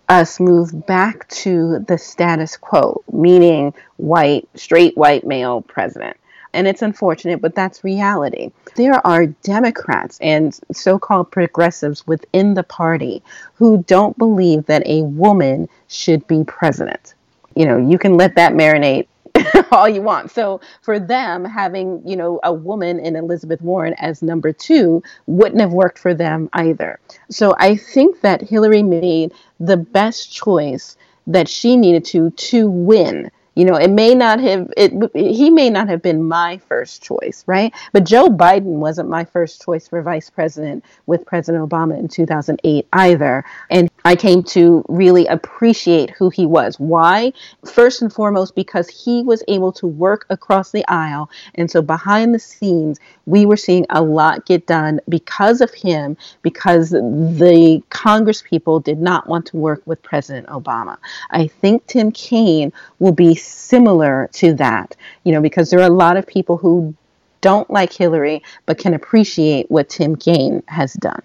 us 0.07 0.39
move 0.39 0.85
back 0.85 1.27
to 1.29 1.79
the 1.87 1.97
status 1.97 2.57
quo, 2.57 3.03
meaning 3.11 3.73
white, 3.97 4.47
straight 4.55 4.95
white 4.95 5.25
male 5.25 5.61
president 5.61 6.17
and 6.55 6.67
it's 6.67 6.81
unfortunate, 6.81 7.41
but 7.41 7.53
that's 7.53 7.83
reality. 7.83 8.51
There 8.75 9.05
are 9.05 9.27
Democrats 9.27 10.17
and 10.21 10.57
so 10.71 10.97
called 10.97 11.29
progressives 11.29 12.07
within 12.07 12.53
the 12.53 12.63
party 12.63 13.21
who 13.55 13.83
don't 13.83 14.17
believe 14.17 14.65
that 14.65 14.87
a 14.87 15.03
woman 15.03 15.67
should 15.87 16.25
be 16.27 16.43
president. 16.45 17.13
You 17.55 17.65
know, 17.65 17.77
you 17.77 17.97
can 17.97 18.15
let 18.15 18.35
that 18.35 18.53
marinate 18.53 19.07
all 19.71 19.87
you 19.87 20.01
want. 20.01 20.31
So 20.31 20.61
for 20.81 20.99
them, 20.99 21.45
having 21.45 22.01
you 22.05 22.15
know 22.15 22.39
a 22.43 22.53
woman 22.53 22.99
in 22.99 23.15
Elizabeth 23.15 23.61
Warren 23.61 23.93
as 23.97 24.21
number 24.21 24.51
two 24.51 25.03
wouldn't 25.27 25.61
have 25.61 25.73
worked 25.73 25.99
for 25.99 26.13
them 26.13 26.49
either. 26.53 26.99
So 27.29 27.55
I 27.59 27.75
think 27.75 28.21
that 28.21 28.41
Hillary 28.41 28.83
made 28.83 29.33
the 29.59 29.77
best 29.77 30.31
choice 30.31 30.97
that 31.27 31.49
she 31.49 31.75
needed 31.75 32.05
to 32.05 32.29
to 32.31 32.69
win 32.69 33.31
you 33.55 33.65
know, 33.65 33.75
it 33.75 33.89
may 33.89 34.13
not 34.13 34.39
have 34.39 34.71
it 34.77 34.93
he 35.15 35.49
may 35.49 35.69
not 35.69 35.87
have 35.87 36.01
been 36.01 36.27
my 36.27 36.57
first 36.67 37.01
choice, 37.01 37.43
right? 37.47 37.73
But 37.93 38.03
Joe 38.03 38.27
Biden 38.27 38.79
wasn't 38.79 39.09
my 39.09 39.23
first 39.23 39.63
choice 39.63 39.87
for 39.87 40.01
vice 40.01 40.29
president 40.29 40.83
with 41.05 41.25
President 41.25 41.67
Obama 41.67 41.97
in 41.97 42.07
2008 42.07 42.87
either. 42.93 43.43
And 43.69 43.89
I 44.05 44.15
came 44.15 44.43
to 44.43 44.85
really 44.87 45.25
appreciate 45.25 46.11
who 46.11 46.29
he 46.29 46.45
was. 46.45 46.79
Why? 46.79 47.33
First 47.65 48.03
and 48.03 48.13
foremost 48.13 48.53
because 48.53 48.87
he 48.87 49.23
was 49.23 49.41
able 49.47 49.71
to 49.73 49.87
work 49.87 50.27
across 50.29 50.71
the 50.71 50.87
aisle. 50.87 51.27
And 51.55 51.71
so 51.71 51.81
behind 51.81 52.35
the 52.35 52.39
scenes, 52.39 52.99
we 53.25 53.47
were 53.47 53.57
seeing 53.57 53.87
a 53.89 54.03
lot 54.03 54.45
get 54.45 54.67
done 54.67 55.01
because 55.09 55.59
of 55.59 55.73
him 55.73 56.17
because 56.43 56.91
the 56.91 57.81
Congress 57.89 58.43
people 58.43 58.79
did 58.79 58.99
not 58.99 59.27
want 59.27 59.47
to 59.47 59.57
work 59.57 59.81
with 59.87 60.03
President 60.03 60.45
Obama. 60.49 60.97
I 61.31 61.47
think 61.47 61.87
Tim 61.87 62.11
Kaine 62.11 62.71
will 62.99 63.11
be 63.11 63.33
similar 63.33 64.29
to 64.33 64.53
that, 64.53 64.95
you 65.23 65.31
know, 65.31 65.41
because 65.41 65.71
there 65.71 65.79
are 65.79 65.89
a 65.89 65.89
lot 65.89 66.15
of 66.15 66.27
people 66.27 66.57
who 66.57 66.93
don't 67.41 67.69
like 67.71 67.91
Hillary 67.91 68.43
but 68.67 68.77
can 68.77 68.93
appreciate 68.93 69.69
what 69.71 69.89
Tim 69.89 70.15
Kaine 70.15 70.61
has 70.67 70.93
done. 70.93 71.23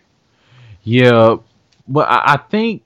Yeah, 0.82 1.36
but 1.90 2.08
I, 2.08 2.34
I 2.34 2.36
think 2.36 2.82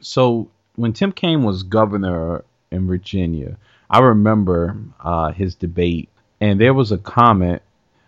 so. 0.00 0.48
When 0.74 0.92
Tim 0.92 1.12
Kaine 1.12 1.42
was 1.42 1.62
governor 1.62 2.44
in 2.70 2.86
Virginia, 2.86 3.56
I 3.90 4.00
remember 4.00 4.76
uh, 5.00 5.32
his 5.32 5.54
debate, 5.54 6.08
and 6.40 6.60
there 6.60 6.74
was 6.74 6.92
a 6.92 6.98
comment 6.98 7.62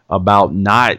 about 0.09 0.55
not 0.55 0.99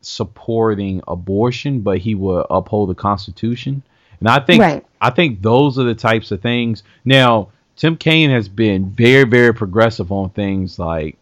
supporting 0.00 1.02
abortion, 1.06 1.80
but 1.80 1.98
he 1.98 2.14
would 2.14 2.46
uphold 2.50 2.88
the 2.88 2.94
Constitution. 2.94 3.82
And 4.20 4.28
I 4.28 4.40
think 4.40 4.62
right. 4.62 4.86
I 5.00 5.10
think 5.10 5.42
those 5.42 5.78
are 5.78 5.84
the 5.84 5.94
types 5.94 6.30
of 6.30 6.40
things. 6.40 6.82
Now, 7.04 7.48
Tim 7.76 7.96
Kaine 7.96 8.30
has 8.30 8.48
been 8.48 8.90
very, 8.90 9.24
very 9.24 9.54
progressive 9.54 10.12
on 10.12 10.30
things 10.30 10.78
like 10.78 11.16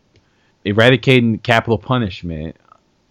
eradicating 0.65 1.39
capital 1.39 1.79
punishment, 1.79 2.57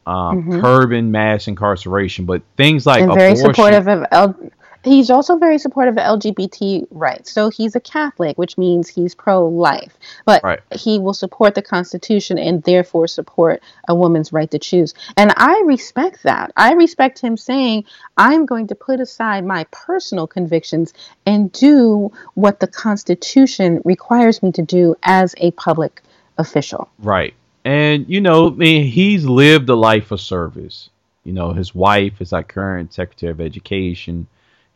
um, 0.07 0.41
mm-hmm. 0.41 0.61
curbing 0.61 1.11
mass 1.11 1.47
incarceration, 1.47 2.25
but 2.25 2.41
things 2.55 2.85
like 2.85 3.01
and 3.01 3.13
very 3.13 3.33
abortion, 3.33 3.53
supportive 3.53 3.87
of 3.87 4.05
L- 4.11 4.51
He's 4.87 5.09
also 5.09 5.37
very 5.37 5.57
supportive 5.57 5.97
of 5.97 6.03
LGBT 6.03 6.87
rights. 6.91 7.31
So 7.31 7.49
he's 7.49 7.75
a 7.75 7.79
Catholic, 7.79 8.37
which 8.37 8.57
means 8.57 8.87
he's 8.87 9.13
pro 9.13 9.45
life. 9.45 9.97
But 10.25 10.43
right. 10.43 10.59
he 10.71 10.97
will 10.97 11.13
support 11.13 11.55
the 11.55 11.61
Constitution 11.61 12.37
and 12.37 12.63
therefore 12.63 13.07
support 13.07 13.61
a 13.87 13.95
woman's 13.95 14.31
right 14.31 14.49
to 14.51 14.59
choose. 14.59 14.93
And 15.17 15.33
I 15.35 15.61
respect 15.65 16.23
that. 16.23 16.53
I 16.55 16.73
respect 16.73 17.19
him 17.19 17.35
saying, 17.35 17.83
I'm 18.15 18.45
going 18.45 18.67
to 18.67 18.75
put 18.75 19.01
aside 19.01 19.45
my 19.45 19.65
personal 19.71 20.25
convictions 20.25 20.93
and 21.25 21.51
do 21.51 22.11
what 22.35 22.59
the 22.61 22.67
Constitution 22.67 23.81
requires 23.83 24.41
me 24.41 24.51
to 24.53 24.61
do 24.61 24.95
as 25.03 25.35
a 25.39 25.51
public 25.51 26.01
official. 26.37 26.89
Right. 26.99 27.33
And, 27.67 28.05
you 28.07 28.21
know, 28.21 28.47
I 28.47 28.51
mean, 28.51 28.85
he's 28.85 29.25
lived 29.25 29.69
a 29.69 29.75
life 29.75 30.11
of 30.11 30.21
service. 30.21 30.89
You 31.23 31.33
know, 31.33 31.53
his 31.53 31.75
wife 31.75 32.21
is 32.21 32.31
our 32.31 32.43
current 32.43 32.93
Secretary 32.93 33.31
of 33.31 33.41
Education 33.41 34.27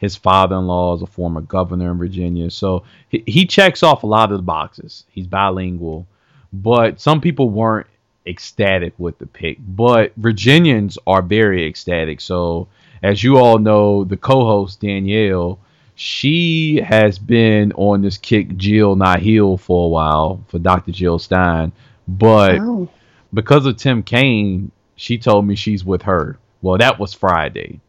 his 0.01 0.15
father-in-law 0.15 0.95
is 0.95 1.03
a 1.03 1.05
former 1.05 1.41
governor 1.41 1.91
in 1.91 1.99
Virginia, 1.99 2.49
so 2.49 2.83
he, 3.07 3.23
he 3.27 3.45
checks 3.45 3.83
off 3.83 4.01
a 4.01 4.07
lot 4.07 4.31
of 4.31 4.39
the 4.39 4.43
boxes. 4.43 5.05
He's 5.11 5.27
bilingual, 5.27 6.07
but 6.51 6.99
some 6.99 7.21
people 7.21 7.51
weren't 7.51 7.85
ecstatic 8.25 8.95
with 8.97 9.19
the 9.19 9.27
pick. 9.27 9.59
But 9.59 10.11
Virginians 10.17 10.97
are 11.05 11.21
very 11.21 11.67
ecstatic. 11.67 12.19
So, 12.19 12.67
as 13.03 13.23
you 13.23 13.37
all 13.37 13.59
know, 13.59 14.03
the 14.03 14.17
co-host 14.17 14.81
Danielle, 14.81 15.59
she 15.93 16.81
has 16.81 17.19
been 17.19 17.71
on 17.73 18.01
this 18.01 18.17
kick 18.17 18.57
Jill 18.57 18.95
heal 19.19 19.55
for 19.55 19.85
a 19.85 19.89
while 19.89 20.43
for 20.47 20.57
Dr. 20.57 20.91
Jill 20.91 21.19
Stein, 21.19 21.71
but 22.18 22.59
oh. 22.59 22.89
because 23.34 23.66
of 23.66 23.78
Tim 23.78 24.03
Kaine, 24.03 24.72
she 24.95 25.18
told 25.18 25.45
me 25.45 25.55
she's 25.55 25.86
with 25.86 26.03
her. 26.03 26.38
Well, 26.62 26.78
that 26.78 26.99
was 26.99 27.14
Friday. 27.14 27.80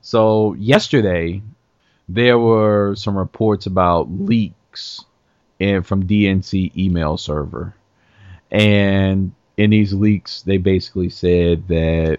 So 0.00 0.54
yesterday, 0.54 1.42
there 2.08 2.38
were 2.38 2.94
some 2.96 3.16
reports 3.16 3.66
about 3.66 4.10
leaks 4.10 5.04
in, 5.58 5.82
from 5.82 6.06
DNC 6.06 6.76
email 6.76 7.16
server, 7.16 7.74
and 8.50 9.32
in 9.56 9.70
these 9.70 9.92
leaks, 9.92 10.42
they 10.42 10.56
basically 10.56 11.10
said 11.10 11.68
that 11.68 12.18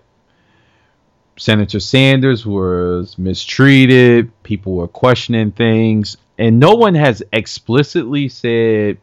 Senator 1.35 1.79
Sanders 1.79 2.45
was 2.45 3.17
mistreated. 3.17 4.31
People 4.43 4.75
were 4.75 4.87
questioning 4.87 5.51
things, 5.51 6.15
and 6.37 6.59
no 6.59 6.75
one 6.75 6.95
has 6.95 7.23
explicitly 7.33 8.29
said 8.29 8.99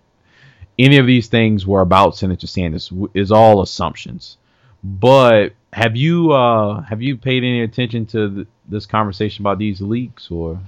any 0.81 0.97
of 0.99 1.07
these 1.07 1.29
things 1.29 1.67
were 1.67 1.81
about 1.81 2.17
Senator 2.17 2.47
Sanders. 2.47 2.93
Is 3.15 3.31
all 3.31 3.63
assumptions. 3.63 4.37
But 4.83 5.51
have 5.73 5.97
you 5.97 6.33
uh, 6.33 6.83
have 6.83 7.03
you 7.03 7.17
paid 7.17 7.45
any 7.45 7.63
attention 7.63 8.07
to 8.07 8.35
th- 8.35 8.47
this 8.69 8.87
conversation 8.87 9.43
about 9.43 9.59
these 9.59 9.81
leaks 9.81 10.31
or? 10.31 10.61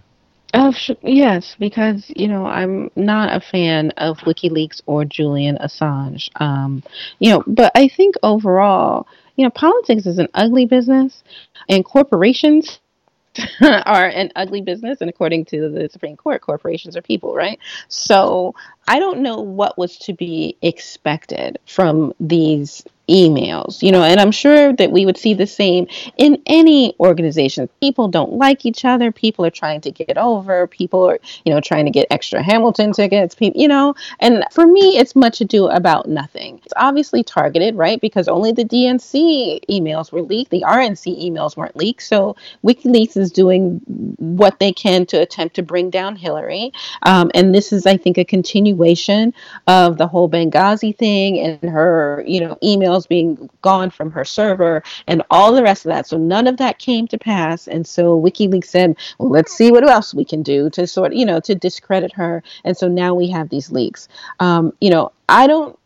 Uh, 0.55 0.73
yes, 1.03 1.57
because 1.59 2.05
you 2.15 2.29
know 2.29 2.45
I'm 2.45 2.91
not 2.95 3.35
a 3.35 3.41
fan 3.41 3.91
of 3.93 4.19
WikiLeaks 4.19 4.83
or 4.85 5.07
Julian 5.07 5.57
Assange. 5.59 6.29
Um, 6.41 6.83
you 7.19 7.31
know, 7.31 7.43
but 7.47 7.73
I 7.75 7.89
think 7.89 8.17
overall, 8.23 9.07
you 9.37 9.45
know, 9.45 9.51
politics 9.51 10.05
is 10.05 10.19
an 10.19 10.29
ugly 10.35 10.67
business, 10.67 11.25
and 11.71 11.85
corporations 11.85 12.81
are 13.63 14.07
an 14.07 14.31
ugly 14.37 14.61
business. 14.61 15.01
And 15.01 15.09
according 15.09 15.47
to 15.47 15.69
the 15.69 15.89
Supreme 15.89 16.17
Court, 16.17 16.41
corporations 16.43 16.97
are 16.97 17.03
people, 17.03 17.35
right? 17.35 17.59
So 17.89 18.55
I 18.89 18.99
don't 18.99 19.21
know 19.21 19.41
what 19.41 19.79
was 19.79 19.99
to 20.01 20.13
be 20.13 20.57
expected 20.63 21.59
from 21.67 22.13
these 22.21 22.85
emails, 23.13 23.83
you 23.83 23.93
know, 23.93 24.03
and 24.03 24.19
I'm 24.19 24.33
sure 24.33 24.73
that 24.73 24.91
we 24.91 25.05
would 25.05 25.19
see 25.19 25.35
the 25.35 25.47
same 25.47 25.87
in 26.17 26.43
any 26.47 26.97
organization. 26.99 27.69
People 27.81 28.09
don't 28.09 28.33
like 28.33 28.65
each 28.65 28.85
other. 28.85 29.13
People 29.13 29.45
are 29.45 29.51
trying 29.51 29.83
to 29.83 29.91
get 29.91 30.17
over. 30.17 30.67
People 30.67 31.09
are, 31.09 31.19
you 31.45 31.53
know, 31.53 31.61
trying 31.61 31.85
to 31.85 31.91
get 31.91 32.07
extra 32.11 32.43
Hamilton 32.43 32.93
tickets. 32.93 33.35
People, 33.35 33.61
you 33.61 33.69
know, 33.69 33.95
and 34.19 34.45
for 34.51 34.67
me, 34.67 34.97
it's 34.97 35.15
much 35.15 35.41
ado 35.43 35.67
about 35.69 36.09
nothing. 36.09 36.61
It's 36.65 36.73
obviously 36.77 37.23
targeted, 37.23 37.75
right? 37.77 38.01
Because 38.01 38.29
only 38.29 38.53
the 38.53 38.65
DNC 38.65 39.61
emails 39.69 40.11
were 40.11 40.23
leaked. 40.23 40.51
The 40.51 40.65
RNC 40.67 41.23
emails 41.23 41.57
weren't 41.57 41.77
leaked. 41.77 42.03
So 42.03 42.35
WikiLeaks 42.65 43.17
is 43.17 43.31
doing 43.31 43.81
what 44.19 44.59
they 44.59 44.73
can 44.73 45.05
to 45.07 45.21
attempt 45.21 45.57
to 45.57 45.63
bring 45.63 45.91
down 45.91 46.17
Hillary. 46.17 46.73
Um, 47.03 47.31
and 47.35 47.55
this 47.55 47.73
is, 47.73 47.85
I 47.87 47.99
think, 47.99 48.17
a 48.17 48.25
continuation 48.25 49.35
of 49.67 49.99
the 49.99 50.07
whole 50.07 50.31
Benghazi 50.31 50.97
thing 50.97 51.39
and 51.39 51.71
her, 51.71 52.25
you 52.27 52.41
know, 52.41 52.57
emails 52.63 53.02
being 53.07 53.51
gone 53.63 53.91
from 53.91 54.11
her 54.11 54.25
server 54.25 54.83
and 55.07 55.23
all 55.31 55.53
the 55.53 55.63
rest 55.63 55.85
of 55.85 55.91
that. 55.91 56.07
So 56.07 56.17
none 56.17 56.47
of 56.47 56.57
that 56.59 56.79
came 56.79 57.07
to 57.09 57.19
pass. 57.19 57.69
And 57.69 57.87
so 57.87 58.21
WikiLeaks 58.21 58.67
said, 58.67 58.97
well, 59.19 59.31
let's 59.31 59.53
see 59.53 59.71
what 59.71 59.89
else 59.89 60.15
we 60.15 60.25
can 60.25 60.43
do 60.43 60.71
to 60.71 60.87
sort, 60.87 61.15
you 61.15 61.25
know, 61.25 61.41
to 61.41 61.55
discredit 61.55 62.13
her. 62.13 62.43
And 62.65 62.77
so 62.77 62.89
now 62.89 63.15
we 63.15 63.29
have 63.31 63.49
these 63.49 63.71
leaks. 63.71 64.09
Um, 64.41 64.73
you 64.81 64.91
know, 64.91 65.13
I 65.29 65.47
don't. 65.47 65.79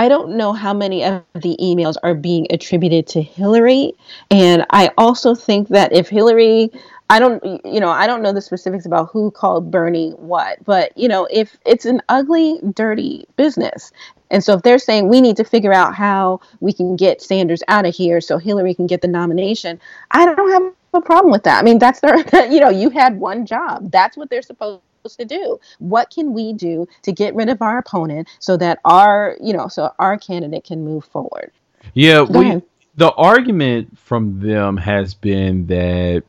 I 0.00 0.08
don't 0.08 0.36
know 0.36 0.52
how 0.52 0.72
many 0.72 1.04
of 1.04 1.24
the 1.34 1.56
emails 1.60 1.96
are 2.04 2.14
being 2.14 2.46
attributed 2.50 3.08
to 3.08 3.22
Hillary. 3.22 3.94
And 4.30 4.64
I 4.70 4.90
also 4.96 5.34
think 5.34 5.68
that 5.70 5.92
if 5.92 6.08
Hillary, 6.08 6.70
I 7.10 7.18
don't, 7.18 7.42
you 7.64 7.80
know, 7.80 7.88
I 7.88 8.06
don't 8.06 8.22
know 8.22 8.32
the 8.32 8.40
specifics 8.40 8.86
about 8.86 9.10
who 9.10 9.32
called 9.32 9.72
Bernie 9.72 10.10
what, 10.10 10.64
but, 10.64 10.96
you 10.96 11.08
know, 11.08 11.26
if 11.32 11.58
it's 11.66 11.84
an 11.84 12.00
ugly, 12.08 12.60
dirty 12.74 13.26
business. 13.34 13.90
And 14.30 14.42
so 14.42 14.54
if 14.54 14.62
they're 14.62 14.78
saying 14.78 15.08
we 15.08 15.20
need 15.20 15.36
to 15.36 15.44
figure 15.44 15.72
out 15.72 15.94
how 15.94 16.40
we 16.60 16.72
can 16.72 16.96
get 16.96 17.22
Sanders 17.22 17.62
out 17.68 17.86
of 17.86 17.94
here 17.94 18.20
so 18.20 18.38
Hillary 18.38 18.74
can 18.74 18.86
get 18.86 19.02
the 19.02 19.08
nomination, 19.08 19.80
I 20.10 20.24
don't 20.24 20.50
have 20.50 20.72
a 20.94 21.00
problem 21.00 21.32
with 21.32 21.44
that. 21.44 21.58
I 21.58 21.62
mean, 21.62 21.78
that's 21.78 22.00
their, 22.00 22.16
you 22.50 22.60
know, 22.60 22.70
you 22.70 22.90
had 22.90 23.18
one 23.18 23.46
job. 23.46 23.90
That's 23.90 24.16
what 24.16 24.30
they're 24.30 24.42
supposed 24.42 24.82
to 25.18 25.24
do. 25.24 25.58
What 25.78 26.10
can 26.10 26.32
we 26.32 26.52
do 26.52 26.86
to 27.02 27.12
get 27.12 27.34
rid 27.34 27.48
of 27.48 27.62
our 27.62 27.78
opponent 27.78 28.28
so 28.38 28.56
that 28.58 28.80
our, 28.84 29.36
you 29.40 29.52
know, 29.52 29.68
so 29.68 29.92
our 29.98 30.18
candidate 30.18 30.64
can 30.64 30.84
move 30.84 31.04
forward? 31.04 31.52
Yeah, 31.94 32.22
we, 32.22 32.62
the 32.96 33.12
argument 33.12 33.96
from 33.98 34.40
them 34.40 34.76
has 34.76 35.14
been 35.14 35.66
that 35.66 36.24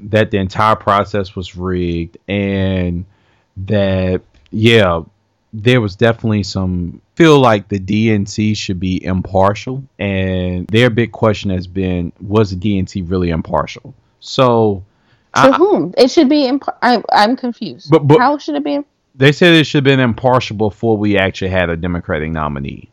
that 0.00 0.30
the 0.30 0.38
entire 0.38 0.76
process 0.76 1.34
was 1.34 1.56
rigged 1.56 2.16
and 2.28 3.04
that 3.56 4.22
yeah, 4.50 5.02
there 5.52 5.80
was 5.80 5.96
definitely 5.96 6.42
some 6.42 7.00
feel 7.14 7.40
like 7.40 7.68
the 7.68 7.80
DNC 7.80 8.56
should 8.56 8.78
be 8.78 9.02
impartial, 9.04 9.82
and 9.98 10.66
their 10.68 10.90
big 10.90 11.12
question 11.12 11.50
has 11.50 11.66
been, 11.66 12.12
was 12.20 12.50
the 12.50 12.56
DNC 12.56 13.10
really 13.10 13.30
impartial? 13.30 13.94
So, 14.20 14.84
to 15.34 15.40
I, 15.40 15.52
whom 15.52 15.94
it 15.96 16.10
should 16.10 16.28
be? 16.28 16.46
Imp- 16.46 16.68
I, 16.82 17.02
am 17.12 17.36
confused. 17.36 17.90
But, 17.90 18.06
but 18.06 18.18
how 18.18 18.38
should 18.38 18.56
it 18.56 18.64
be? 18.64 18.80
They 19.14 19.32
said 19.32 19.54
it 19.54 19.64
should 19.64 19.78
have 19.78 19.96
been 19.96 20.00
impartial 20.00 20.56
before 20.56 20.96
we 20.96 21.18
actually 21.18 21.50
had 21.50 21.70
a 21.70 21.76
Democratic 21.76 22.30
nominee. 22.30 22.90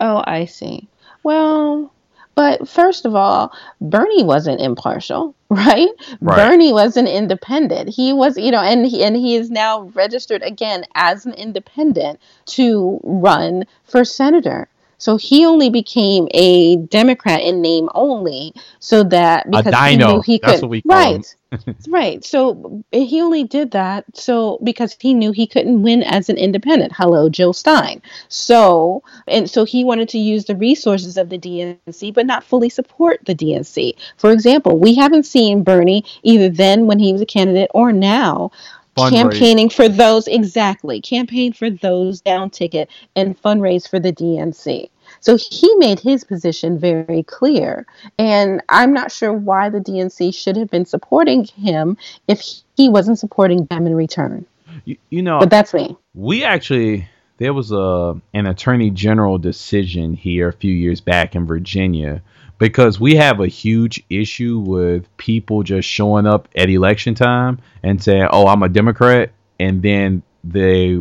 Oh, 0.00 0.22
I 0.26 0.44
see. 0.44 0.88
Well, 1.22 1.92
but 2.38 2.68
first 2.68 3.04
of 3.04 3.16
all, 3.16 3.52
Bernie 3.80 4.22
wasn't 4.22 4.60
impartial, 4.60 5.34
right? 5.48 5.88
right? 6.20 6.36
Bernie 6.36 6.72
was 6.72 6.96
an 6.96 7.08
independent. 7.08 7.88
He 7.88 8.12
was, 8.12 8.38
you 8.38 8.52
know, 8.52 8.60
and 8.60 8.86
he, 8.86 9.02
and 9.02 9.16
he 9.16 9.34
is 9.34 9.50
now 9.50 9.90
registered 9.92 10.44
again 10.44 10.84
as 10.94 11.26
an 11.26 11.32
independent 11.32 12.20
to 12.46 13.00
run 13.02 13.64
for 13.82 14.04
senator. 14.04 14.68
So 14.98 15.16
he 15.16 15.44
only 15.44 15.68
became 15.68 16.28
a 16.30 16.76
Democrat 16.76 17.40
in 17.40 17.60
name 17.60 17.88
only, 17.96 18.54
so 18.78 19.02
that 19.02 19.50
because 19.50 19.74
he 19.90 19.96
knew 19.96 20.20
he 20.20 20.38
could. 20.38 20.82
right, 20.84 21.36
right. 21.88 22.24
So 22.24 22.84
eh, 22.92 23.04
he 23.04 23.20
only 23.20 23.44
did 23.44 23.70
that 23.70 24.04
so 24.14 24.58
because 24.62 24.96
he 25.00 25.14
knew 25.14 25.32
he 25.32 25.46
couldn't 25.46 25.82
win 25.82 26.02
as 26.02 26.28
an 26.28 26.36
independent. 26.36 26.92
Hello, 26.94 27.28
Jill 27.28 27.52
Stein. 27.52 28.02
So 28.28 29.02
and 29.26 29.48
so 29.48 29.64
he 29.64 29.84
wanted 29.84 30.08
to 30.10 30.18
use 30.18 30.44
the 30.44 30.56
resources 30.56 31.16
of 31.16 31.30
the 31.30 31.38
DNC, 31.38 32.12
but 32.12 32.26
not 32.26 32.44
fully 32.44 32.68
support 32.68 33.20
the 33.24 33.34
DNC. 33.34 33.94
For 34.16 34.30
example, 34.30 34.78
we 34.78 34.94
haven't 34.94 35.24
seen 35.24 35.62
Bernie 35.62 36.04
either 36.22 36.48
then 36.48 36.86
when 36.86 36.98
he 36.98 37.12
was 37.12 37.22
a 37.22 37.26
candidate 37.26 37.70
or 37.72 37.92
now 37.92 38.50
campaigning 38.96 39.68
for 39.68 39.88
those 39.88 40.26
exactly 40.26 41.00
campaign 41.00 41.52
for 41.52 41.70
those 41.70 42.20
down 42.20 42.50
ticket 42.50 42.90
and 43.14 43.40
fundraise 43.40 43.88
for 43.88 44.00
the 44.00 44.12
DNC. 44.12 44.90
So 45.20 45.36
he 45.50 45.74
made 45.76 46.00
his 46.00 46.24
position 46.24 46.78
very 46.78 47.22
clear. 47.24 47.86
And 48.18 48.62
I'm 48.68 48.92
not 48.92 49.12
sure 49.12 49.32
why 49.32 49.68
the 49.68 49.80
DNC 49.80 50.34
should 50.34 50.56
have 50.56 50.70
been 50.70 50.86
supporting 50.86 51.44
him 51.44 51.96
if 52.26 52.42
he 52.76 52.88
wasn't 52.88 53.18
supporting 53.18 53.64
them 53.66 53.86
in 53.86 53.94
return. 53.94 54.46
You, 54.84 54.96
you 55.10 55.22
know, 55.22 55.40
but 55.40 55.50
that's 55.50 55.74
me. 55.74 55.96
We 56.14 56.44
actually 56.44 57.08
there 57.38 57.52
was 57.52 57.72
a 57.72 58.20
an 58.34 58.46
attorney 58.46 58.90
general 58.90 59.38
decision 59.38 60.14
here 60.14 60.48
a 60.48 60.52
few 60.52 60.72
years 60.72 61.00
back 61.00 61.34
in 61.34 61.46
Virginia 61.46 62.22
because 62.58 63.00
we 63.00 63.14
have 63.14 63.40
a 63.40 63.46
huge 63.46 64.02
issue 64.10 64.58
with 64.58 65.16
people 65.16 65.62
just 65.62 65.88
showing 65.88 66.26
up 66.26 66.48
at 66.56 66.68
election 66.68 67.14
time 67.14 67.58
and 67.82 68.02
saying, 68.02 68.28
"Oh, 68.30 68.46
I'm 68.46 68.62
a 68.62 68.68
Democrat," 68.68 69.30
and 69.58 69.82
then 69.82 70.22
they 70.44 71.00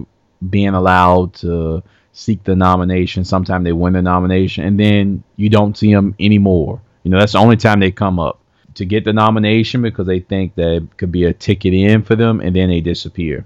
being 0.50 0.76
allowed 0.76 1.34
to 1.34 1.84
seek 2.18 2.44
the 2.44 2.56
nomination. 2.56 3.24
Sometimes 3.24 3.64
they 3.64 3.74
win 3.74 3.94
the 3.94 4.02
nomination, 4.02 4.66
and 4.66 4.80
then 4.80 5.24
you 5.36 5.50
don't 5.50 5.78
see 5.78 5.94
them 5.94 6.16
anymore. 6.20 6.82
You 7.04 7.12
know, 7.12 7.20
that's 7.20 7.34
the 7.34 7.38
only 7.38 7.58
time 7.58 7.80
they 7.80 7.92
come 7.92 8.20
up 8.20 8.40
to 8.74 8.86
get 8.86 9.06
the 9.06 9.14
nomination 9.14 9.84
because 9.84 10.08
they 10.08 10.20
think 10.20 10.56
that 10.56 10.78
it 10.78 10.98
could 10.98 11.12
be 11.12 11.26
a 11.26 11.34
ticket 11.34 11.76
in 11.76 12.02
for 12.02 12.16
them, 12.16 12.40
and 12.40 12.56
then 12.56 12.70
they 12.70 12.82
disappear. 12.82 13.46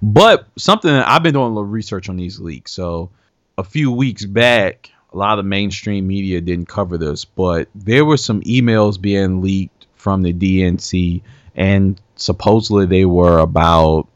But 0.00 0.48
something 0.56 0.90
I've 0.90 1.22
been 1.22 1.34
doing 1.34 1.44
a 1.44 1.48
little 1.48 1.64
research 1.64 2.08
on 2.08 2.16
these 2.16 2.40
leaks. 2.40 2.72
So 2.72 3.10
a 3.58 3.64
few 3.64 3.92
weeks 3.92 4.24
back, 4.24 4.90
a 5.12 5.16
lot 5.16 5.38
of 5.38 5.44
mainstream 5.44 6.06
media 6.06 6.40
didn't 6.40 6.68
cover 6.68 6.96
this, 6.96 7.26
but 7.26 7.68
there 7.74 8.06
were 8.06 8.16
some 8.16 8.40
emails 8.42 8.98
being 8.98 9.42
leaked 9.42 9.86
from 9.96 10.22
the 10.22 10.32
DNC, 10.32 11.20
and 11.56 12.00
supposedly 12.16 12.86
they 12.86 13.04
were 13.04 13.38
about 13.38 14.08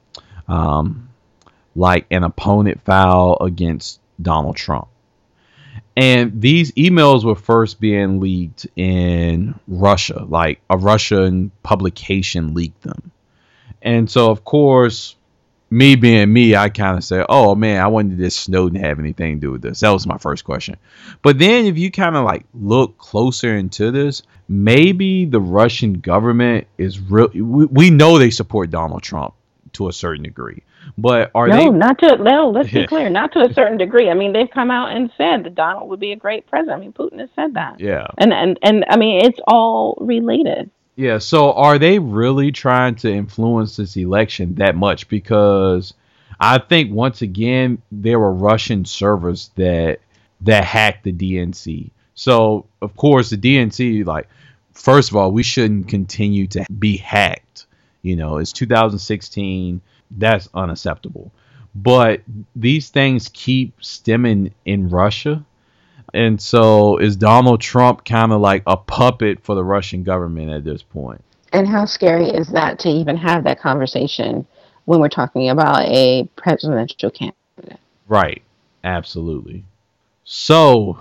um, 0.48 1.10
like 1.74 2.06
an 2.10 2.24
opponent 2.24 2.82
file 2.84 3.38
against 3.40 4.00
Donald 4.20 4.56
Trump. 4.56 4.88
And 5.96 6.40
these 6.40 6.72
emails 6.72 7.24
were 7.24 7.34
first 7.34 7.80
being 7.80 8.20
leaked 8.20 8.66
in 8.76 9.58
Russia, 9.68 10.24
like 10.26 10.60
a 10.70 10.76
Russian 10.76 11.50
publication 11.62 12.54
leaked 12.54 12.82
them. 12.82 13.10
And 13.82 14.10
so, 14.10 14.30
of 14.30 14.44
course, 14.44 15.16
me 15.72 15.96
being 15.96 16.30
me, 16.30 16.54
I 16.54 16.68
kind 16.68 16.98
of 16.98 17.04
say, 17.04 17.24
"Oh 17.28 17.54
man, 17.54 17.82
I 17.82 17.86
wanted 17.88 18.18
this 18.18 18.36
Snowden 18.36 18.78
have 18.80 18.98
anything 18.98 19.36
to 19.36 19.40
do 19.40 19.50
with 19.52 19.62
this?" 19.62 19.80
That 19.80 19.90
was 19.90 20.06
my 20.06 20.18
first 20.18 20.44
question. 20.44 20.76
But 21.22 21.38
then, 21.38 21.64
if 21.64 21.78
you 21.78 21.90
kind 21.90 22.14
of 22.14 22.24
like 22.24 22.44
look 22.54 22.98
closer 22.98 23.56
into 23.56 23.90
this, 23.90 24.22
maybe 24.48 25.24
the 25.24 25.40
Russian 25.40 25.94
government 25.94 26.66
is 26.76 27.00
real. 27.00 27.28
We, 27.34 27.64
we 27.66 27.90
know 27.90 28.18
they 28.18 28.30
support 28.30 28.70
Donald 28.70 29.02
Trump 29.02 29.34
to 29.72 29.88
a 29.88 29.92
certain 29.92 30.22
degree, 30.22 30.62
but 30.98 31.30
are 31.34 31.48
no, 31.48 31.56
they? 31.56 31.64
No, 31.66 31.70
not 31.70 31.98
to. 31.98 32.16
No, 32.18 32.50
let's 32.50 32.70
be 32.70 32.86
clear, 32.88 33.08
not 33.08 33.32
to 33.32 33.40
a 33.40 33.52
certain 33.54 33.78
degree. 33.78 34.10
I 34.10 34.14
mean, 34.14 34.32
they've 34.32 34.50
come 34.50 34.70
out 34.70 34.94
and 34.94 35.10
said 35.16 35.44
that 35.44 35.54
Donald 35.54 35.88
would 35.90 36.00
be 36.00 36.12
a 36.12 36.16
great 36.16 36.46
president. 36.46 36.76
I 36.76 36.80
mean, 36.80 36.92
Putin 36.92 37.20
has 37.20 37.30
said 37.34 37.54
that. 37.54 37.80
Yeah. 37.80 38.06
And 38.18 38.32
and 38.32 38.58
and 38.62 38.84
I 38.88 38.96
mean, 38.96 39.24
it's 39.24 39.38
all 39.46 39.96
related. 40.00 40.70
Yeah, 40.94 41.18
so 41.18 41.52
are 41.54 41.78
they 41.78 41.98
really 41.98 42.52
trying 42.52 42.96
to 42.96 43.10
influence 43.10 43.76
this 43.76 43.96
election 43.96 44.56
that 44.56 44.76
much? 44.76 45.08
Because 45.08 45.94
I 46.38 46.58
think 46.58 46.92
once 46.92 47.22
again 47.22 47.80
there 47.90 48.18
were 48.18 48.32
Russian 48.32 48.84
servers 48.84 49.50
that 49.56 50.00
that 50.42 50.64
hacked 50.64 51.04
the 51.04 51.12
DNC. 51.12 51.90
So 52.14 52.66
of 52.82 52.94
course 52.96 53.30
the 53.30 53.38
DNC, 53.38 54.04
like, 54.04 54.28
first 54.72 55.10
of 55.10 55.16
all, 55.16 55.32
we 55.32 55.42
shouldn't 55.42 55.88
continue 55.88 56.46
to 56.48 56.66
be 56.78 56.98
hacked. 56.98 57.66
You 58.02 58.16
know, 58.16 58.36
it's 58.36 58.52
2016. 58.52 59.80
That's 60.16 60.48
unacceptable. 60.54 61.32
But 61.74 62.22
these 62.54 62.90
things 62.90 63.30
keep 63.32 63.82
stemming 63.82 64.52
in 64.64 64.88
Russia 64.88 65.44
and 66.14 66.40
so 66.40 66.98
is 66.98 67.16
Donald 67.16 67.60
Trump 67.60 68.04
kind 68.04 68.32
of 68.32 68.40
like 68.40 68.62
a 68.66 68.76
puppet 68.76 69.42
for 69.42 69.54
the 69.54 69.64
Russian 69.64 70.02
government 70.02 70.50
at 70.50 70.64
this 70.64 70.82
point? 70.82 71.22
And 71.52 71.66
how 71.66 71.84
scary 71.84 72.28
is 72.28 72.48
that 72.48 72.78
to 72.80 72.88
even 72.88 73.16
have 73.16 73.44
that 73.44 73.60
conversation 73.60 74.46
when 74.84 75.00
we're 75.00 75.08
talking 75.08 75.48
about 75.50 75.82
a 75.82 76.28
presidential 76.36 77.10
candidate? 77.10 77.80
Right. 78.08 78.42
Absolutely. 78.84 79.64
So 80.24 80.98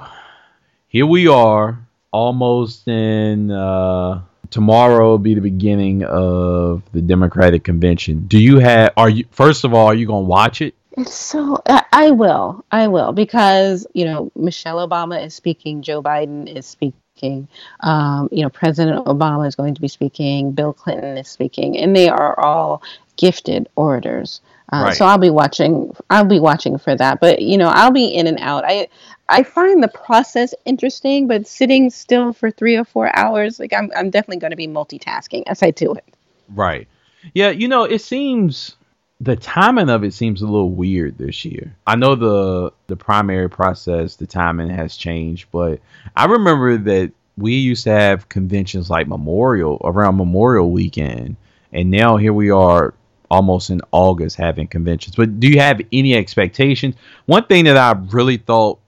here 0.87 1.05
we 1.05 1.27
are, 1.27 1.79
almost 2.11 2.87
in 2.87 3.49
uh, 3.49 4.21
tomorrow 4.51 5.09
will 5.09 5.17
be 5.17 5.33
the 5.33 5.41
beginning 5.41 6.03
of 6.03 6.83
the 6.91 7.01
Democratic 7.01 7.63
convention. 7.63 8.27
Do 8.27 8.37
you 8.37 8.59
have? 8.59 8.93
Are 8.97 9.09
you 9.09 9.25
first 9.31 9.63
of 9.63 9.73
all? 9.73 9.87
Are 9.87 9.95
you 9.95 10.05
gonna 10.05 10.21
watch 10.21 10.61
it? 10.61 10.75
It's 10.97 11.13
so 11.13 11.61
I 11.93 12.11
will. 12.11 12.65
I 12.71 12.87
will 12.87 13.13
because, 13.13 13.87
you 13.93 14.05
know, 14.05 14.31
Michelle 14.35 14.85
Obama 14.87 15.25
is 15.25 15.33
speaking, 15.33 15.81
Joe 15.81 16.03
Biden 16.03 16.53
is 16.53 16.65
speaking, 16.65 17.47
um, 17.79 18.27
you 18.31 18.43
know, 18.43 18.49
President 18.49 19.05
Obama 19.05 19.47
is 19.47 19.55
going 19.55 19.75
to 19.75 19.81
be 19.81 19.87
speaking, 19.87 20.51
Bill 20.51 20.73
Clinton 20.73 21.17
is 21.17 21.29
speaking, 21.29 21.77
and 21.77 21.95
they 21.95 22.09
are 22.09 22.37
all 22.39 22.83
gifted 23.15 23.69
orators. 23.75 24.41
Uh, 24.73 24.83
right. 24.85 24.97
So 24.97 25.05
I'll 25.05 25.17
be 25.17 25.29
watching. 25.29 25.93
I'll 26.09 26.25
be 26.25 26.39
watching 26.39 26.77
for 26.77 26.95
that. 26.95 27.19
But 27.19 27.41
you 27.41 27.57
know, 27.57 27.67
I'll 27.67 27.91
be 27.91 28.05
in 28.05 28.27
and 28.27 28.39
out. 28.39 28.63
I 28.65 28.87
I 29.31 29.43
find 29.43 29.81
the 29.81 29.87
process 29.87 30.53
interesting, 30.65 31.27
but 31.27 31.47
sitting 31.47 31.89
still 31.89 32.33
for 32.33 32.51
three 32.51 32.75
or 32.75 32.83
four 32.83 33.15
hours, 33.15 33.59
like 33.59 33.73
I'm 33.73 33.89
I'm 33.95 34.09
definitely 34.09 34.37
going 34.37 34.51
to 34.51 34.57
be 34.57 34.67
multitasking 34.67 35.43
as 35.47 35.63
I 35.63 35.71
do 35.71 35.93
it. 35.93 36.05
Right. 36.49 36.87
Yeah. 37.33 37.49
You 37.49 37.67
know, 37.67 37.85
it 37.85 37.99
seems 37.99 38.75
the 39.21 39.35
timing 39.35 39.89
of 39.89 40.03
it 40.03 40.13
seems 40.13 40.41
a 40.41 40.45
little 40.45 40.71
weird 40.71 41.17
this 41.17 41.45
year. 41.45 41.75
I 41.87 41.95
know 41.95 42.15
the 42.15 42.73
the 42.87 42.97
primary 42.97 43.49
process, 43.49 44.17
the 44.17 44.27
timing 44.27 44.69
has 44.69 44.97
changed, 44.97 45.47
but 45.51 45.79
I 46.17 46.25
remember 46.25 46.77
that 46.77 47.11
we 47.37 47.53
used 47.53 47.85
to 47.85 47.91
have 47.91 48.27
conventions 48.27 48.89
like 48.89 49.07
Memorial 49.07 49.79
around 49.83 50.17
Memorial 50.17 50.71
weekend, 50.71 51.37
and 51.71 51.89
now 51.89 52.17
here 52.17 52.33
we 52.33 52.51
are 52.51 52.93
almost 53.29 53.69
in 53.69 53.79
August 53.91 54.35
having 54.35 54.67
conventions. 54.67 55.15
But 55.15 55.39
do 55.39 55.47
you 55.47 55.59
have 55.59 55.79
any 55.93 56.15
expectations? 56.15 56.95
One 57.27 57.45
thing 57.45 57.63
that 57.65 57.77
I 57.77 57.93
really 58.11 58.35
thought 58.37 58.79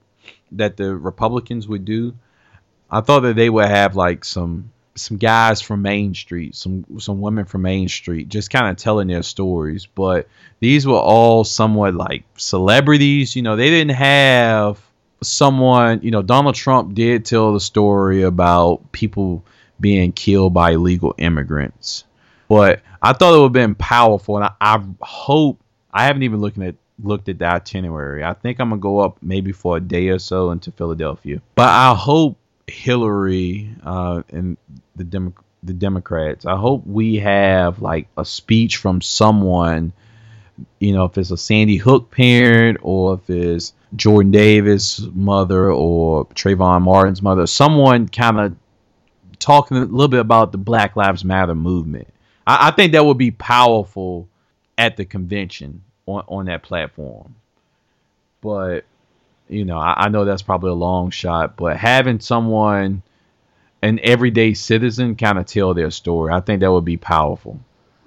that 0.56 0.76
the 0.76 0.94
Republicans 0.94 1.68
would 1.68 1.84
do, 1.84 2.14
I 2.90 3.00
thought 3.00 3.20
that 3.20 3.36
they 3.36 3.50
would 3.50 3.68
have 3.68 3.96
like 3.96 4.24
some 4.24 4.70
some 4.96 5.16
guys 5.16 5.60
from 5.60 5.82
Main 5.82 6.14
Street, 6.14 6.54
some 6.54 6.84
some 6.98 7.20
women 7.20 7.44
from 7.44 7.62
Main 7.62 7.88
Street, 7.88 8.28
just 8.28 8.50
kind 8.50 8.68
of 8.68 8.76
telling 8.76 9.08
their 9.08 9.22
stories. 9.22 9.86
But 9.86 10.28
these 10.60 10.86
were 10.86 10.94
all 10.98 11.44
somewhat 11.44 11.94
like 11.94 12.24
celebrities. 12.36 13.34
You 13.34 13.42
know, 13.42 13.56
they 13.56 13.70
didn't 13.70 13.96
have 13.96 14.80
someone. 15.22 16.00
You 16.02 16.10
know, 16.10 16.22
Donald 16.22 16.54
Trump 16.54 16.94
did 16.94 17.24
tell 17.24 17.52
the 17.52 17.60
story 17.60 18.22
about 18.22 18.92
people 18.92 19.44
being 19.80 20.12
killed 20.12 20.54
by 20.54 20.72
illegal 20.72 21.14
immigrants. 21.18 22.04
But 22.48 22.82
I 23.02 23.12
thought 23.12 23.34
it 23.34 23.38
would 23.38 23.44
have 23.44 23.52
been 23.52 23.74
powerful, 23.74 24.36
and 24.36 24.44
I, 24.44 24.52
I 24.60 24.84
hope 25.00 25.60
I 25.92 26.04
haven't 26.04 26.22
even 26.22 26.40
looking 26.40 26.62
at 26.62 26.76
looked 27.02 27.28
at 27.28 27.38
the 27.38 27.46
itinerary. 27.46 28.24
I 28.24 28.34
think 28.34 28.60
I'm 28.60 28.70
gonna 28.70 28.80
go 28.80 29.00
up 29.00 29.18
maybe 29.22 29.52
for 29.52 29.76
a 29.76 29.80
day 29.80 30.08
or 30.08 30.18
so 30.18 30.50
into 30.50 30.70
Philadelphia. 30.72 31.40
But 31.54 31.68
I 31.68 31.94
hope 31.94 32.38
Hillary 32.66 33.74
uh, 33.82 34.22
and 34.30 34.56
the 34.96 35.04
Demo- 35.04 35.34
the 35.62 35.72
Democrats. 35.72 36.46
I 36.46 36.56
hope 36.56 36.86
we 36.86 37.16
have 37.16 37.80
like 37.82 38.08
a 38.16 38.24
speech 38.24 38.76
from 38.76 39.00
someone. 39.00 39.92
You 40.78 40.92
know, 40.92 41.04
if 41.04 41.18
it's 41.18 41.32
a 41.32 41.36
Sandy 41.36 41.76
Hook 41.76 42.12
parent 42.12 42.78
or 42.82 43.14
if 43.14 43.28
it's 43.28 43.72
Jordan 43.96 44.30
Davis' 44.30 45.00
mother 45.12 45.72
or 45.72 46.26
Trayvon 46.26 46.82
Martin's 46.82 47.22
mother, 47.22 47.46
someone 47.46 48.08
kind 48.08 48.38
of 48.38 48.56
talking 49.40 49.76
a 49.76 49.80
little 49.80 50.08
bit 50.08 50.20
about 50.20 50.52
the 50.52 50.58
Black 50.58 50.94
Lives 50.94 51.24
Matter 51.24 51.56
movement. 51.56 52.06
I, 52.46 52.68
I 52.68 52.70
think 52.70 52.92
that 52.92 53.04
would 53.04 53.18
be 53.18 53.32
powerful 53.32 54.28
at 54.78 54.96
the 54.96 55.04
convention 55.04 55.82
on 56.06 56.24
on 56.28 56.44
that 56.46 56.62
platform. 56.62 57.34
But 58.40 58.84
you 59.48 59.64
know, 59.64 59.78
I, 59.78 60.04
I 60.04 60.08
know 60.08 60.24
that's 60.24 60.42
probably 60.42 60.70
a 60.70 60.74
long 60.74 61.10
shot, 61.10 61.56
but 61.56 61.76
having 61.76 62.20
someone, 62.20 63.02
an 63.82 64.00
everyday 64.02 64.54
citizen, 64.54 65.16
kind 65.16 65.38
of 65.38 65.46
tell 65.46 65.74
their 65.74 65.90
story, 65.90 66.32
I 66.32 66.40
think 66.40 66.60
that 66.60 66.72
would 66.72 66.84
be 66.84 66.96
powerful. 66.96 67.60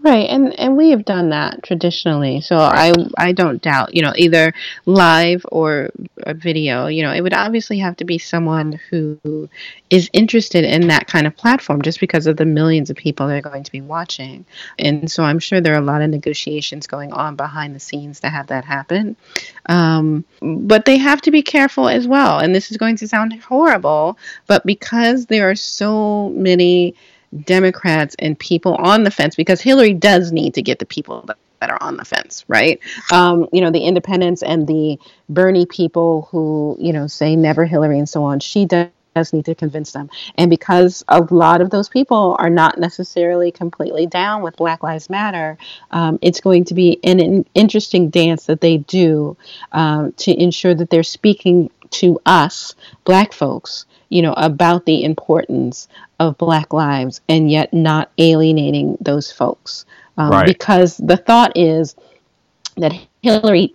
Right, 0.07 0.29
and 0.29 0.57
and 0.57 0.77
we 0.77 0.91
have 0.91 1.03
done 1.03 1.31
that 1.31 1.63
traditionally. 1.63 2.39
So 2.39 2.55
I 2.55 2.93
I 3.17 3.33
don't 3.33 3.61
doubt, 3.61 3.93
you 3.93 4.01
know, 4.01 4.13
either 4.15 4.53
live 4.85 5.45
or 5.51 5.89
a 6.19 6.33
video. 6.33 6.87
You 6.87 7.03
know, 7.03 7.11
it 7.11 7.19
would 7.19 7.33
obviously 7.33 7.79
have 7.79 7.97
to 7.97 8.05
be 8.05 8.17
someone 8.17 8.79
who 8.89 9.49
is 9.89 10.09
interested 10.13 10.63
in 10.63 10.87
that 10.87 11.07
kind 11.07 11.27
of 11.27 11.35
platform, 11.35 11.81
just 11.81 11.99
because 11.99 12.25
of 12.25 12.37
the 12.37 12.45
millions 12.45 12.89
of 12.89 12.95
people 12.95 13.27
that 13.27 13.35
are 13.35 13.49
going 13.49 13.63
to 13.63 13.71
be 13.71 13.81
watching. 13.81 14.45
And 14.79 15.11
so 15.11 15.23
I'm 15.23 15.39
sure 15.39 15.59
there 15.59 15.73
are 15.73 15.81
a 15.81 15.91
lot 15.93 16.01
of 16.01 16.09
negotiations 16.09 16.87
going 16.87 17.11
on 17.11 17.35
behind 17.35 17.75
the 17.75 17.81
scenes 17.81 18.21
to 18.21 18.29
have 18.29 18.47
that 18.47 18.63
happen. 18.63 19.17
Um, 19.65 20.23
but 20.41 20.85
they 20.85 20.99
have 20.99 21.19
to 21.23 21.31
be 21.31 21.41
careful 21.41 21.89
as 21.89 22.07
well. 22.07 22.39
And 22.39 22.55
this 22.55 22.71
is 22.71 22.77
going 22.77 22.95
to 22.95 23.09
sound 23.09 23.33
horrible, 23.41 24.17
but 24.45 24.65
because 24.65 25.25
there 25.25 25.49
are 25.49 25.55
so 25.55 26.29
many 26.29 26.95
Democrats 27.43 28.15
and 28.19 28.37
people 28.37 28.75
on 28.75 29.03
the 29.03 29.11
fence 29.11 29.35
because 29.35 29.61
Hillary 29.61 29.93
does 29.93 30.31
need 30.31 30.53
to 30.55 30.61
get 30.61 30.79
the 30.79 30.85
people 30.85 31.21
that, 31.27 31.37
that 31.59 31.69
are 31.69 31.81
on 31.81 31.97
the 31.97 32.05
fence, 32.05 32.45
right? 32.47 32.79
Um, 33.11 33.47
you 33.51 33.61
know, 33.61 33.71
the 33.71 33.83
independents 33.83 34.43
and 34.43 34.67
the 34.67 34.99
Bernie 35.29 35.65
people 35.65 36.27
who, 36.31 36.77
you 36.79 36.93
know, 36.93 37.07
say 37.07 37.35
never 37.35 37.65
Hillary 37.65 37.99
and 37.99 38.07
so 38.07 38.23
on. 38.23 38.39
She 38.39 38.65
does 38.65 38.89
need 39.33 39.45
to 39.45 39.55
convince 39.55 39.91
them. 39.91 40.09
And 40.35 40.49
because 40.49 41.03
a 41.07 41.21
lot 41.21 41.61
of 41.61 41.69
those 41.69 41.89
people 41.89 42.35
are 42.39 42.49
not 42.49 42.77
necessarily 42.77 43.51
completely 43.51 44.05
down 44.05 44.43
with 44.43 44.55
Black 44.55 44.83
Lives 44.83 45.09
Matter, 45.09 45.57
um, 45.91 46.19
it's 46.21 46.39
going 46.39 46.65
to 46.65 46.73
be 46.73 46.99
an, 47.03 47.19
an, 47.19 47.45
interesting 47.55 48.09
dance 48.09 48.45
that 48.45 48.61
they 48.61 48.77
do 48.77 49.35
um, 49.71 50.11
to 50.13 50.31
ensure 50.31 50.75
that 50.75 50.89
they're 50.89 51.03
speaking 51.03 51.71
to 51.89 52.19
us, 52.25 52.75
Black 53.05 53.33
folks, 53.33 53.85
you 54.09 54.21
know, 54.21 54.33
about 54.33 54.85
the 54.85 55.03
importance 55.03 55.87
of 56.19 56.37
Black 56.37 56.73
lives 56.73 57.21
and 57.27 57.51
yet 57.51 57.73
not 57.73 58.11
alienating 58.17 58.97
those 59.01 59.31
folks. 59.31 59.85
Um, 60.17 60.31
right. 60.31 60.47
Because 60.47 60.97
the 60.97 61.17
thought 61.17 61.55
is 61.55 61.95
that 62.77 62.93
Hillary 63.21 63.73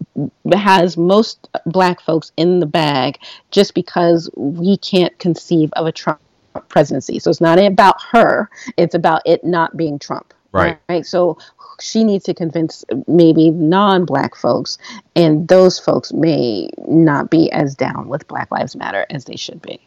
has 0.53 0.97
most 0.97 1.49
Black 1.67 2.01
folks 2.01 2.33
in 2.37 2.61
the 2.61 2.67
bag 2.67 3.19
just 3.51 3.75
because 3.75 4.31
we 4.37 4.77
can't 4.79 5.17
conceive 5.19 5.71
of 5.75 5.87
a 5.87 5.93
Trump 5.93 6.21
presidency. 6.69 7.19
So 7.19 7.31
it's 7.31 7.41
not 7.41 7.59
about 7.59 7.97
her, 8.11 8.49
it's 8.77 8.95
about 8.95 9.23
it 9.27 9.45
not 9.45 9.77
being 9.77 9.99
Trump. 9.99 10.35
Right. 10.53 10.79
Right. 10.89 11.07
So 11.07 11.39
she 11.81 12.05
needs 12.05 12.25
to 12.25 12.35
convince 12.35 12.85
maybe 13.09 13.51
non 13.51 14.05
black 14.05 14.37
folks, 14.37 14.79
and 15.17 15.49
those 15.49 15.79
folks 15.79 16.13
may 16.13 16.69
not 16.87 17.31
be 17.31 17.51
as 17.53 17.75
down 17.75 18.09
with 18.09 18.29
Black 18.29 18.51
Lives 18.51 18.77
Matter 18.77 19.07
as 19.11 19.25
they 19.25 19.37
should 19.37 19.63
be. 19.63 19.81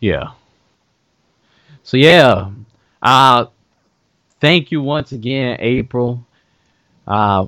Yeah. 0.00 0.32
So 1.82 1.96
yeah, 1.96 2.50
uh, 3.02 3.46
thank 4.40 4.70
you 4.70 4.82
once 4.82 5.12
again, 5.12 5.56
April. 5.60 6.24
Uh, 7.06 7.46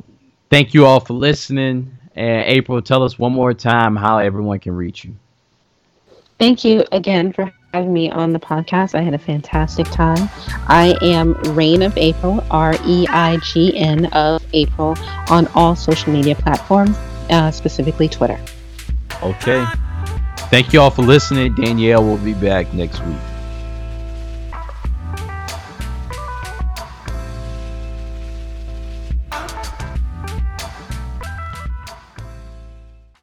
thank 0.48 0.74
you 0.74 0.86
all 0.86 1.00
for 1.00 1.14
listening. 1.14 1.96
And 2.14 2.44
April, 2.46 2.82
tell 2.82 3.02
us 3.02 3.18
one 3.18 3.32
more 3.32 3.54
time 3.54 3.96
how 3.96 4.18
everyone 4.18 4.58
can 4.58 4.74
reach 4.74 5.04
you. 5.04 5.14
Thank 6.38 6.64
you 6.64 6.84
again 6.90 7.32
for 7.32 7.52
having 7.74 7.92
me 7.92 8.10
on 8.10 8.32
the 8.32 8.40
podcast. 8.40 8.94
I 8.94 9.02
had 9.02 9.14
a 9.14 9.18
fantastic 9.18 9.86
time. 9.90 10.28
I 10.66 10.96
am 11.02 11.34
Reign 11.54 11.82
of 11.82 11.96
April, 11.98 12.42
R 12.50 12.74
E 12.86 13.06
I 13.10 13.36
G 13.44 13.76
N 13.76 14.06
of 14.06 14.42
April, 14.52 14.96
on 15.28 15.46
all 15.48 15.76
social 15.76 16.12
media 16.12 16.34
platforms, 16.34 16.96
uh, 17.28 17.50
specifically 17.50 18.08
Twitter. 18.08 18.40
Okay. 19.22 19.66
Thank 20.50 20.72
you 20.72 20.80
all 20.80 20.90
for 20.90 21.02
listening. 21.02 21.54
Danielle 21.54 22.02
will 22.04 22.18
be 22.18 22.34
back 22.34 22.74
next 22.74 23.00
week. 23.06 23.29